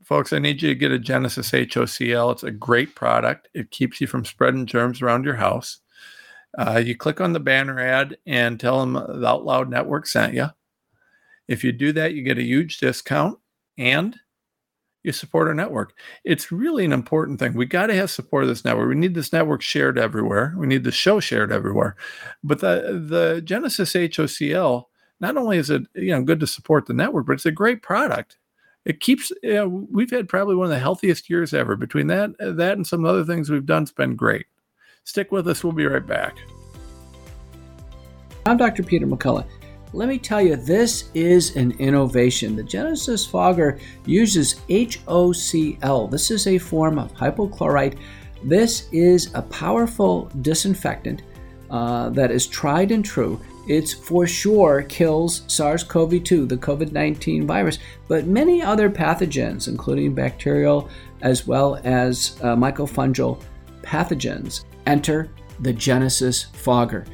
folks, 0.05 0.31
I 0.31 0.39
need 0.39 0.61
you 0.61 0.69
to 0.69 0.75
get 0.75 0.91
a 0.91 0.99
Genesis 0.99 1.51
HOCL. 1.51 2.31
It's 2.31 2.43
a 2.43 2.51
great 2.51 2.95
product. 2.95 3.49
It 3.53 3.71
keeps 3.71 3.99
you 3.99 4.07
from 4.07 4.23
spreading 4.23 4.65
germs 4.65 5.01
around 5.01 5.25
your 5.25 5.35
house. 5.35 5.79
Uh, 6.57 6.81
you 6.83 6.95
click 6.95 7.19
on 7.19 7.33
the 7.33 7.39
banner 7.39 7.79
ad 7.79 8.17
and 8.25 8.59
tell 8.59 8.79
them 8.79 8.93
the 8.93 9.27
Out 9.27 9.43
Loud 9.43 9.69
Network 9.69 10.07
sent 10.07 10.33
you. 10.33 10.47
If 11.47 11.63
you 11.63 11.71
do 11.71 11.91
that, 11.93 12.13
you 12.13 12.23
get 12.23 12.37
a 12.37 12.43
huge 12.43 12.77
discount 12.77 13.39
and 13.77 14.15
you 15.03 15.11
support 15.11 15.47
our 15.47 15.53
network. 15.53 15.93
It's 16.23 16.51
really 16.51 16.85
an 16.85 16.93
important 16.93 17.39
thing. 17.39 17.53
We 17.53 17.65
got 17.65 17.87
to 17.87 17.95
have 17.95 18.09
support 18.09 18.43
of 18.43 18.49
this 18.49 18.65
network. 18.65 18.89
We 18.89 18.95
need 18.95 19.13
this 19.13 19.33
network 19.33 19.61
shared 19.61 19.99
everywhere. 19.99 20.55
We 20.57 20.65
need 20.65 20.83
the 20.83 20.91
show 20.91 21.19
shared 21.19 21.51
everywhere. 21.51 21.95
But 22.43 22.61
the 22.61 23.05
the 23.07 23.41
Genesis 23.41 23.93
HOCL, 23.93 24.85
not 25.19 25.37
only 25.37 25.57
is 25.57 25.69
it 25.69 25.83
you 25.93 26.11
know 26.11 26.23
good 26.23 26.39
to 26.39 26.47
support 26.47 26.87
the 26.87 26.93
network, 26.93 27.27
but 27.27 27.33
it's 27.33 27.45
a 27.45 27.51
great 27.51 27.83
product. 27.83 28.37
It 28.85 28.99
keeps 28.99 29.31
you 29.41 29.53
know, 29.53 29.87
we've 29.91 30.11
had 30.11 30.29
probably 30.29 30.55
one 30.55 30.65
of 30.65 30.71
the 30.71 30.79
healthiest 30.79 31.29
years 31.29 31.53
ever. 31.53 31.75
Between 31.75 32.07
that 32.07 32.31
that 32.39 32.77
and 32.77 32.85
some 32.85 33.03
other 33.05 33.25
things 33.25 33.49
we've 33.49 33.65
done, 33.65 33.83
it's 33.83 33.91
been 33.91 34.15
great. 34.15 34.45
Stick 35.03 35.31
with 35.31 35.47
us. 35.47 35.63
We'll 35.63 35.73
be 35.73 35.85
right 35.85 36.05
back. 36.05 36.37
I'm 38.45 38.57
Dr. 38.57 38.83
Peter 38.83 39.07
McCullough. 39.07 39.47
Let 39.93 40.09
me 40.09 40.19
tell 40.19 40.41
you, 40.41 40.55
this 40.55 41.09
is 41.13 41.55
an 41.55 41.71
innovation. 41.79 42.55
The 42.55 42.63
Genesis 42.63 43.25
Fogger 43.25 43.79
uses 44.05 44.55
HOCl. 44.69 46.11
This 46.11 46.31
is 46.31 46.47
a 46.47 46.57
form 46.57 46.99
of 46.99 47.13
hypochlorite. 47.13 47.97
This 48.43 48.89
is 48.91 49.33
a 49.33 49.41
powerful 49.41 50.29
disinfectant 50.41 51.23
uh, 51.71 52.09
that 52.09 52.29
is 52.29 52.45
tried 52.45 52.91
and 52.91 53.03
true. 53.03 53.39
It's 53.67 53.93
for 53.93 54.27
sure 54.27 54.83
kills 54.83 55.43
SARS 55.47 55.83
CoV 55.83 56.23
2, 56.23 56.45
the 56.45 56.57
COVID 56.57 56.91
19 56.91 57.47
virus, 57.47 57.79
but 58.07 58.27
many 58.27 58.61
other 58.61 58.89
pathogens, 58.89 59.67
including 59.67 60.13
bacterial 60.13 60.89
as 61.21 61.47
well 61.47 61.79
as 61.83 62.37
uh, 62.41 62.55
mycofungal 62.55 63.41
pathogens, 63.81 64.65
enter 64.85 65.29
the 65.61 65.73
Genesis 65.73 66.43
Fogger. 66.53 67.05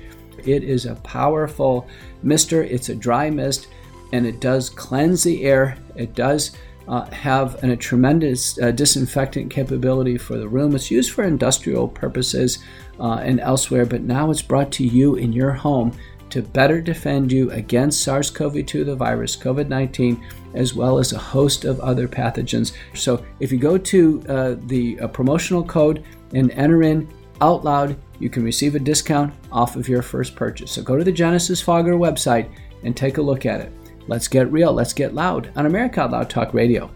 It 0.45 0.63
is 0.63 0.85
a 0.85 0.95
powerful 0.95 1.87
mister, 2.23 2.63
it's 2.63 2.89
a 2.89 2.95
dry 2.95 3.29
mist, 3.29 3.67
and 4.11 4.25
it 4.25 4.41
does 4.41 4.69
cleanse 4.69 5.23
the 5.23 5.43
air. 5.43 5.77
It 5.95 6.15
does 6.15 6.51
uh, 6.87 7.05
have 7.11 7.63
an, 7.63 7.69
a 7.69 7.77
tremendous 7.77 8.59
uh, 8.59 8.71
disinfectant 8.71 9.51
capability 9.51 10.17
for 10.17 10.37
the 10.37 10.47
room. 10.47 10.75
It's 10.75 10.91
used 10.91 11.11
for 11.11 11.23
industrial 11.23 11.87
purposes 11.87 12.59
uh, 12.99 13.21
and 13.23 13.39
elsewhere, 13.39 13.85
but 13.85 14.01
now 14.01 14.31
it's 14.31 14.41
brought 14.41 14.71
to 14.73 14.85
you 14.85 15.15
in 15.15 15.31
your 15.31 15.51
home 15.51 15.93
to 16.32 16.41
better 16.41 16.82
defend 16.82 17.32
you 17.32 17.51
against 17.51 18.03
SARS 18.03 18.29
CoV 18.29 18.65
2, 18.65 18.84
the 18.84 18.95
virus, 18.95 19.36
COVID 19.36 19.67
19, 19.67 20.23
as 20.53 20.73
well 20.73 20.97
as 20.97 21.13
a 21.13 21.19
host 21.19 21.65
of 21.65 21.79
other 21.79 22.07
pathogens. 22.07 22.73
So 22.93 23.23
if 23.39 23.51
you 23.51 23.57
go 23.57 23.77
to 23.77 24.23
uh, 24.27 24.55
the 24.65 24.99
uh, 24.99 25.07
promotional 25.07 25.63
code 25.63 26.03
and 26.34 26.51
enter 26.51 26.84
in 26.84 27.07
out 27.41 27.63
loud, 27.63 27.97
you 28.19 28.29
can 28.29 28.43
receive 28.43 28.75
a 28.75 28.79
discount 28.79 29.34
off 29.51 29.75
of 29.75 29.89
your 29.89 30.01
first 30.01 30.36
purchase. 30.36 30.71
So 30.71 30.82
go 30.82 30.97
to 30.97 31.03
the 31.03 31.11
Genesis 31.11 31.61
Fogger 31.61 31.95
website 31.95 32.49
and 32.84 32.95
take 32.95 33.17
a 33.17 33.21
look 33.21 33.45
at 33.45 33.61
it. 33.61 33.71
Let's 34.07 34.27
get 34.27 34.51
real, 34.51 34.73
let's 34.73 34.93
get 34.93 35.13
loud 35.13 35.51
on 35.55 35.65
America 35.65 36.01
Out 36.01 36.11
Loud 36.11 36.29
Talk 36.29 36.53
Radio. 36.53 36.89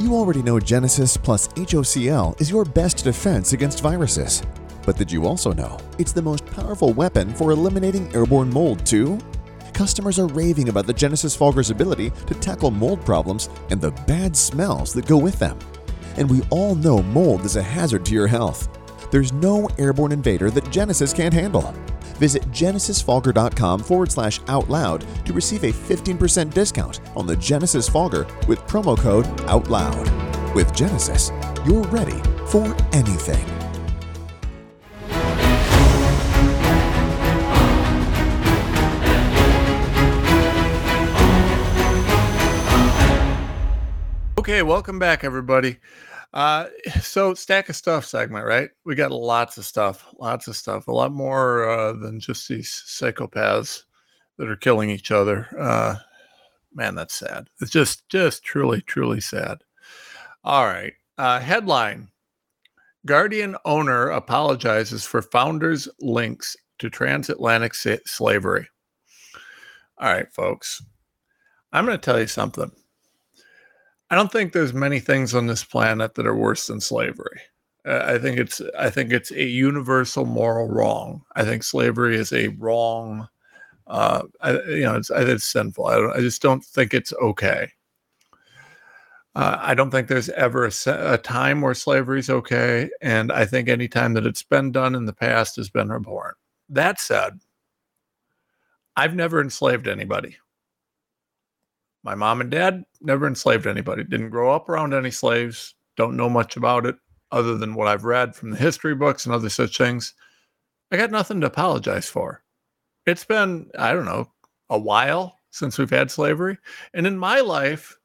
You 0.00 0.14
already 0.14 0.42
know 0.42 0.58
Genesis 0.58 1.16
plus 1.16 1.48
HOCL 1.48 2.40
is 2.40 2.50
your 2.50 2.64
best 2.64 3.04
defense 3.04 3.52
against 3.52 3.80
viruses. 3.80 4.42
But 4.84 4.96
did 4.96 5.10
you 5.10 5.26
also 5.26 5.52
know 5.52 5.78
it's 5.98 6.12
the 6.12 6.22
most 6.22 6.46
powerful 6.46 6.92
weapon 6.92 7.32
for 7.34 7.50
eliminating 7.50 8.14
airborne 8.14 8.50
mold, 8.50 8.84
too? 8.84 9.18
Customers 9.72 10.18
are 10.18 10.28
raving 10.28 10.68
about 10.68 10.86
the 10.86 10.92
Genesis 10.92 11.34
Fogger's 11.34 11.70
ability 11.70 12.10
to 12.26 12.34
tackle 12.34 12.70
mold 12.70 13.04
problems 13.04 13.48
and 13.70 13.80
the 13.80 13.90
bad 14.06 14.36
smells 14.36 14.92
that 14.92 15.06
go 15.06 15.16
with 15.16 15.38
them. 15.38 15.58
And 16.16 16.28
we 16.28 16.42
all 16.50 16.74
know 16.74 17.02
mold 17.02 17.44
is 17.44 17.56
a 17.56 17.62
hazard 17.62 18.04
to 18.06 18.14
your 18.14 18.26
health. 18.26 18.68
There's 19.10 19.32
no 19.32 19.68
airborne 19.78 20.12
invader 20.12 20.50
that 20.50 20.70
Genesis 20.70 21.12
can't 21.12 21.34
handle. 21.34 21.74
Visit 22.16 22.42
genesisfogger.com 22.50 23.80
forward 23.80 24.12
slash 24.12 24.40
out 24.48 24.68
loud 24.68 25.04
to 25.26 25.32
receive 25.32 25.64
a 25.64 25.72
15% 25.72 26.52
discount 26.52 27.00
on 27.16 27.26
the 27.26 27.36
Genesis 27.36 27.88
Fogger 27.88 28.26
with 28.46 28.60
promo 28.60 28.96
code 28.96 29.26
OUTLOUD. 29.48 30.54
With 30.54 30.74
Genesis, 30.74 31.30
you're 31.66 31.82
ready 31.84 32.20
for 32.46 32.76
anything. 32.92 33.61
Okay, 44.42 44.62
welcome 44.62 44.98
back, 44.98 45.22
everybody. 45.22 45.78
Uh, 46.34 46.66
so 47.00 47.32
stack 47.32 47.68
of 47.68 47.76
stuff 47.76 48.04
segment, 48.04 48.44
right? 48.44 48.70
We 48.84 48.96
got 48.96 49.12
lots 49.12 49.56
of 49.56 49.64
stuff, 49.64 50.04
lots 50.18 50.48
of 50.48 50.56
stuff, 50.56 50.88
a 50.88 50.92
lot 50.92 51.12
more 51.12 51.70
uh, 51.70 51.92
than 51.92 52.18
just 52.18 52.48
these 52.48 52.82
psychopaths 52.88 53.84
that 54.38 54.48
are 54.48 54.56
killing 54.56 54.90
each 54.90 55.12
other. 55.12 55.46
Uh, 55.56 55.94
man, 56.74 56.96
that's 56.96 57.14
sad. 57.14 57.46
It's 57.60 57.70
just, 57.70 58.08
just 58.08 58.42
truly, 58.42 58.80
truly 58.80 59.20
sad. 59.20 59.58
All 60.42 60.66
right. 60.66 60.94
Uh, 61.16 61.38
headline: 61.38 62.08
Guardian 63.06 63.54
owner 63.64 64.08
apologizes 64.08 65.04
for 65.04 65.22
founder's 65.22 65.88
links 66.00 66.56
to 66.80 66.90
transatlantic 66.90 67.76
sa- 67.76 67.98
slavery. 68.06 68.66
All 69.98 70.12
right, 70.12 70.32
folks. 70.34 70.82
I'm 71.72 71.86
going 71.86 71.96
to 71.96 72.04
tell 72.04 72.18
you 72.18 72.26
something. 72.26 72.72
I 74.12 74.14
don't 74.14 74.30
think 74.30 74.52
there's 74.52 74.74
many 74.74 75.00
things 75.00 75.34
on 75.34 75.46
this 75.46 75.64
planet 75.64 76.16
that 76.16 76.26
are 76.26 76.36
worse 76.36 76.66
than 76.66 76.82
slavery. 76.82 77.40
I 77.86 78.18
think 78.18 78.38
it's 78.38 78.60
I 78.78 78.90
think 78.90 79.10
it's 79.10 79.30
a 79.30 79.42
universal 79.42 80.26
moral 80.26 80.68
wrong. 80.68 81.22
I 81.34 81.44
think 81.44 81.62
slavery 81.62 82.16
is 82.16 82.30
a 82.30 82.48
wrong. 82.48 83.26
Uh, 83.86 84.24
I, 84.42 84.52
you 84.64 84.82
know, 84.82 84.96
it's 84.96 85.10
it's 85.10 85.46
sinful. 85.46 85.86
I, 85.86 86.12
I 86.16 86.20
just 86.20 86.42
don't 86.42 86.62
think 86.62 86.92
it's 86.92 87.14
okay. 87.22 87.70
Uh, 89.34 89.56
I 89.58 89.74
don't 89.74 89.90
think 89.90 90.08
there's 90.08 90.28
ever 90.28 90.66
a, 90.66 90.72
a 90.86 91.16
time 91.16 91.62
where 91.62 91.72
slavery 91.72 92.18
is 92.20 92.28
okay, 92.28 92.90
and 93.00 93.32
I 93.32 93.46
think 93.46 93.70
any 93.70 93.88
time 93.88 94.12
that 94.12 94.26
it's 94.26 94.42
been 94.42 94.72
done 94.72 94.94
in 94.94 95.06
the 95.06 95.14
past 95.14 95.56
has 95.56 95.70
been 95.70 95.90
abhorrent. 95.90 96.36
That 96.68 97.00
said, 97.00 97.40
I've 98.94 99.14
never 99.14 99.40
enslaved 99.40 99.88
anybody. 99.88 100.36
My 102.02 102.14
mom 102.14 102.40
and 102.40 102.50
dad 102.50 102.84
never 103.00 103.26
enslaved 103.26 103.66
anybody. 103.66 104.04
Didn't 104.04 104.30
grow 104.30 104.52
up 104.54 104.68
around 104.68 104.92
any 104.94 105.10
slaves. 105.10 105.74
Don't 105.96 106.16
know 106.16 106.28
much 106.28 106.56
about 106.56 106.86
it 106.86 106.96
other 107.30 107.56
than 107.56 107.74
what 107.74 107.88
I've 107.88 108.04
read 108.04 108.34
from 108.34 108.50
the 108.50 108.56
history 108.56 108.94
books 108.94 109.24
and 109.24 109.34
other 109.34 109.48
such 109.48 109.78
things. 109.78 110.14
I 110.90 110.96
got 110.96 111.10
nothing 111.10 111.40
to 111.40 111.46
apologize 111.46 112.08
for. 112.08 112.42
It's 113.06 113.24
been, 113.24 113.70
I 113.78 113.92
don't 113.92 114.04
know, 114.04 114.30
a 114.68 114.78
while 114.78 115.38
since 115.50 115.78
we've 115.78 115.90
had 115.90 116.10
slavery. 116.10 116.58
And 116.92 117.06
in 117.06 117.18
my 117.18 117.40
life, 117.40 117.96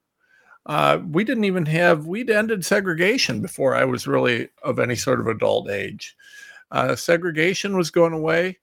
uh, 0.65 0.99
we 1.09 1.23
didn't 1.23 1.45
even 1.45 1.65
have, 1.65 2.07
we'd 2.07 2.29
ended 2.29 2.65
segregation 2.65 3.41
before 3.41 3.75
I 3.75 3.85
was 3.85 4.07
really 4.07 4.49
of 4.63 4.79
any 4.79 4.95
sort 4.95 5.19
of 5.19 5.27
adult 5.27 5.69
age. 5.69 6.15
Uh, 6.71 6.95
segregation 6.95 7.77
was 7.77 7.89
going 7.89 8.13
away. 8.13 8.57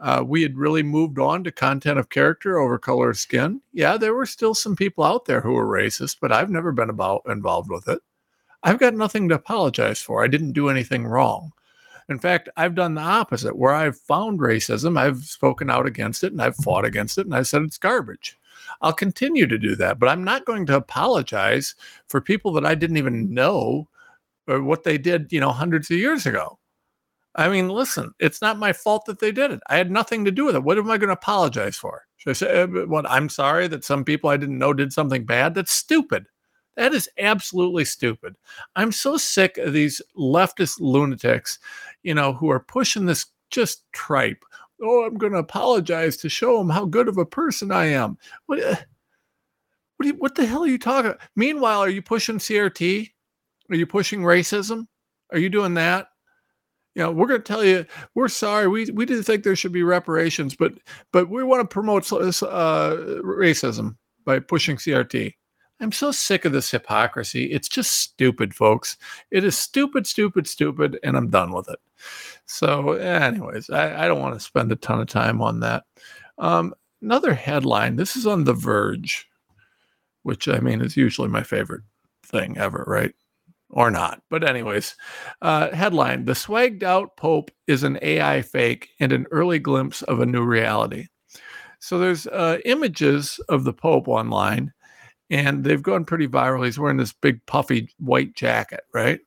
Uh, 0.00 0.22
we 0.24 0.42
had 0.42 0.56
really 0.56 0.82
moved 0.82 1.18
on 1.18 1.42
to 1.42 1.50
content 1.50 1.98
of 1.98 2.08
character 2.08 2.58
over 2.58 2.78
color 2.78 3.10
of 3.10 3.18
skin. 3.18 3.60
Yeah, 3.72 3.96
there 3.96 4.14
were 4.14 4.26
still 4.26 4.54
some 4.54 4.76
people 4.76 5.02
out 5.02 5.24
there 5.24 5.40
who 5.40 5.52
were 5.52 5.66
racist, 5.66 6.18
but 6.20 6.30
I've 6.30 6.50
never 6.50 6.70
been 6.70 6.90
about 6.90 7.22
involved 7.26 7.70
with 7.70 7.88
it. 7.88 8.00
I've 8.62 8.78
got 8.78 8.94
nothing 8.94 9.28
to 9.28 9.34
apologize 9.34 10.00
for. 10.00 10.22
I 10.22 10.28
didn't 10.28 10.52
do 10.52 10.68
anything 10.68 11.06
wrong. 11.06 11.52
In 12.08 12.18
fact, 12.18 12.48
I've 12.56 12.74
done 12.74 12.94
the 12.94 13.02
opposite. 13.02 13.56
Where 13.56 13.74
I've 13.74 13.98
found 13.98 14.40
racism, 14.40 14.98
I've 14.98 15.24
spoken 15.24 15.68
out 15.68 15.86
against 15.86 16.24
it 16.24 16.32
and 16.32 16.40
I've 16.40 16.56
fought 16.56 16.84
against 16.84 17.18
it 17.18 17.26
and 17.26 17.34
I 17.34 17.42
said 17.42 17.62
it's 17.62 17.78
garbage. 17.78 18.38
I'll 18.80 18.92
continue 18.92 19.46
to 19.46 19.58
do 19.58 19.74
that, 19.76 19.98
but 19.98 20.08
I'm 20.08 20.24
not 20.24 20.44
going 20.44 20.66
to 20.66 20.76
apologize 20.76 21.74
for 22.06 22.20
people 22.20 22.52
that 22.52 22.66
I 22.66 22.74
didn't 22.74 22.96
even 22.96 23.32
know 23.32 23.88
or 24.46 24.62
what 24.62 24.84
they 24.84 24.96
did, 24.96 25.32
you 25.32 25.40
know, 25.40 25.50
hundreds 25.50 25.90
of 25.90 25.98
years 25.98 26.24
ago. 26.24 26.58
I 27.38 27.48
mean, 27.48 27.68
listen, 27.68 28.12
it's 28.18 28.42
not 28.42 28.58
my 28.58 28.72
fault 28.72 29.04
that 29.04 29.20
they 29.20 29.30
did 29.30 29.52
it. 29.52 29.60
I 29.68 29.76
had 29.76 29.92
nothing 29.92 30.24
to 30.24 30.32
do 30.32 30.46
with 30.46 30.56
it. 30.56 30.64
What 30.64 30.76
am 30.76 30.90
I 30.90 30.98
going 30.98 31.06
to 31.06 31.14
apologize 31.14 31.76
for? 31.76 32.02
Should 32.16 32.30
I 32.30 32.32
say, 32.32 32.62
uh, 32.62 32.66
what? 32.86 33.08
I'm 33.08 33.28
sorry 33.28 33.68
that 33.68 33.84
some 33.84 34.04
people 34.04 34.28
I 34.28 34.36
didn't 34.36 34.58
know 34.58 34.74
did 34.74 34.92
something 34.92 35.24
bad? 35.24 35.54
That's 35.54 35.70
stupid. 35.70 36.26
That 36.74 36.92
is 36.94 37.08
absolutely 37.16 37.84
stupid. 37.84 38.34
I'm 38.74 38.90
so 38.90 39.16
sick 39.16 39.56
of 39.56 39.72
these 39.72 40.02
leftist 40.18 40.80
lunatics, 40.80 41.60
you 42.02 42.12
know, 42.12 42.32
who 42.32 42.50
are 42.50 42.58
pushing 42.58 43.06
this 43.06 43.26
just 43.50 43.84
tripe. 43.92 44.44
Oh, 44.82 45.04
I'm 45.04 45.16
going 45.16 45.32
to 45.32 45.38
apologize 45.38 46.16
to 46.18 46.28
show 46.28 46.58
them 46.58 46.70
how 46.70 46.86
good 46.86 47.06
of 47.06 47.18
a 47.18 47.24
person 47.24 47.70
I 47.70 47.86
am. 47.86 48.18
What? 48.46 48.60
Uh, 48.60 48.74
what, 49.96 50.06
you, 50.06 50.14
what 50.14 50.34
the 50.34 50.44
hell 50.46 50.64
are 50.64 50.68
you 50.68 50.78
talking? 50.78 51.12
About? 51.12 51.22
Meanwhile, 51.36 51.78
are 51.78 51.88
you 51.88 52.02
pushing 52.02 52.38
CRT? 52.38 53.10
Are 53.70 53.76
you 53.76 53.86
pushing 53.86 54.22
racism? 54.22 54.88
Are 55.32 55.38
you 55.38 55.50
doing 55.50 55.74
that? 55.74 56.08
You 56.98 57.04
know, 57.04 57.12
we're 57.12 57.28
going 57.28 57.40
to 57.40 57.46
tell 57.46 57.64
you 57.64 57.86
we're 58.16 58.28
sorry. 58.28 58.66
We 58.66 58.90
we 58.90 59.06
didn't 59.06 59.22
think 59.22 59.44
there 59.44 59.54
should 59.54 59.70
be 59.70 59.84
reparations, 59.84 60.56
but 60.56 60.74
but 61.12 61.30
we 61.30 61.44
want 61.44 61.60
to 61.60 61.72
promote 61.72 62.10
uh, 62.12 62.96
racism 63.22 63.96
by 64.24 64.40
pushing 64.40 64.76
CRT. 64.76 65.32
I'm 65.78 65.92
so 65.92 66.10
sick 66.10 66.44
of 66.44 66.50
this 66.50 66.72
hypocrisy. 66.72 67.52
It's 67.52 67.68
just 67.68 67.92
stupid, 67.92 68.52
folks. 68.52 68.96
It 69.30 69.44
is 69.44 69.56
stupid, 69.56 70.08
stupid, 70.08 70.48
stupid, 70.48 70.98
and 71.04 71.16
I'm 71.16 71.30
done 71.30 71.52
with 71.52 71.70
it. 71.70 71.78
So, 72.46 72.94
anyways, 72.94 73.70
I, 73.70 74.04
I 74.04 74.08
don't 74.08 74.20
want 74.20 74.34
to 74.34 74.40
spend 74.40 74.72
a 74.72 74.76
ton 74.76 75.00
of 75.00 75.06
time 75.06 75.40
on 75.40 75.60
that. 75.60 75.84
Um, 76.36 76.74
another 77.00 77.32
headline. 77.32 77.94
This 77.94 78.16
is 78.16 78.26
on 78.26 78.42
The 78.42 78.54
Verge, 78.54 79.28
which 80.24 80.48
I 80.48 80.58
mean 80.58 80.80
is 80.80 80.96
usually 80.96 81.28
my 81.28 81.44
favorite 81.44 81.82
thing 82.24 82.58
ever, 82.58 82.82
right? 82.88 83.14
Or 83.70 83.90
not. 83.90 84.22
But, 84.30 84.48
anyways, 84.48 84.96
uh, 85.42 85.70
headline 85.70 86.24
The 86.24 86.32
swagged 86.32 86.82
out 86.82 87.16
Pope 87.16 87.50
is 87.66 87.82
an 87.82 87.98
AI 88.02 88.42
fake 88.42 88.90
and 89.00 89.12
an 89.12 89.26
early 89.30 89.58
glimpse 89.58 90.02
of 90.02 90.20
a 90.20 90.26
new 90.26 90.42
reality. 90.42 91.06
So, 91.80 91.98
there's 91.98 92.26
uh, 92.26 92.58
images 92.64 93.40
of 93.48 93.64
the 93.64 93.72
Pope 93.72 94.08
online, 94.08 94.72
and 95.30 95.64
they've 95.64 95.82
gone 95.82 96.04
pretty 96.04 96.28
viral. 96.28 96.64
He's 96.64 96.78
wearing 96.78 96.96
this 96.96 97.12
big, 97.12 97.44
puffy 97.46 97.88
white 97.98 98.34
jacket, 98.34 98.80
right? 98.92 99.20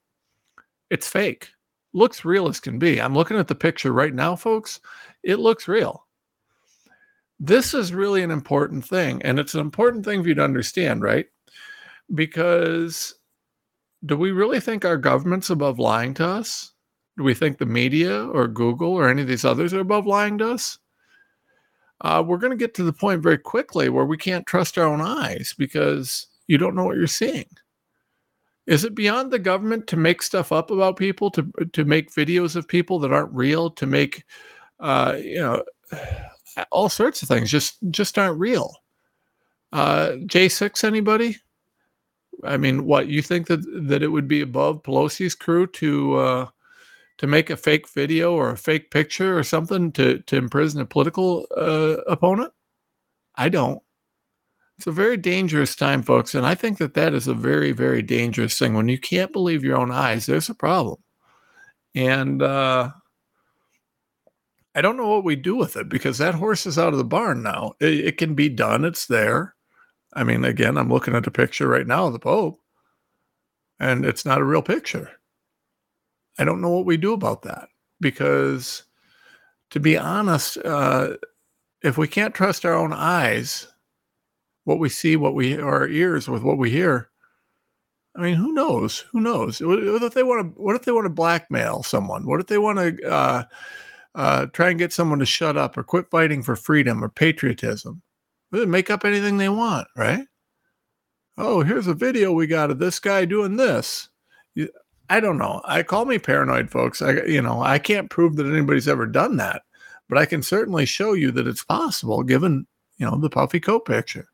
It's 0.89 1.07
fake. 1.07 1.49
Looks 1.93 2.25
real 2.25 2.47
as 2.47 2.59
can 2.59 2.79
be. 2.79 3.01
I'm 3.01 3.15
looking 3.15 3.37
at 3.37 3.47
the 3.47 3.55
picture 3.55 3.91
right 3.91 4.13
now, 4.13 4.35
folks. 4.35 4.79
It 5.23 5.39
looks 5.39 5.67
real. 5.67 6.05
This 7.39 7.73
is 7.73 7.93
really 7.93 8.23
an 8.23 8.31
important 8.31 8.85
thing. 8.85 9.21
And 9.23 9.39
it's 9.39 9.55
an 9.55 9.61
important 9.61 10.05
thing 10.05 10.21
for 10.21 10.29
you 10.29 10.35
to 10.35 10.43
understand, 10.43 11.01
right? 11.01 11.25
Because 12.13 13.15
do 14.05 14.17
we 14.17 14.31
really 14.31 14.59
think 14.59 14.83
our 14.83 14.97
government's 14.97 15.49
above 15.49 15.79
lying 15.79 16.13
to 16.15 16.25
us? 16.27 16.73
Do 17.17 17.23
we 17.23 17.33
think 17.33 17.57
the 17.57 17.65
media 17.65 18.25
or 18.25 18.47
Google 18.47 18.93
or 18.93 19.09
any 19.09 19.21
of 19.21 19.27
these 19.27 19.45
others 19.45 19.73
are 19.73 19.81
above 19.81 20.07
lying 20.07 20.37
to 20.39 20.51
us? 20.51 20.79
Uh, 22.01 22.23
we're 22.25 22.37
going 22.37 22.51
to 22.51 22.57
get 22.57 22.73
to 22.73 22.83
the 22.83 22.93
point 22.93 23.21
very 23.21 23.37
quickly 23.37 23.89
where 23.89 24.05
we 24.05 24.17
can't 24.17 24.47
trust 24.47 24.77
our 24.77 24.87
own 24.87 25.01
eyes 25.01 25.53
because 25.57 26.27
you 26.47 26.57
don't 26.57 26.75
know 26.75 26.83
what 26.83 26.97
you're 26.97 27.05
seeing. 27.05 27.45
Is 28.65 28.83
it 28.83 28.95
beyond 28.95 29.31
the 29.31 29.39
government 29.39 29.87
to 29.87 29.97
make 29.97 30.21
stuff 30.21 30.51
up 30.51 30.71
about 30.71 30.95
people, 30.95 31.29
to 31.31 31.51
to 31.73 31.83
make 31.83 32.13
videos 32.13 32.55
of 32.55 32.67
people 32.67 32.99
that 32.99 33.11
aren't 33.11 33.33
real, 33.33 33.69
to 33.71 33.85
make 33.85 34.23
uh, 34.79 35.17
you 35.19 35.39
know 35.39 35.63
all 36.71 36.89
sorts 36.89 37.21
of 37.21 37.27
things 37.27 37.51
just 37.51 37.77
just 37.89 38.17
aren't 38.17 38.39
real? 38.39 38.75
Uh, 39.73 40.11
J6, 40.25 40.83
anybody? 40.83 41.37
I 42.43 42.57
mean, 42.57 42.85
what 42.85 43.07
you 43.07 43.21
think 43.21 43.47
that 43.47 43.61
that 43.89 44.03
it 44.03 44.07
would 44.09 44.27
be 44.27 44.41
above 44.41 44.83
Pelosi's 44.83 45.35
crew 45.35 45.67
to 45.67 46.15
uh, 46.15 46.47
to 47.17 47.27
make 47.27 47.49
a 47.49 47.57
fake 47.57 47.87
video 47.89 48.33
or 48.33 48.51
a 48.51 48.57
fake 48.57 48.91
picture 48.91 49.37
or 49.37 49.43
something 49.43 49.91
to 49.93 50.19
to 50.19 50.37
imprison 50.37 50.81
a 50.81 50.85
political 50.85 51.47
uh, 51.55 51.97
opponent? 52.07 52.53
I 53.35 53.49
don't. 53.49 53.81
It's 54.77 54.87
a 54.87 54.91
very 54.91 55.17
dangerous 55.17 55.75
time, 55.75 56.01
folks, 56.01 56.33
and 56.33 56.45
I 56.45 56.55
think 56.55 56.79
that 56.79 56.95
that 56.95 57.13
is 57.13 57.27
a 57.27 57.33
very 57.35 57.71
very 57.71 58.01
dangerous 58.01 58.57
thing. 58.57 58.73
When 58.73 58.89
you 58.89 58.99
can't 58.99 59.33
believe 59.33 59.63
your 59.63 59.77
own 59.77 59.91
eyes, 59.91 60.25
there's 60.25 60.49
a 60.49 60.55
problem, 60.55 60.97
and 61.95 62.41
uh, 62.41 62.91
I 64.75 64.81
don't 64.81 64.97
know 64.97 65.09
what 65.09 65.23
we 65.23 65.35
do 65.35 65.55
with 65.55 65.75
it 65.77 65.89
because 65.89 66.17
that 66.17 66.35
horse 66.35 66.65
is 66.65 66.79
out 66.79 66.93
of 66.93 66.97
the 66.97 67.05
barn 67.05 67.43
now. 67.43 67.73
It, 67.79 67.93
it 68.07 68.17
can 68.17 68.35
be 68.35 68.49
done; 68.49 68.85
it's 68.85 69.05
there 69.05 69.55
I 70.13 70.23
mean, 70.23 70.43
again, 70.43 70.77
I'm 70.77 70.89
looking 70.89 71.15
at 71.15 71.27
a 71.27 71.31
picture 71.31 71.67
right 71.67 71.87
now 71.87 72.07
of 72.07 72.13
the 72.13 72.19
Pope, 72.19 72.59
and 73.79 74.05
it's 74.05 74.25
not 74.25 74.39
a 74.39 74.45
real 74.45 74.61
picture. 74.61 75.09
I 76.37 76.43
don't 76.43 76.61
know 76.61 76.69
what 76.69 76.85
we 76.85 76.97
do 76.97 77.13
about 77.13 77.43
that 77.43 77.69
because, 77.99 78.83
to 79.71 79.79
be 79.79 79.97
honest, 79.97 80.57
uh, 80.57 81.15
if 81.81 81.97
we 81.97 82.07
can't 82.07 82.33
trust 82.35 82.65
our 82.65 82.73
own 82.73 82.93
eyes, 82.93 83.67
what 84.65 84.79
we 84.79 84.89
see, 84.89 85.15
what 85.15 85.33
we 85.33 85.59
our 85.59 85.87
ears 85.87 86.27
with 86.27 86.43
what 86.43 86.57
we 86.57 86.69
hear, 86.69 87.09
I 88.15 88.21
mean, 88.21 88.35
who 88.35 88.53
knows? 88.53 88.99
Who 89.11 89.21
knows? 89.21 89.61
What 89.61 90.03
if 90.03 90.13
they 90.13 90.23
want 90.23 90.55
to? 90.55 90.61
What 90.61 90.75
if 90.75 90.83
they 90.83 90.91
want 90.91 91.05
to 91.05 91.09
blackmail 91.09 91.83
someone? 91.83 92.25
What 92.25 92.41
if 92.41 92.47
they 92.47 92.57
want 92.57 92.77
to 92.79 93.09
uh, 93.09 93.43
uh, 94.15 94.45
try 94.47 94.69
and 94.69 94.79
get 94.79 94.91
someone 94.91 95.19
to 95.19 95.25
shut 95.25 95.55
up 95.57 95.77
or 95.77 95.83
quit 95.83 96.09
fighting 96.11 96.43
for 96.43 96.55
freedom 96.55 97.03
or 97.03 97.09
patriotism? 97.09 98.01
They 98.51 98.65
make 98.65 98.89
up 98.89 99.05
anything 99.05 99.37
they 99.37 99.49
want, 99.49 99.87
right? 99.95 100.25
Oh, 101.37 101.61
here's 101.61 101.87
a 101.87 101.93
video 101.93 102.33
we 102.33 102.47
got 102.47 102.71
of 102.71 102.79
this 102.79 102.99
guy 102.99 103.25
doing 103.25 103.55
this. 103.55 104.09
I 105.09 105.19
don't 105.19 105.37
know. 105.37 105.61
I 105.65 105.83
call 105.83 106.05
me 106.05 106.19
paranoid, 106.19 106.69
folks. 106.69 107.01
I, 107.01 107.23
you 107.23 107.41
know, 107.41 107.61
I 107.61 107.79
can't 107.79 108.09
prove 108.09 108.35
that 108.35 108.45
anybody's 108.45 108.87
ever 108.87 109.05
done 109.05 109.37
that, 109.37 109.63
but 110.07 110.17
I 110.17 110.25
can 110.25 110.43
certainly 110.43 110.85
show 110.85 111.13
you 111.13 111.31
that 111.31 111.47
it's 111.47 111.63
possible, 111.63 112.23
given 112.23 112.65
you 112.97 113.05
know 113.05 113.17
the 113.17 113.29
puffy 113.29 113.59
coat 113.59 113.85
picture. 113.85 114.27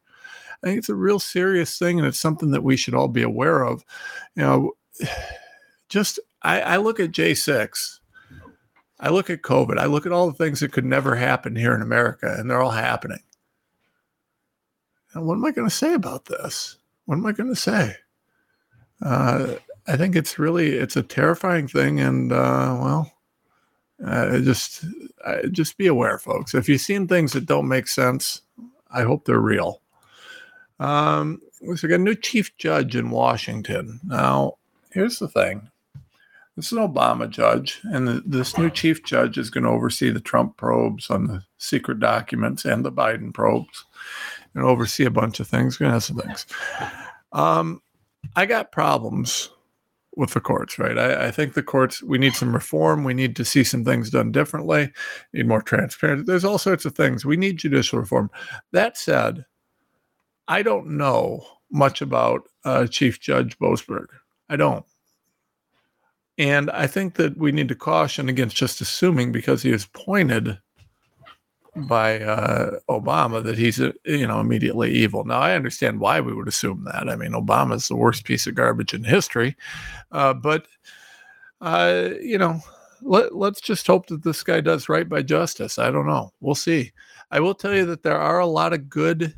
I 0.64 0.68
think 0.68 0.80
it's 0.80 0.90
a 0.90 0.96
real 0.96 1.20
serious 1.20 1.78
thing, 1.78 1.98
and 1.98 2.08
it's 2.08 2.20
something 2.20 2.52
that 2.52 2.64
we 2.64 2.78
should 2.78 2.94
all 2.94 3.08
be 3.08 3.24
aware 3.24 3.64
of. 3.64 3.84
You 4.36 4.44
know, 4.44 4.72
just 5.90 6.20
I, 6.42 6.62
I 6.62 6.78
look 6.78 7.00
at 7.00 7.12
J6, 7.12 8.00
I 9.00 9.10
look 9.10 9.30
at 9.30 9.42
COVID, 9.42 9.80
I 9.80 9.86
look 9.86 10.06
at 10.06 10.12
all 10.12 10.28
the 10.28 10.38
things 10.38 10.60
that 10.60 10.74
could 10.74 10.86
never 10.86 11.16
happen 11.16 11.56
here 11.56 11.74
in 11.74 11.82
America, 11.82 12.36
and 12.38 12.50
they're 12.50 12.62
all 12.62 12.72
happening 12.72 13.20
what 15.26 15.36
am 15.36 15.46
I 15.46 15.52
going 15.52 15.68
to 15.68 15.76
say 15.76 15.94
about 15.94 16.26
this? 16.26 16.78
What 17.06 17.16
am 17.16 17.26
I 17.26 17.32
going 17.32 17.50
to 17.50 17.56
say? 17.56 17.96
Uh, 19.02 19.56
I 19.88 19.96
think 19.96 20.16
it's 20.16 20.38
really 20.38 20.74
it's 20.74 20.98
a 20.98 21.04
terrifying 21.04 21.68
thing, 21.68 22.00
and 22.00 22.32
uh, 22.32 22.78
well, 22.80 23.14
uh, 24.06 24.40
just 24.40 24.86
just 25.52 25.78
be 25.78 25.88
aware, 25.88 26.18
folks. 26.18 26.54
If 26.54 26.68
you've 26.68 26.82
seen 26.82 27.08
things 27.08 27.34
that 27.34 27.46
don't 27.46 27.68
make 27.68 27.88
sense, 27.88 28.42
I 28.92 29.04
hope 29.04 29.26
they're 29.26 29.40
real. 29.40 29.82
Um, 30.80 31.42
so 31.54 31.68
we 31.84 31.90
got 31.90 31.96
a 31.96 32.04
new 32.04 32.16
chief 32.16 32.56
judge 32.58 32.96
in 32.96 33.10
Washington. 33.10 34.00
Now, 34.04 34.58
here's 34.92 35.20
the 35.20 35.30
thing: 35.30 35.70
this 36.58 36.72
is 36.72 36.78
an 36.78 36.80
Obama 36.80 37.30
judge, 37.30 37.80
and 37.84 38.08
the, 38.08 38.24
this 38.26 38.58
new 38.58 38.72
chief 38.72 39.04
judge 39.04 39.38
is 39.38 39.52
going 39.52 39.64
to 39.64 39.70
oversee 39.70 40.10
the 40.10 40.20
Trump 40.20 40.58
probes 40.58 41.10
on 41.10 41.28
the 41.28 41.44
secret 41.60 42.00
documents 42.00 42.66
and 42.66 42.84
the 42.84 42.92
Biden 42.92 43.32
probes, 43.32 43.86
and 44.54 44.64
oversee 44.64 45.06
a 45.06 45.12
bunch 45.12 45.40
of 45.40 45.48
things. 45.48 45.78
To 45.78 45.90
have 45.90 46.04
some 46.04 46.18
things. 46.18 46.46
Um, 47.32 47.82
I 48.36 48.46
got 48.46 48.72
problems 48.72 49.50
with 50.18 50.34
the 50.34 50.40
courts, 50.40 50.80
right? 50.80 50.98
I, 50.98 51.28
I, 51.28 51.32
think 51.32 51.54
the 51.54 51.62
courts, 51.62 52.02
we 52.02 52.18
need 52.18 52.34
some 52.34 52.54
reform. 52.54 53.04
We 53.04 53.14
need 53.14 53.36
to 53.36 53.46
see 53.46 53.64
some 53.64 53.86
things 53.86 54.10
done 54.10 54.32
differently, 54.32 54.92
need 55.32 55.48
more 55.48 55.62
transparency. 55.62 56.26
There's 56.26 56.44
all 56.44 56.58
sorts 56.58 56.86
of 56.86 56.96
things. 56.96 57.24
We 57.24 57.38
need 57.38 57.58
judicial 57.58 58.00
reform. 58.00 58.32
That 58.72 58.98
said, 58.98 59.46
I 60.48 60.64
don't 60.64 60.98
know 60.98 61.46
much 61.72 62.02
about 62.02 62.50
uh, 62.66 62.88
Chief 62.88 63.20
Judge 63.20 63.58
Boasberg. 63.60 64.08
I 64.50 64.56
don't. 64.56 64.86
And 66.40 66.72
I 66.72 66.88
think 66.88 67.16
that 67.16 67.38
we 67.38 67.52
need 67.52 67.68
to 67.70 67.76
caution 67.76 68.30
against 68.30 68.56
just 68.56 68.82
assuming 68.82 69.32
because 69.32 69.62
he 69.62 69.72
is 69.72 69.86
appointed 69.86 70.60
by 71.86 72.20
uh, 72.20 72.80
Obama 72.90 73.44
that 73.44 73.58
he's 73.58 73.78
you 73.78 74.28
know 74.28 74.40
immediately 74.40 74.92
evil. 74.92 75.24
Now 75.24 75.40
I 75.40 75.54
understand 75.54 76.00
why 76.00 76.22
we 76.22 76.34
would 76.34 76.48
assume 76.48 76.86
that. 76.86 77.10
I 77.10 77.16
mean, 77.16 77.32
Obama's 77.32 77.88
the 77.88 77.96
worst 77.96 78.24
piece 78.24 78.48
of 78.48 78.56
garbage 78.56 78.94
in 78.94 79.04
history, 79.04 79.56
uh, 80.12 80.34
but 80.34 80.66
uh, 81.62 82.10
you 82.22 82.38
know, 82.38 82.60
let 83.02 83.36
let's 83.36 83.62
just 83.62 83.86
hope 83.88 84.08
that 84.08 84.24
this 84.24 84.44
guy 84.44 84.62
does 84.62 84.90
right 84.90 85.08
by 85.08 85.22
justice. 85.22 85.78
I 85.78 85.92
don't 85.92 86.08
know. 86.08 86.32
We'll 86.40 86.56
see. 86.56 86.92
I 87.32 87.40
will 87.40 87.56
tell 87.56 87.76
you 87.76 87.86
that 87.86 88.04
there 88.04 88.20
are 88.20 88.40
a 88.40 88.46
lot 88.46 88.74
of 88.74 88.90
good 88.90 89.36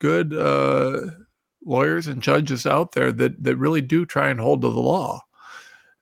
good 0.00 0.34
uh, 0.34 1.10
lawyers 1.64 2.06
and 2.06 2.22
judges 2.22 2.66
out 2.66 2.92
there 2.92 3.12
that 3.12 3.42
that 3.42 3.56
really 3.56 3.82
do 3.82 4.06
try 4.06 4.30
and 4.30 4.40
hold 4.40 4.62
to 4.62 4.70
the 4.70 4.80
law 4.80 5.22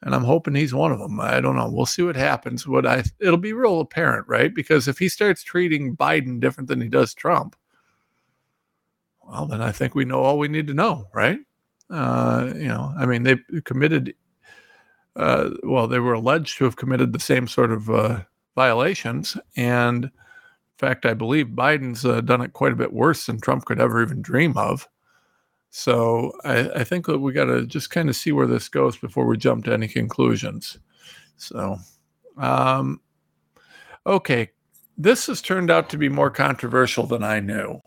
and 0.02 0.14
I'm 0.14 0.24
hoping 0.24 0.54
he's 0.54 0.74
one 0.74 0.92
of 0.92 0.98
them. 0.98 1.20
I 1.20 1.40
don't 1.40 1.56
know. 1.56 1.68
We'll 1.70 1.86
see 1.86 2.02
what 2.02 2.16
happens. 2.16 2.66
What 2.66 2.86
I 2.86 3.04
it'll 3.20 3.36
be 3.36 3.52
real 3.52 3.80
apparent, 3.80 4.26
right? 4.28 4.54
Because 4.54 4.88
if 4.88 4.98
he 4.98 5.08
starts 5.08 5.42
treating 5.42 5.96
Biden 5.96 6.40
different 6.40 6.68
than 6.68 6.80
he 6.80 6.88
does 6.88 7.14
Trump, 7.14 7.56
well, 9.26 9.46
then 9.46 9.60
I 9.60 9.72
think 9.72 9.94
we 9.94 10.04
know 10.04 10.20
all 10.20 10.38
we 10.38 10.48
need 10.48 10.66
to 10.68 10.74
know, 10.74 11.06
right? 11.12 11.38
Uh, 11.90 12.52
you 12.54 12.68
know, 12.68 12.92
I 12.98 13.06
mean, 13.06 13.24
they 13.24 13.36
committed. 13.64 14.14
Uh, 15.16 15.50
well, 15.64 15.86
they 15.86 15.98
were 15.98 16.14
alleged 16.14 16.56
to 16.58 16.64
have 16.64 16.76
committed 16.76 17.12
the 17.12 17.20
same 17.20 17.48
sort 17.48 17.72
of 17.72 17.90
uh, 17.90 18.20
violations, 18.54 19.36
and 19.56 20.04
in 20.04 20.10
fact, 20.78 21.04
I 21.04 21.14
believe 21.14 21.48
Biden's 21.48 22.06
uh, 22.06 22.20
done 22.22 22.40
it 22.40 22.52
quite 22.54 22.72
a 22.72 22.76
bit 22.76 22.92
worse 22.92 23.26
than 23.26 23.40
Trump 23.40 23.66
could 23.66 23.80
ever 23.80 24.02
even 24.02 24.22
dream 24.22 24.56
of. 24.56 24.88
So 25.70 26.32
I, 26.44 26.68
I 26.70 26.84
think 26.84 27.06
that 27.06 27.20
we 27.20 27.32
got 27.32 27.44
to 27.44 27.64
just 27.64 27.90
kind 27.90 28.08
of 28.08 28.16
see 28.16 28.32
where 28.32 28.46
this 28.46 28.68
goes 28.68 28.96
before 28.96 29.26
we 29.26 29.36
jump 29.36 29.64
to 29.64 29.72
any 29.72 29.88
conclusions. 29.88 30.78
So, 31.36 31.78
um, 32.36 33.00
okay, 34.04 34.50
this 34.98 35.28
has 35.28 35.40
turned 35.40 35.70
out 35.70 35.88
to 35.90 35.96
be 35.96 36.08
more 36.08 36.30
controversial 36.30 37.06
than 37.06 37.22
I 37.22 37.40
knew. 37.40 37.80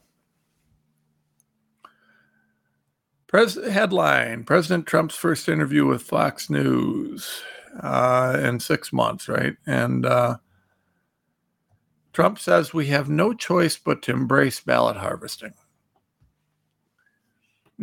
Pres- 3.27 3.63
headline 3.69 4.45
President 4.45 4.87
Trump's 4.87 5.15
first 5.15 5.49
interview 5.49 5.85
with 5.85 6.03
Fox 6.03 6.49
News 6.49 7.41
uh, 7.81 8.39
in 8.41 8.59
six 8.59 8.93
months, 8.93 9.27
right? 9.27 9.55
And 9.65 10.05
uh, 10.05 10.37
Trump 12.13 12.39
says 12.39 12.73
we 12.73 12.87
have 12.87 13.09
no 13.09 13.33
choice 13.33 13.75
but 13.75 14.01
to 14.03 14.11
embrace 14.11 14.59
ballot 14.59 14.97
harvesting. 14.97 15.53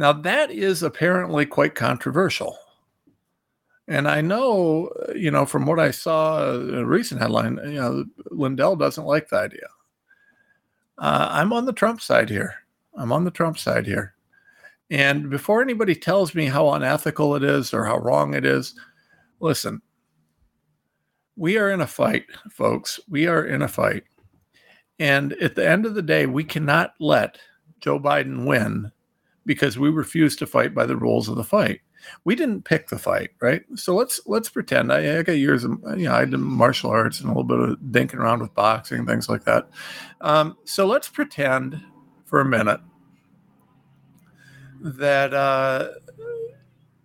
Now, 0.00 0.14
that 0.14 0.50
is 0.50 0.82
apparently 0.82 1.44
quite 1.44 1.74
controversial. 1.74 2.56
And 3.86 4.08
I 4.08 4.22
know, 4.22 4.90
you 5.14 5.30
know, 5.30 5.44
from 5.44 5.66
what 5.66 5.78
I 5.78 5.90
saw 5.90 6.52
a 6.52 6.86
recent 6.86 7.20
headline, 7.20 7.60
you 7.64 7.74
know, 7.74 8.06
Lindell 8.30 8.76
doesn't 8.76 9.04
like 9.04 9.28
the 9.28 9.36
idea. 9.36 9.68
Uh, 10.96 11.28
I'm 11.30 11.52
on 11.52 11.66
the 11.66 11.74
Trump 11.74 12.00
side 12.00 12.30
here. 12.30 12.54
I'm 12.96 13.12
on 13.12 13.24
the 13.24 13.30
Trump 13.30 13.58
side 13.58 13.84
here. 13.86 14.14
And 14.88 15.28
before 15.28 15.60
anybody 15.60 15.94
tells 15.94 16.34
me 16.34 16.46
how 16.46 16.70
unethical 16.70 17.36
it 17.36 17.44
is 17.44 17.74
or 17.74 17.84
how 17.84 17.98
wrong 17.98 18.32
it 18.32 18.46
is, 18.46 18.74
listen, 19.40 19.82
we 21.36 21.58
are 21.58 21.72
in 21.72 21.82
a 21.82 21.86
fight, 21.86 22.24
folks. 22.50 22.98
We 23.06 23.26
are 23.26 23.44
in 23.44 23.60
a 23.60 23.68
fight. 23.68 24.04
And 24.98 25.34
at 25.34 25.56
the 25.56 25.68
end 25.68 25.84
of 25.84 25.94
the 25.94 26.00
day, 26.00 26.24
we 26.24 26.42
cannot 26.42 26.94
let 27.00 27.36
Joe 27.80 28.00
Biden 28.00 28.46
win 28.46 28.90
because 29.50 29.76
we 29.76 29.90
refused 29.90 30.38
to 30.38 30.46
fight 30.46 30.72
by 30.72 30.86
the 30.86 30.96
rules 30.96 31.28
of 31.28 31.34
the 31.34 31.42
fight. 31.42 31.80
We 32.22 32.36
didn't 32.36 32.62
pick 32.62 32.86
the 32.86 33.00
fight, 33.00 33.30
right? 33.42 33.62
So 33.74 33.96
let's 33.96 34.20
let's 34.24 34.48
pretend 34.48 34.92
I, 34.92 35.18
I 35.18 35.22
got 35.24 35.32
years 35.32 35.64
of 35.64 35.72
you 35.96 36.04
know 36.04 36.14
I 36.14 36.24
did 36.24 36.38
martial 36.38 36.90
arts 36.90 37.18
and 37.18 37.26
a 37.28 37.32
little 37.32 37.42
bit 37.42 37.58
of 37.58 37.76
dinking 37.80 38.20
around 38.20 38.42
with 38.42 38.54
boxing 38.54 39.04
things 39.06 39.28
like 39.28 39.42
that. 39.46 39.68
Um, 40.20 40.56
so 40.62 40.86
let's 40.86 41.08
pretend 41.08 41.82
for 42.26 42.40
a 42.40 42.44
minute 42.44 42.78
that 44.82 45.34
uh, 45.34 45.88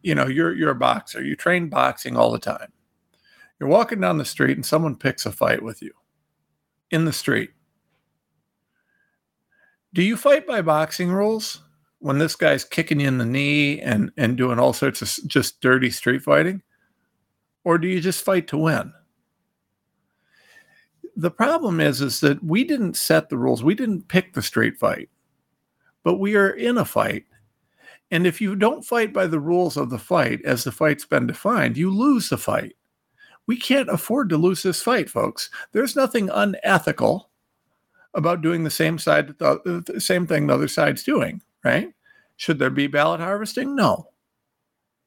you 0.03 0.13
know 0.13 0.27
you're 0.27 0.53
you're 0.53 0.69
a 0.69 0.75
boxer. 0.75 1.23
You 1.23 1.35
train 1.35 1.67
boxing 1.67 2.15
all 2.15 2.31
the 2.31 2.37
time. 2.37 2.71
You're 3.59 3.69
walking 3.69 4.01
down 4.01 4.19
the 4.19 4.23
street 4.23 4.55
and 4.55 4.63
someone 4.63 4.95
picks 4.95 5.25
a 5.25 5.31
fight 5.31 5.63
with 5.63 5.81
you 5.81 5.93
in 6.91 7.05
the 7.05 7.13
street. 7.13 7.49
Do 9.95 10.03
you 10.03 10.15
fight 10.15 10.45
by 10.45 10.61
boxing 10.61 11.11
rules? 11.11 11.64
When 12.05 12.19
this 12.19 12.35
guy's 12.35 12.63
kicking 12.63 12.99
you 12.99 13.07
in 13.07 13.17
the 13.17 13.25
knee 13.25 13.81
and 13.81 14.11
and 14.15 14.37
doing 14.37 14.59
all 14.59 14.73
sorts 14.73 15.01
of 15.01 15.27
just 15.27 15.59
dirty 15.59 15.89
street 15.89 16.21
fighting 16.21 16.61
or 17.63 17.79
do 17.79 17.87
you 17.87 17.99
just 17.99 18.23
fight 18.23 18.47
to 18.47 18.59
win? 18.59 18.93
The 21.15 21.31
problem 21.31 21.79
is 21.79 22.01
is 22.01 22.19
that 22.19 22.43
we 22.43 22.63
didn't 22.63 22.95
set 22.95 23.29
the 23.29 23.39
rules. 23.39 23.63
We 23.63 23.73
didn't 23.73 24.07
pick 24.07 24.33
the 24.33 24.43
street 24.43 24.77
fight 24.77 25.09
but 26.03 26.19
we 26.19 26.35
are 26.35 26.51
in 26.51 26.77
a 26.77 26.85
fight. 26.85 27.25
And 28.11 28.27
if 28.27 28.39
you 28.39 28.55
don't 28.55 28.85
fight 28.85 29.11
by 29.11 29.25
the 29.25 29.39
rules 29.39 29.75
of 29.75 29.89
the 29.89 29.97
fight 29.97 30.45
as 30.45 30.63
the 30.63 30.71
fight's 30.71 31.05
been 31.05 31.25
defined 31.25 31.75
you 31.75 31.89
lose 31.89 32.29
the 32.29 32.37
fight. 32.37 32.75
We 33.47 33.57
can't 33.57 33.89
afford 33.89 34.29
to 34.29 34.37
lose 34.37 34.61
this 34.61 34.83
fight 34.83 35.09
folks. 35.09 35.49
There's 35.71 35.95
nothing 35.95 36.29
unethical 36.29 37.31
about 38.13 38.43
doing 38.43 38.63
the 38.63 38.69
same 38.69 38.99
side 38.99 39.29
the, 39.39 39.83
the 39.87 39.99
same 39.99 40.27
thing 40.27 40.45
the 40.45 40.53
other 40.53 40.67
side's 40.67 41.03
doing 41.03 41.41
right? 41.65 41.94
Should 42.37 42.59
there 42.59 42.69
be 42.69 42.87
ballot 42.87 43.19
harvesting? 43.19 43.75
No. 43.75 44.09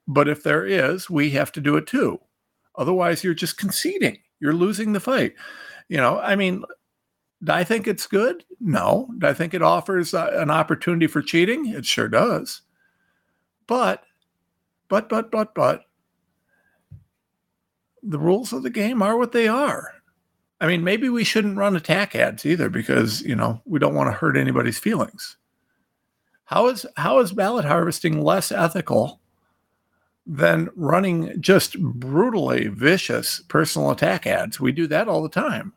But 0.07 0.29
if 0.29 0.43
there 0.43 0.65
is, 0.65 1.11
we 1.11 1.31
have 1.31 1.53
to 1.53 1.61
do 1.61 1.77
it 1.77 1.87
too. 1.87 2.21
Otherwise, 2.77 3.23
you're 3.23 3.35
just 3.35 3.59
conceding. 3.59 4.19
You're 4.41 4.55
losing 4.55 4.93
the 4.93 5.01
fight. 5.01 5.35
You 5.89 5.99
know, 5.99 6.19
I 6.21 6.37
mean, 6.37 6.65
do 7.43 7.53
I 7.53 7.65
think 7.65 7.87
it's 7.87 8.07
good? 8.07 8.45
No. 8.61 9.09
Do 9.19 9.27
I 9.27 9.35
think 9.35 9.53
it 9.53 9.63
offers 9.63 10.15
uh, 10.15 10.31
an 10.35 10.51
opportunity 10.51 11.07
for 11.07 11.23
cheating? 11.23 11.67
It 11.67 11.85
sure 11.85 12.09
does. 12.09 12.63
But, 13.67 14.05
but, 14.89 15.09
but, 15.09 15.31
but, 15.31 15.55
but, 15.55 15.83
the 18.03 18.19
rules 18.19 18.53
of 18.53 18.63
the 18.63 18.71
game 18.71 19.03
are 19.03 19.19
what 19.19 19.33
they 19.33 19.49
are. 19.49 19.93
I 20.61 20.67
mean, 20.67 20.83
maybe 20.83 21.09
we 21.09 21.25
shouldn't 21.25 21.59
run 21.59 21.77
attack 21.77 22.15
ads 22.15 22.47
either 22.47 22.69
because, 22.69 23.23
you 23.23 23.37
know, 23.37 23.61
we 23.65 23.79
don't 23.79 23.95
want 23.95 24.09
to 24.09 24.17
hurt 24.17 24.37
anybody's 24.37 24.79
feelings. 24.79 25.37
How 26.49 26.69
is 26.69 26.87
how 26.97 27.19
is 27.19 27.33
ballot 27.33 27.67
harvesting 27.67 28.25
less 28.25 28.51
ethical 28.51 29.21
than 30.27 30.71
running 30.77 31.39
just 31.43 31.79
brutally 31.79 32.69
vicious 32.69 33.43
personal 33.49 33.91
attack 33.91 34.27
ads? 34.27 34.59
We 34.59 34.73
do 34.73 34.87
that 34.87 35.09
all 35.09 35.23
the 35.23 35.29
time. 35.29 35.75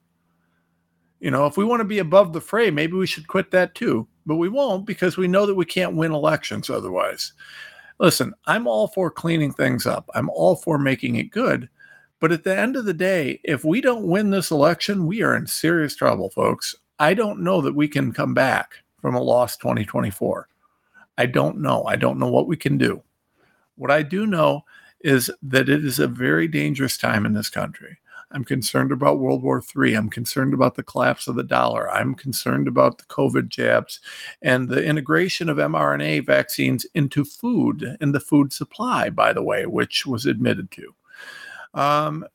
You 1.20 1.30
know, 1.30 1.46
if 1.46 1.58
we 1.58 1.66
want 1.66 1.82
to 1.82 1.86
be 1.86 2.00
above 2.00 2.32
the 2.32 2.40
fray, 2.40 2.72
maybe 2.72 2.94
we 2.94 3.06
should 3.06 3.28
quit 3.28 3.52
that 3.52 3.76
too. 3.76 4.08
But 4.26 4.38
we 4.38 4.48
won't 4.48 4.86
because 4.86 5.18
we 5.18 5.28
know 5.28 5.46
that 5.46 5.56
we 5.56 5.66
can't 5.66 5.98
win 5.98 6.14
elections 6.14 6.70
otherwise. 6.70 7.34
Listen, 8.00 8.34
I'm 8.46 8.66
all 8.66 8.88
for 8.88 9.12
cleaning 9.12 9.52
things 9.52 9.86
up. 9.86 10.10
I'm 10.16 10.30
all 10.30 10.56
for 10.56 10.78
making 10.78 11.18
it 11.18 11.32
good. 11.32 11.68
But 12.22 12.32
at 12.32 12.46
the 12.46 12.58
end 12.58 12.78
of 12.78 12.86
the 12.86 12.94
day, 12.94 13.42
if 13.44 13.66
we 13.66 13.82
don't 13.82 14.08
win 14.08 14.30
this 14.30 14.52
election, 14.52 15.06
we 15.06 15.22
are 15.22 15.36
in 15.36 15.48
serious 15.48 15.98
trouble, 15.98 16.30
folks. 16.30 16.78
I 16.98 17.14
don't 17.14 17.44
know 17.44 17.60
that 17.60 17.76
we 17.76 17.90
can 17.90 18.14
come 18.14 18.34
back 18.34 18.76
from 19.02 19.16
a 19.16 19.22
lost 19.22 19.60
2024. 19.60 20.48
I 21.18 21.26
don't 21.26 21.60
know. 21.60 21.84
I 21.84 21.96
don't 21.96 22.20
know 22.20 22.30
what 22.30 22.48
we 22.48 22.58
can 22.58 22.78
do. 22.78 23.04
What 23.76 23.92
I 23.92 24.04
do 24.04 24.26
know 24.26 24.62
is 25.02 25.32
that 25.42 25.70
it 25.70 25.84
is 25.84 26.00
a 26.00 26.08
very 26.08 26.48
dangerous 26.48 26.98
time 26.98 27.26
in 27.26 27.34
this 27.34 27.50
country. 27.50 27.98
I'm 28.34 28.46
concerned 28.46 28.92
about 28.92 29.20
World 29.20 29.44
War 29.44 29.62
III. 29.76 29.96
I'm 29.96 30.10
concerned 30.10 30.54
about 30.54 30.76
the 30.76 30.84
collapse 30.84 31.28
of 31.28 31.36
the 31.36 31.44
dollar. 31.44 31.92
I'm 31.92 32.16
concerned 32.16 32.68
about 32.68 32.98
the 32.98 33.04
COVID 33.06 33.50
jabs 33.50 34.00
and 34.42 34.70
the 34.70 34.84
integration 34.84 35.50
of 35.50 35.58
mRNA 35.58 36.26
vaccines 36.26 36.86
into 36.94 37.26
food 37.26 37.98
and 38.00 38.16
the 38.16 38.20
food 38.20 38.54
supply, 38.54 39.10
by 39.10 39.34
the 39.34 39.44
way, 39.44 39.66
which 39.66 40.06
was 40.06 40.26
admitted 40.26 40.72
to. 40.72 40.96
Um, 41.74 42.26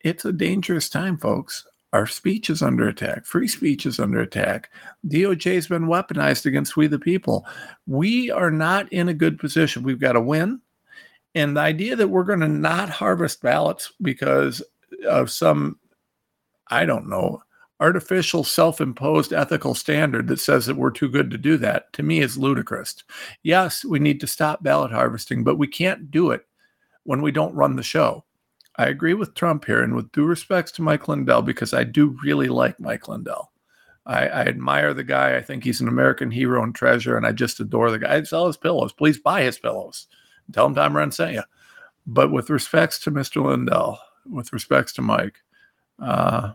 it's 0.00 0.24
a 0.24 0.32
dangerous 0.32 0.88
time, 0.88 1.18
folks. 1.18 1.66
Our 1.92 2.06
speech 2.06 2.50
is 2.50 2.62
under 2.62 2.88
attack. 2.88 3.26
Free 3.26 3.48
speech 3.48 3.84
is 3.84 3.98
under 3.98 4.20
attack. 4.20 4.70
DOJ 5.08 5.54
has 5.54 5.66
been 5.66 5.86
weaponized 5.86 6.46
against 6.46 6.76
we 6.76 6.86
the 6.86 6.98
people. 6.98 7.44
We 7.86 8.30
are 8.30 8.50
not 8.50 8.92
in 8.92 9.08
a 9.08 9.14
good 9.14 9.38
position. 9.38 9.82
We've 9.82 10.00
got 10.00 10.12
to 10.12 10.20
win. 10.20 10.60
And 11.34 11.56
the 11.56 11.60
idea 11.60 11.96
that 11.96 12.08
we're 12.08 12.24
going 12.24 12.40
to 12.40 12.48
not 12.48 12.90
harvest 12.90 13.42
ballots 13.42 13.92
because 14.02 14.62
of 15.08 15.30
some, 15.30 15.78
I 16.68 16.84
don't 16.84 17.08
know, 17.08 17.42
artificial 17.80 18.44
self 18.44 18.80
imposed 18.80 19.32
ethical 19.32 19.74
standard 19.74 20.28
that 20.28 20.38
says 20.38 20.66
that 20.66 20.76
we're 20.76 20.90
too 20.90 21.08
good 21.08 21.30
to 21.30 21.38
do 21.38 21.56
that, 21.56 21.92
to 21.94 22.02
me 22.02 22.20
is 22.20 22.38
ludicrous. 22.38 22.94
Yes, 23.42 23.84
we 23.84 23.98
need 23.98 24.20
to 24.20 24.26
stop 24.26 24.62
ballot 24.62 24.92
harvesting, 24.92 25.42
but 25.42 25.56
we 25.58 25.66
can't 25.66 26.10
do 26.10 26.30
it 26.30 26.46
when 27.04 27.22
we 27.22 27.32
don't 27.32 27.54
run 27.54 27.76
the 27.76 27.82
show. 27.82 28.24
I 28.80 28.86
agree 28.86 29.12
with 29.12 29.34
Trump 29.34 29.66
here, 29.66 29.82
and 29.82 29.94
with 29.94 30.10
due 30.10 30.24
respects 30.24 30.72
to 30.72 30.82
Mike 30.82 31.06
Lindell, 31.06 31.42
because 31.42 31.74
I 31.74 31.84
do 31.84 32.16
really 32.24 32.48
like 32.48 32.80
Mike 32.80 33.08
Lindell. 33.08 33.52
I, 34.06 34.26
I, 34.26 34.40
admire 34.46 34.94
the 34.94 35.04
guy. 35.04 35.36
I 35.36 35.42
think 35.42 35.64
he's 35.64 35.82
an 35.82 35.88
American 35.88 36.30
hero 36.30 36.62
and 36.62 36.74
treasure, 36.74 37.14
and 37.14 37.26
I 37.26 37.32
just 37.32 37.60
adore 37.60 37.90
the 37.90 37.98
guy. 37.98 38.16
I 38.16 38.22
sell 38.22 38.46
his 38.46 38.56
pillows. 38.56 38.94
Please 38.94 39.18
buy 39.18 39.42
his 39.42 39.58
pillows. 39.58 40.06
Tell 40.54 40.64
him 40.64 40.74
Tom 40.74 40.94
Renz 40.94 41.12
sent 41.12 41.34
you. 41.34 41.42
But 42.06 42.32
with 42.32 42.48
respects 42.48 42.98
to 43.00 43.10
Mr. 43.10 43.44
Lindell, 43.44 44.00
with 44.24 44.50
respects 44.50 44.94
to 44.94 45.02
Mike, 45.02 45.36
uh, 46.02 46.54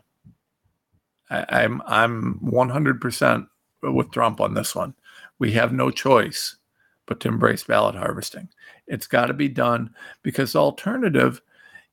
I, 1.30 1.46
I'm 1.48 1.84
I'm 1.86 2.40
100% 2.44 3.48
with 3.84 4.10
Trump 4.10 4.42
on 4.42 4.56
this 4.56 4.74
one. 4.74 4.96
We 5.38 5.52
have 5.52 5.72
no 5.72 5.92
choice 5.92 6.58
but 7.06 7.20
to 7.20 7.28
embrace 7.28 7.66
ballot 7.66 7.94
harvesting. 7.94 8.50
It's 8.88 9.06
got 9.06 9.28
to 9.28 9.36
be 9.36 9.48
done 9.48 9.94
because 10.24 10.54
the 10.54 10.60
alternative 10.60 11.40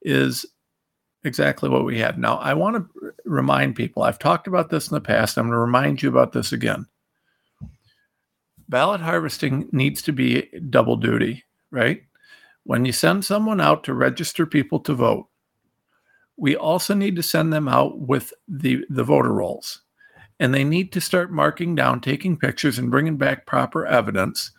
is 0.03 0.47
exactly 1.25 1.69
what 1.69 1.85
we 1.85 1.99
have. 1.99 2.19
Now, 2.19 2.37
I 2.37 2.55
want 2.55 2.77
to 2.77 3.13
remind 3.25 3.77
people 3.77 4.03
I've 4.03 4.19
talked 4.19 4.47
about 4.47 4.71
this 4.71 4.89
in 4.89 4.95
the 4.95 5.01
past. 5.01 5.37
I'm 5.37 5.45
going 5.45 5.53
to 5.53 5.59
remind 5.59 6.03
you 6.03 6.09
about 6.09 6.33
this 6.33 6.53
again. 6.53 6.87
Ballot 8.69 9.01
harvesting 9.01 9.69
needs 9.73 10.03
to 10.03 10.13
be 10.13 10.49
double 10.71 10.97
duty, 10.97 11.45
right? 11.71 12.03
When 12.65 12.85
you 12.85 12.93
send 12.93 13.25
someone 13.25 13.61
out 13.61 13.85
to 13.85 13.95
register 13.95 14.47
people 14.47 14.81
to 14.81 14.95
vote, 14.95 15.29
we 16.37 16.57
also 16.57 16.95
need 16.95 17.17
to 17.17 17.23
send 17.23 17.53
them 17.53 17.69
out 17.69 17.99
with 17.99 18.33
the, 18.49 18.85
the 18.89 19.05
voter 19.05 19.33
rolls. 19.33 19.83
And 20.41 20.53
they 20.53 20.65
need 20.65 20.91
to 20.93 21.01
start 21.01 21.31
marking 21.31 21.75
down, 21.75 22.01
taking 22.01 22.37
pictures, 22.37 22.79
and 22.79 22.91
bringing 22.91 23.17
back 23.17 23.47
proper 23.47 23.87
evidence 23.87 24.51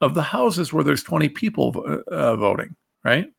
of 0.00 0.14
the 0.14 0.22
houses 0.22 0.72
where 0.72 0.84
there's 0.84 1.02
20 1.02 1.28
people 1.30 2.02
uh, 2.08 2.36
voting, 2.36 2.76
right? 3.04 3.32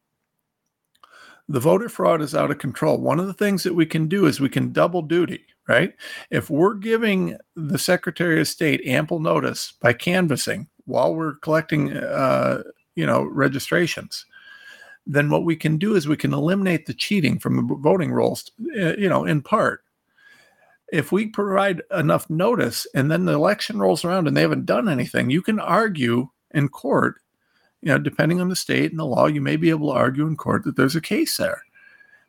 The 1.47 1.59
voter 1.59 1.89
fraud 1.89 2.21
is 2.21 2.33
out 2.33 2.51
of 2.51 2.57
control. 2.57 2.97
One 2.97 3.19
of 3.19 3.27
the 3.27 3.33
things 3.33 3.63
that 3.63 3.75
we 3.75 3.85
can 3.85 4.07
do 4.07 4.25
is 4.25 4.39
we 4.39 4.49
can 4.49 4.71
double 4.71 5.01
duty, 5.01 5.45
right? 5.67 5.93
If 6.31 6.49
we're 6.49 6.73
giving 6.73 7.37
the 7.55 7.77
Secretary 7.77 8.41
of 8.41 8.47
State 8.47 8.81
ample 8.85 9.19
notice 9.19 9.73
by 9.79 9.93
canvassing 9.93 10.67
while 10.85 11.13
we're 11.13 11.35
collecting, 11.35 11.95
uh, 11.95 12.63
you 12.95 13.05
know, 13.05 13.23
registrations, 13.23 14.25
then 15.05 15.29
what 15.29 15.45
we 15.45 15.55
can 15.55 15.77
do 15.77 15.95
is 15.95 16.07
we 16.07 16.17
can 16.17 16.33
eliminate 16.33 16.87
the 16.87 16.93
cheating 16.93 17.37
from 17.39 17.55
the 17.55 17.75
voting 17.75 18.11
rolls, 18.11 18.49
uh, 18.77 18.95
you 18.95 19.07
know, 19.07 19.25
in 19.25 19.41
part. 19.41 19.81
If 20.91 21.11
we 21.11 21.27
provide 21.27 21.81
enough 21.91 22.29
notice 22.29 22.87
and 22.95 23.11
then 23.11 23.25
the 23.25 23.33
election 23.33 23.79
rolls 23.79 24.03
around 24.03 24.27
and 24.27 24.35
they 24.35 24.41
haven't 24.41 24.65
done 24.65 24.89
anything, 24.89 25.29
you 25.29 25.41
can 25.41 25.59
argue 25.59 26.29
in 26.51 26.69
court 26.69 27.17
you 27.81 27.89
know, 27.89 27.97
depending 27.97 28.41
on 28.41 28.49
the 28.49 28.55
state 28.55 28.91
and 28.91 28.99
the 28.99 29.05
law, 29.05 29.27
you 29.27 29.41
may 29.41 29.55
be 29.55 29.69
able 29.69 29.91
to 29.91 29.97
argue 29.97 30.27
in 30.27 30.35
court 30.35 30.63
that 30.63 30.75
there's 30.75 30.95
a 30.95 31.01
case 31.01 31.37
there. 31.37 31.63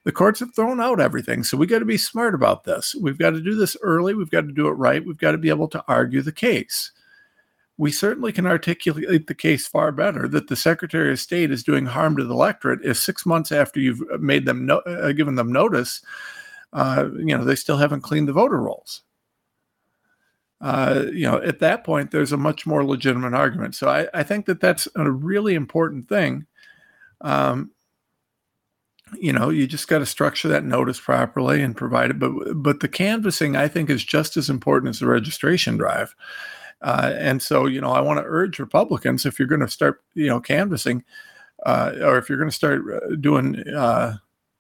The 0.04 0.12
courts 0.12 0.38
have 0.40 0.54
thrown 0.54 0.80
out 0.80 1.00
everything. 1.00 1.42
So 1.42 1.56
we 1.56 1.66
got 1.66 1.80
to 1.80 1.84
be 1.84 1.98
smart 1.98 2.34
about 2.34 2.64
this. 2.64 2.94
We've 2.94 3.18
got 3.18 3.30
to 3.30 3.40
do 3.40 3.54
this 3.54 3.76
early. 3.82 4.14
We've 4.14 4.30
got 4.30 4.42
to 4.42 4.52
do 4.52 4.68
it 4.68 4.72
right. 4.72 5.04
We've 5.04 5.16
got 5.16 5.32
to 5.32 5.38
be 5.38 5.48
able 5.48 5.68
to 5.68 5.84
argue 5.88 6.22
the 6.22 6.30
case. 6.30 6.92
We 7.78 7.90
certainly 7.90 8.32
can 8.32 8.46
articulate 8.46 9.26
the 9.26 9.34
case 9.34 9.66
far 9.66 9.92
better 9.92 10.28
that 10.28 10.48
the 10.48 10.56
Secretary 10.56 11.10
of 11.10 11.18
State 11.20 11.50
is 11.50 11.64
doing 11.64 11.86
harm 11.86 12.16
to 12.16 12.24
the 12.24 12.32
electorate 12.32 12.84
if 12.84 12.96
six 12.98 13.26
months 13.26 13.50
after 13.50 13.80
you've 13.80 14.02
made 14.20 14.46
them 14.46 14.64
no, 14.64 14.78
uh, 14.78 15.12
given 15.12 15.34
them 15.34 15.52
notice, 15.52 16.00
uh, 16.72 17.08
you 17.16 17.36
know, 17.36 17.44
they 17.44 17.56
still 17.56 17.76
haven't 17.76 18.02
cleaned 18.02 18.28
the 18.28 18.32
voter 18.32 18.60
rolls 18.60 19.02
uh, 20.60 21.04
you 21.12 21.30
know, 21.30 21.40
at 21.42 21.58
that 21.60 21.84
point, 21.84 22.10
there's 22.10 22.32
a 22.32 22.36
much 22.36 22.66
more 22.66 22.84
legitimate 22.84 23.34
argument. 23.34 23.74
So 23.74 23.88
I, 23.88 24.08
I 24.14 24.22
think 24.22 24.46
that 24.46 24.60
that's 24.60 24.88
a 24.94 25.10
really 25.10 25.54
important 25.54 26.08
thing. 26.08 26.46
Um, 27.20 27.72
you 29.18 29.32
know, 29.32 29.50
you 29.50 29.66
just 29.66 29.88
got 29.88 29.98
to 29.98 30.06
structure 30.06 30.48
that 30.48 30.64
notice 30.64 30.98
properly 30.98 31.62
and 31.62 31.76
provide 31.76 32.10
it. 32.10 32.18
But 32.18 32.32
but 32.54 32.80
the 32.80 32.88
canvassing, 32.88 33.54
I 33.54 33.68
think, 33.68 33.90
is 33.90 34.04
just 34.04 34.36
as 34.36 34.50
important 34.50 34.90
as 34.90 34.98
the 34.98 35.06
registration 35.06 35.76
drive. 35.76 36.14
Uh, 36.82 37.14
and 37.16 37.40
so, 37.40 37.66
you 37.66 37.80
know, 37.80 37.92
I 37.92 38.00
want 38.00 38.18
to 38.18 38.24
urge 38.26 38.58
Republicans 38.58 39.24
if 39.24 39.38
you're 39.38 39.48
going 39.48 39.60
to 39.60 39.68
start, 39.68 40.02
you 40.14 40.28
know, 40.28 40.40
canvassing, 40.40 41.04
uh, 41.64 41.92
or 42.02 42.18
if 42.18 42.28
you're 42.28 42.38
going 42.38 42.50
to 42.50 42.56
start 42.56 42.82
uh, 42.92 43.14
doing, 43.16 43.58
uh, 43.74 44.16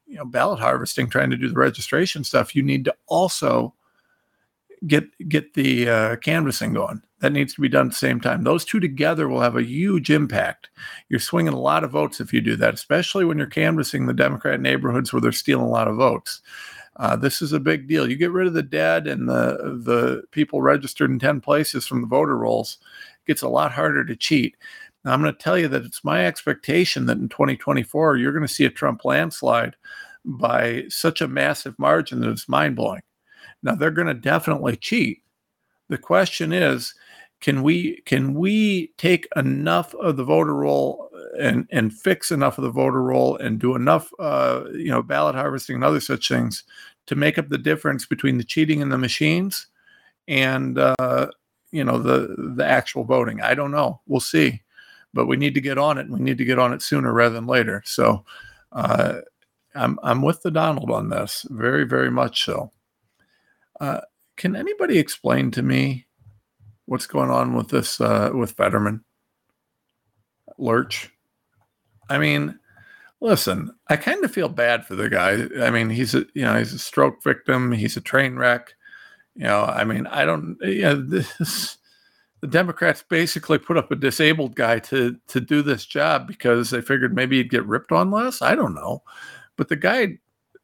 you 0.06 0.16
know, 0.16 0.24
ballot 0.24 0.60
harvesting, 0.60 1.10
trying 1.10 1.30
to 1.30 1.36
do 1.36 1.48
the 1.48 1.54
registration 1.54 2.24
stuff, 2.24 2.54
you 2.54 2.62
need 2.62 2.84
to 2.86 2.94
also 3.06 3.74
get 4.86 5.04
get 5.28 5.54
the 5.54 5.88
uh, 5.88 6.16
canvassing 6.16 6.74
going. 6.74 7.02
That 7.20 7.32
needs 7.32 7.54
to 7.54 7.60
be 7.60 7.68
done 7.68 7.86
at 7.86 7.92
the 7.92 7.98
same 7.98 8.20
time. 8.20 8.42
Those 8.42 8.64
two 8.64 8.78
together 8.78 9.28
will 9.28 9.40
have 9.40 9.56
a 9.56 9.62
huge 9.62 10.10
impact. 10.10 10.68
You're 11.08 11.20
swinging 11.20 11.54
a 11.54 11.60
lot 11.60 11.82
of 11.82 11.90
votes 11.90 12.20
if 12.20 12.32
you 12.32 12.40
do 12.40 12.56
that, 12.56 12.74
especially 12.74 13.24
when 13.24 13.38
you're 13.38 13.46
canvassing 13.46 14.06
the 14.06 14.12
Democrat 14.12 14.60
neighborhoods 14.60 15.12
where 15.12 15.20
they're 15.22 15.32
stealing 15.32 15.64
a 15.64 15.70
lot 15.70 15.88
of 15.88 15.96
votes. 15.96 16.42
Uh, 16.96 17.16
this 17.16 17.42
is 17.42 17.52
a 17.52 17.60
big 17.60 17.88
deal. 17.88 18.08
You 18.08 18.16
get 18.16 18.32
rid 18.32 18.46
of 18.46 18.54
the 18.54 18.62
dead 18.62 19.06
and 19.06 19.28
the 19.28 19.80
the 19.82 20.22
people 20.30 20.62
registered 20.62 21.10
in 21.10 21.18
ten 21.18 21.40
places 21.40 21.86
from 21.86 22.00
the 22.00 22.06
voter 22.06 22.36
rolls. 22.36 22.78
It 23.24 23.28
gets 23.28 23.42
a 23.42 23.48
lot 23.48 23.72
harder 23.72 24.04
to 24.04 24.16
cheat. 24.16 24.56
Now, 25.04 25.12
I'm 25.12 25.22
going 25.22 25.32
to 25.32 25.38
tell 25.38 25.56
you 25.56 25.68
that 25.68 25.84
it's 25.84 26.02
my 26.02 26.26
expectation 26.26 27.06
that 27.06 27.18
in 27.18 27.28
2024 27.28 28.16
you're 28.16 28.32
going 28.32 28.46
to 28.46 28.52
see 28.52 28.64
a 28.64 28.70
Trump 28.70 29.04
landslide 29.04 29.76
by 30.24 30.84
such 30.88 31.20
a 31.20 31.28
massive 31.28 31.78
margin 31.78 32.20
that 32.20 32.30
it's 32.30 32.48
mind 32.48 32.74
blowing. 32.74 33.02
Now 33.62 33.74
they're 33.74 33.90
going 33.90 34.08
to 34.08 34.14
definitely 34.14 34.76
cheat. 34.76 35.22
The 35.88 35.98
question 35.98 36.52
is, 36.52 36.94
can 37.40 37.62
we 37.62 38.00
can 38.06 38.34
we 38.34 38.88
take 38.96 39.28
enough 39.36 39.94
of 39.94 40.16
the 40.16 40.24
voter 40.24 40.54
roll 40.54 41.10
and 41.38 41.68
and 41.70 41.92
fix 41.92 42.30
enough 42.30 42.58
of 42.58 42.64
the 42.64 42.70
voter 42.70 43.02
roll 43.02 43.36
and 43.36 43.58
do 43.58 43.74
enough 43.74 44.10
uh, 44.18 44.64
you 44.72 44.90
know 44.90 45.02
ballot 45.02 45.34
harvesting 45.34 45.76
and 45.76 45.84
other 45.84 46.00
such 46.00 46.28
things 46.28 46.64
to 47.06 47.14
make 47.14 47.38
up 47.38 47.48
the 47.48 47.58
difference 47.58 48.06
between 48.06 48.38
the 48.38 48.44
cheating 48.44 48.80
in 48.80 48.88
the 48.88 48.98
machines 48.98 49.66
and 50.28 50.78
uh, 50.78 51.28
you 51.72 51.84
know 51.84 51.98
the 51.98 52.34
the 52.56 52.64
actual 52.64 53.04
voting? 53.04 53.40
I 53.42 53.54
don't 53.54 53.70
know. 53.70 54.00
We'll 54.06 54.20
see, 54.20 54.62
but 55.12 55.26
we 55.26 55.36
need 55.36 55.54
to 55.54 55.60
get 55.60 55.78
on 55.78 55.98
it. 55.98 56.06
and 56.06 56.12
We 56.12 56.20
need 56.20 56.38
to 56.38 56.44
get 56.44 56.58
on 56.58 56.72
it 56.72 56.82
sooner 56.82 57.12
rather 57.12 57.34
than 57.34 57.46
later. 57.46 57.82
So. 57.84 58.24
Uh, 58.72 59.20
I'm 59.76 59.98
I'm 60.02 60.22
with 60.22 60.42
the 60.42 60.50
Donald 60.50 60.90
on 60.90 61.10
this, 61.10 61.46
very 61.50 61.84
very 61.84 62.10
much 62.10 62.44
so. 62.44 62.72
Uh, 63.80 64.00
can 64.36 64.56
anybody 64.56 64.98
explain 64.98 65.50
to 65.52 65.62
me 65.62 66.06
what's 66.86 67.06
going 67.06 67.30
on 67.30 67.54
with 67.54 67.68
this 67.68 68.00
uh, 68.00 68.30
with 68.34 68.52
Fetterman 68.52 69.04
Lurch? 70.58 71.10
I 72.08 72.18
mean, 72.18 72.58
listen, 73.20 73.70
I 73.88 73.96
kind 73.96 74.24
of 74.24 74.30
feel 74.30 74.48
bad 74.48 74.86
for 74.86 74.94
the 74.94 75.08
guy. 75.08 75.46
I 75.64 75.70
mean, 75.70 75.90
he's 75.90 76.14
a 76.14 76.24
you 76.34 76.42
know 76.42 76.56
he's 76.56 76.72
a 76.72 76.78
stroke 76.78 77.22
victim. 77.22 77.72
He's 77.72 77.96
a 77.96 78.00
train 78.00 78.36
wreck. 78.36 78.74
You 79.34 79.44
know, 79.44 79.64
I 79.64 79.84
mean, 79.84 80.06
I 80.06 80.24
don't. 80.24 80.56
You 80.62 80.82
know, 80.82 80.94
this 81.02 81.78
the 82.40 82.46
Democrats 82.46 83.02
basically 83.08 83.58
put 83.58 83.76
up 83.76 83.90
a 83.90 83.96
disabled 83.96 84.54
guy 84.54 84.78
to 84.80 85.16
to 85.28 85.40
do 85.40 85.62
this 85.62 85.84
job 85.84 86.26
because 86.26 86.70
they 86.70 86.80
figured 86.80 87.14
maybe 87.14 87.38
he'd 87.38 87.50
get 87.50 87.66
ripped 87.66 87.92
on 87.92 88.10
less. 88.10 88.42
I 88.42 88.54
don't 88.54 88.74
know, 88.74 89.02
but 89.56 89.68
the 89.68 89.76
guy, 89.76 90.18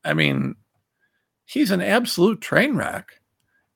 I 0.05 0.15
mean, 0.15 0.55
he's 1.53 1.71
an 1.71 1.83
absolute 1.83 2.41
train 2.41 2.77
wreck. 2.77 3.21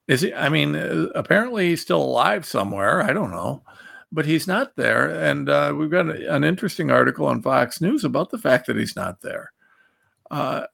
Is 0.07 0.21
he? 0.21 0.33
I 0.33 0.49
mean, 0.49 0.75
uh, 0.75 1.07
apparently 1.15 1.69
he's 1.69 1.81
still 1.81 2.01
alive 2.01 2.45
somewhere. 2.45 3.01
I 3.01 3.13
don't 3.13 3.31
know, 3.31 3.63
but 4.11 4.25
he's 4.25 4.47
not 4.47 4.75
there. 4.75 5.09
And 5.09 5.49
uh, 5.49 5.73
we've 5.77 5.91
got 5.91 6.09
an 6.09 6.43
interesting 6.43 6.89
article 6.89 7.27
on 7.27 7.41
Fox 7.41 7.81
News 7.81 8.03
about 8.03 8.31
the 8.31 8.37
fact 8.37 8.67
that 8.67 8.77
he's 8.77 8.95
not 8.95 9.21
there. 9.21 9.51
Uh, 10.31 10.65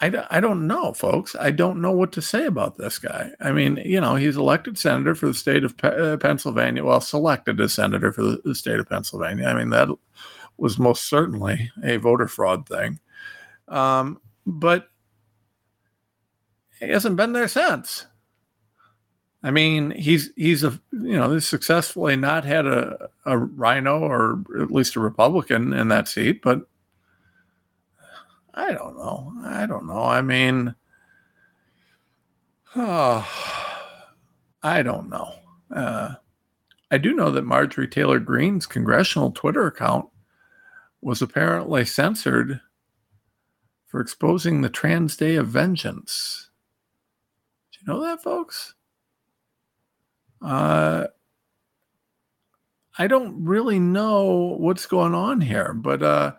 I, 0.00 0.12
I 0.30 0.40
don't 0.40 0.66
know, 0.66 0.92
folks. 0.92 1.34
I 1.40 1.50
don't 1.50 1.80
know 1.80 1.92
what 1.92 2.12
to 2.12 2.22
say 2.22 2.44
about 2.44 2.76
this 2.76 2.98
guy. 2.98 3.30
I 3.40 3.52
mean, 3.52 3.80
you 3.84 4.00
know, 4.00 4.14
he's 4.14 4.36
elected 4.36 4.76
senator 4.78 5.14
for 5.14 5.26
the 5.26 5.34
state 5.34 5.64
of 5.64 5.76
Pe- 5.76 6.12
uh, 6.12 6.16
Pennsylvania. 6.18 6.84
Well, 6.84 7.00
selected 7.00 7.60
as 7.60 7.72
senator 7.72 8.12
for 8.12 8.22
the, 8.22 8.42
the, 8.44 8.54
state 8.54 8.78
of 8.78 8.88
Pennsylvania. 8.88 9.46
I 9.46 9.54
mean, 9.54 9.70
that 9.70 9.88
was 10.58 10.78
most 10.78 11.08
certainly 11.08 11.72
a 11.82 11.96
voter 11.96 12.28
fraud 12.28 12.68
thing. 12.68 13.00
Um, 13.68 14.20
but 14.46 14.88
he 16.78 16.88
hasn't 16.88 17.16
been 17.16 17.32
there 17.32 17.48
since. 17.48 18.06
I 19.42 19.50
mean, 19.50 19.90
he's 19.92 20.30
he's 20.36 20.64
a 20.64 20.80
you 20.92 21.16
know 21.16 21.32
he's 21.32 21.46
successfully 21.46 22.16
not 22.16 22.44
had 22.44 22.66
a 22.66 23.10
a 23.24 23.36
RINO 23.36 24.00
or 24.00 24.42
at 24.60 24.70
least 24.70 24.96
a 24.96 25.00
Republican 25.00 25.72
in 25.72 25.88
that 25.88 26.08
seat, 26.08 26.42
but 26.42 26.62
I 28.54 28.72
don't 28.72 28.96
know. 28.96 29.32
I 29.44 29.66
don't 29.66 29.86
know. 29.86 30.02
I 30.02 30.22
mean, 30.22 30.74
oh, 32.74 33.28
I 34.62 34.82
don't 34.82 35.08
know. 35.08 35.34
Uh, 35.74 36.14
I 36.90 36.98
do 36.98 37.12
know 37.12 37.30
that 37.30 37.44
Marjorie 37.44 37.88
Taylor 37.88 38.18
Greene's 38.18 38.66
congressional 38.66 39.30
Twitter 39.32 39.66
account 39.66 40.06
was 41.02 41.20
apparently 41.22 41.84
censored 41.84 42.60
for 43.96 44.02
exposing 44.02 44.60
the 44.60 44.68
Trans 44.68 45.16
Day 45.16 45.36
of 45.36 45.48
Vengeance. 45.48 46.50
Do 47.72 47.78
you 47.80 47.86
know 47.90 48.02
that, 48.02 48.22
folks? 48.22 48.74
Uh, 50.42 51.06
I 52.98 53.06
don't 53.06 53.42
really 53.42 53.78
know 53.78 54.54
what's 54.58 54.84
going 54.84 55.14
on 55.14 55.40
here, 55.40 55.72
but 55.72 56.02
uh, 56.02 56.32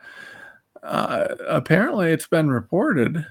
uh, 0.84 1.30
apparently 1.48 2.12
it's 2.12 2.28
been 2.28 2.52
reported. 2.52 3.26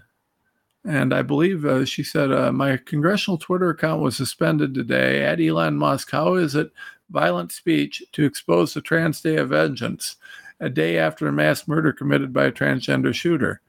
And 0.84 1.14
I 1.14 1.22
believe 1.22 1.64
uh, 1.64 1.84
she 1.84 2.02
said, 2.02 2.32
uh, 2.32 2.50
My 2.50 2.78
congressional 2.78 3.38
Twitter 3.38 3.70
account 3.70 4.02
was 4.02 4.16
suspended 4.16 4.74
today 4.74 5.22
at 5.24 5.40
Elon 5.40 5.76
Musk. 5.76 6.10
How 6.10 6.34
is 6.34 6.56
it 6.56 6.72
violent 7.10 7.52
speech 7.52 8.02
to 8.10 8.24
expose 8.24 8.74
the 8.74 8.80
Trans 8.80 9.20
Day 9.20 9.36
of 9.36 9.50
Vengeance, 9.50 10.16
a 10.58 10.68
day 10.68 10.98
after 10.98 11.28
a 11.28 11.32
mass 11.32 11.68
murder 11.68 11.92
committed 11.92 12.32
by 12.32 12.46
a 12.46 12.50
transgender 12.52 13.14
shooter, 13.14 13.62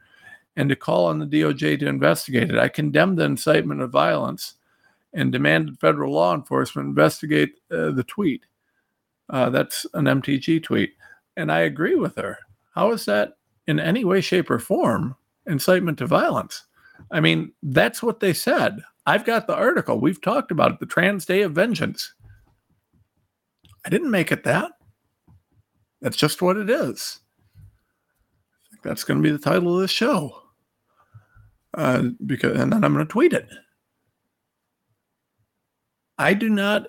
and 0.57 0.67
to 0.67 0.75
call 0.75 1.05
on 1.05 1.19
the 1.19 1.25
DOJ 1.25 1.79
to 1.79 1.87
investigate 1.87 2.51
it? 2.51 2.59
I 2.59 2.67
condemned 2.67 3.17
the 3.17 3.23
incitement 3.23 3.81
of 3.81 3.91
violence 3.91 4.55
and 5.13 5.31
demanded 5.31 5.79
federal 5.79 6.13
law 6.13 6.35
enforcement 6.35 6.89
investigate 6.89 7.53
uh, 7.71 7.91
the 7.91 8.03
tweet. 8.03 8.45
Uh, 9.29 9.49
that's 9.49 9.85
an 9.93 10.05
MTG 10.05 10.61
tweet. 10.63 10.91
And 11.37 11.51
I 11.51 11.59
agree 11.59 11.95
with 11.95 12.15
her. 12.15 12.37
How 12.75 12.91
is 12.91 13.05
that 13.05 13.37
in 13.67 13.79
any 13.79 14.03
way, 14.03 14.21
shape, 14.21 14.49
or 14.49 14.59
form 14.59 15.15
incitement 15.45 15.97
to 15.99 16.07
violence? 16.07 16.63
I 17.11 17.19
mean, 17.19 17.51
that's 17.63 18.03
what 18.03 18.19
they 18.19 18.33
said. 18.33 18.81
I've 19.05 19.25
got 19.25 19.47
the 19.47 19.55
article. 19.55 19.99
We've 19.99 20.21
talked 20.21 20.51
about 20.51 20.73
it, 20.73 20.79
the 20.79 20.85
Trans 20.85 21.25
Day 21.25 21.41
of 21.41 21.53
Vengeance. 21.53 22.13
I 23.85 23.89
didn't 23.89 24.11
make 24.11 24.31
it 24.31 24.43
that. 24.43 24.71
That's 26.01 26.17
just 26.17 26.41
what 26.41 26.57
it 26.57 26.69
is. 26.69 27.19
I 27.55 28.69
think 28.69 28.83
that's 28.83 29.03
going 29.03 29.21
to 29.21 29.23
be 29.23 29.31
the 29.31 29.37
title 29.37 29.75
of 29.75 29.81
this 29.81 29.91
show. 29.91 30.43
Uh, 31.73 32.09
because, 32.25 32.59
and 32.59 32.71
then 32.71 32.83
I'm 32.83 32.93
going 32.93 33.05
to 33.05 33.11
tweet 33.11 33.33
it. 33.33 33.47
I 36.17 36.33
do 36.33 36.49
not. 36.49 36.87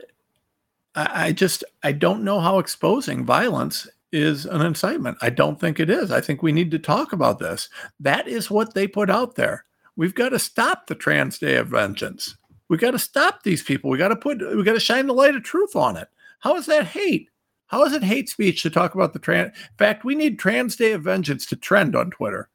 I, 0.94 1.26
I 1.26 1.32
just 1.32 1.64
I 1.82 1.92
don't 1.92 2.24
know 2.24 2.40
how 2.40 2.58
exposing 2.58 3.24
violence 3.24 3.86
is 4.12 4.46
an 4.46 4.62
incitement. 4.62 5.18
I 5.20 5.30
don't 5.30 5.60
think 5.60 5.80
it 5.80 5.90
is. 5.90 6.10
I 6.10 6.20
think 6.20 6.42
we 6.42 6.52
need 6.52 6.70
to 6.70 6.78
talk 6.78 7.12
about 7.12 7.38
this. 7.38 7.68
That 8.00 8.26
is 8.26 8.50
what 8.50 8.74
they 8.74 8.86
put 8.86 9.10
out 9.10 9.34
there. 9.34 9.64
We've 9.96 10.14
got 10.14 10.30
to 10.30 10.38
stop 10.38 10.86
the 10.86 10.94
Trans 10.94 11.38
Day 11.38 11.56
of 11.56 11.68
Vengeance. 11.68 12.36
We 12.68 12.78
got 12.78 12.92
to 12.92 12.98
stop 12.98 13.42
these 13.42 13.62
people. 13.62 13.90
We 13.90 13.98
got 13.98 14.08
to 14.08 14.16
put. 14.16 14.38
We 14.56 14.62
got 14.62 14.74
to 14.74 14.80
shine 14.80 15.06
the 15.06 15.14
light 15.14 15.34
of 15.34 15.42
truth 15.42 15.76
on 15.76 15.96
it. 15.96 16.08
How 16.40 16.56
is 16.56 16.66
that 16.66 16.86
hate? 16.86 17.28
How 17.66 17.84
is 17.84 17.92
it 17.92 18.02
hate 18.02 18.30
speech 18.30 18.62
to 18.62 18.70
talk 18.70 18.94
about 18.94 19.12
the 19.12 19.18
trans? 19.18 19.48
In 19.48 19.76
fact, 19.76 20.04
we 20.04 20.14
need 20.14 20.38
Trans 20.38 20.74
Day 20.76 20.92
of 20.92 21.02
Vengeance 21.02 21.44
to 21.46 21.56
trend 21.56 21.94
on 21.94 22.10
Twitter 22.10 22.48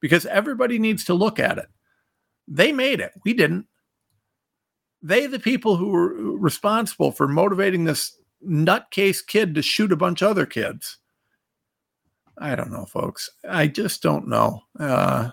because 0.00 0.26
everybody 0.26 0.78
needs 0.78 1.04
to 1.04 1.14
look 1.14 1.38
at 1.38 1.58
it. 1.58 1.66
They 2.46 2.72
made 2.72 3.00
it. 3.00 3.12
We 3.24 3.34
didn't 3.34 3.66
they 5.02 5.26
the 5.26 5.38
people 5.38 5.76
who 5.76 5.88
were 5.88 6.12
responsible 6.36 7.12
for 7.12 7.28
motivating 7.28 7.84
this 7.84 8.18
nutcase 8.46 9.24
kid 9.24 9.54
to 9.54 9.62
shoot 9.62 9.92
a 9.92 9.96
bunch 9.96 10.22
of 10.22 10.30
other 10.30 10.46
kids? 10.46 10.98
I 12.36 12.54
don't 12.54 12.72
know, 12.72 12.84
folks. 12.84 13.30
I 13.48 13.66
just 13.66 14.02
don't 14.02 14.28
know. 14.28 14.62
Uh, 14.78 15.30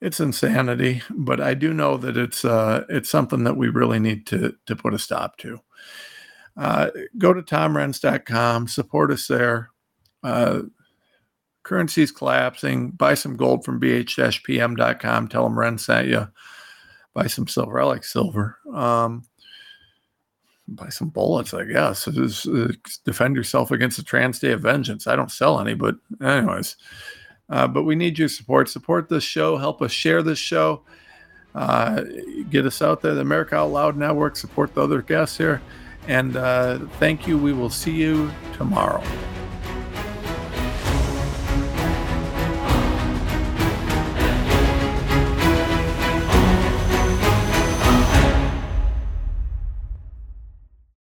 it's 0.00 0.20
insanity, 0.20 1.02
but 1.10 1.40
I 1.40 1.54
do 1.54 1.72
know 1.74 1.96
that 1.96 2.16
it's 2.16 2.44
uh, 2.44 2.84
it's 2.88 3.10
something 3.10 3.44
that 3.44 3.56
we 3.56 3.68
really 3.68 3.98
need 3.98 4.26
to 4.28 4.54
to 4.66 4.76
put 4.76 4.94
a 4.94 4.98
stop 4.98 5.36
to. 5.38 5.60
Uh, 6.56 6.90
go 7.16 7.32
to 7.32 7.42
tomrenz.com, 7.42 8.66
support 8.68 9.12
us 9.12 9.26
there. 9.28 9.70
Uh, 10.24 10.62
currency's 11.68 12.10
collapsing. 12.10 12.90
Buy 12.92 13.14
some 13.14 13.36
gold 13.36 13.64
from 13.64 13.80
bh-pm.com. 13.80 15.28
Tell 15.28 15.44
them 15.44 15.56
Renz 15.56 15.80
sent 15.80 16.08
you 16.08 16.28
buy 17.18 17.26
some 17.26 17.48
silver. 17.48 17.80
I 17.80 17.84
like 17.84 18.04
silver. 18.04 18.58
Um, 18.72 19.24
buy 20.68 20.88
some 20.88 21.08
bullets, 21.08 21.52
I 21.52 21.64
guess. 21.64 22.04
Just, 22.04 22.46
uh, 22.46 22.68
defend 23.04 23.34
yourself 23.34 23.72
against 23.72 23.96
the 23.96 24.04
Trans 24.04 24.38
Day 24.38 24.52
of 24.52 24.60
Vengeance. 24.60 25.06
I 25.08 25.16
don't 25.16 25.30
sell 25.30 25.60
any, 25.60 25.74
but 25.74 25.96
anyways. 26.22 26.76
Uh, 27.50 27.66
but 27.66 27.82
we 27.82 27.96
need 27.96 28.18
your 28.18 28.28
support. 28.28 28.68
Support 28.68 29.08
this 29.08 29.24
show. 29.24 29.56
Help 29.56 29.82
us 29.82 29.90
share 29.90 30.22
this 30.22 30.38
show. 30.38 30.84
Uh, 31.54 32.02
get 32.50 32.66
us 32.66 32.82
out 32.82 33.00
there. 33.00 33.14
The 33.14 33.22
America 33.22 33.56
Out 33.56 33.72
Loud 33.72 33.96
Network. 33.96 34.36
Support 34.36 34.74
the 34.74 34.82
other 34.82 35.02
guests 35.02 35.36
here. 35.36 35.60
And 36.06 36.36
uh, 36.36 36.78
thank 37.00 37.26
you. 37.26 37.36
We 37.36 37.52
will 37.52 37.70
see 37.70 37.92
you 37.92 38.30
tomorrow. 38.54 39.02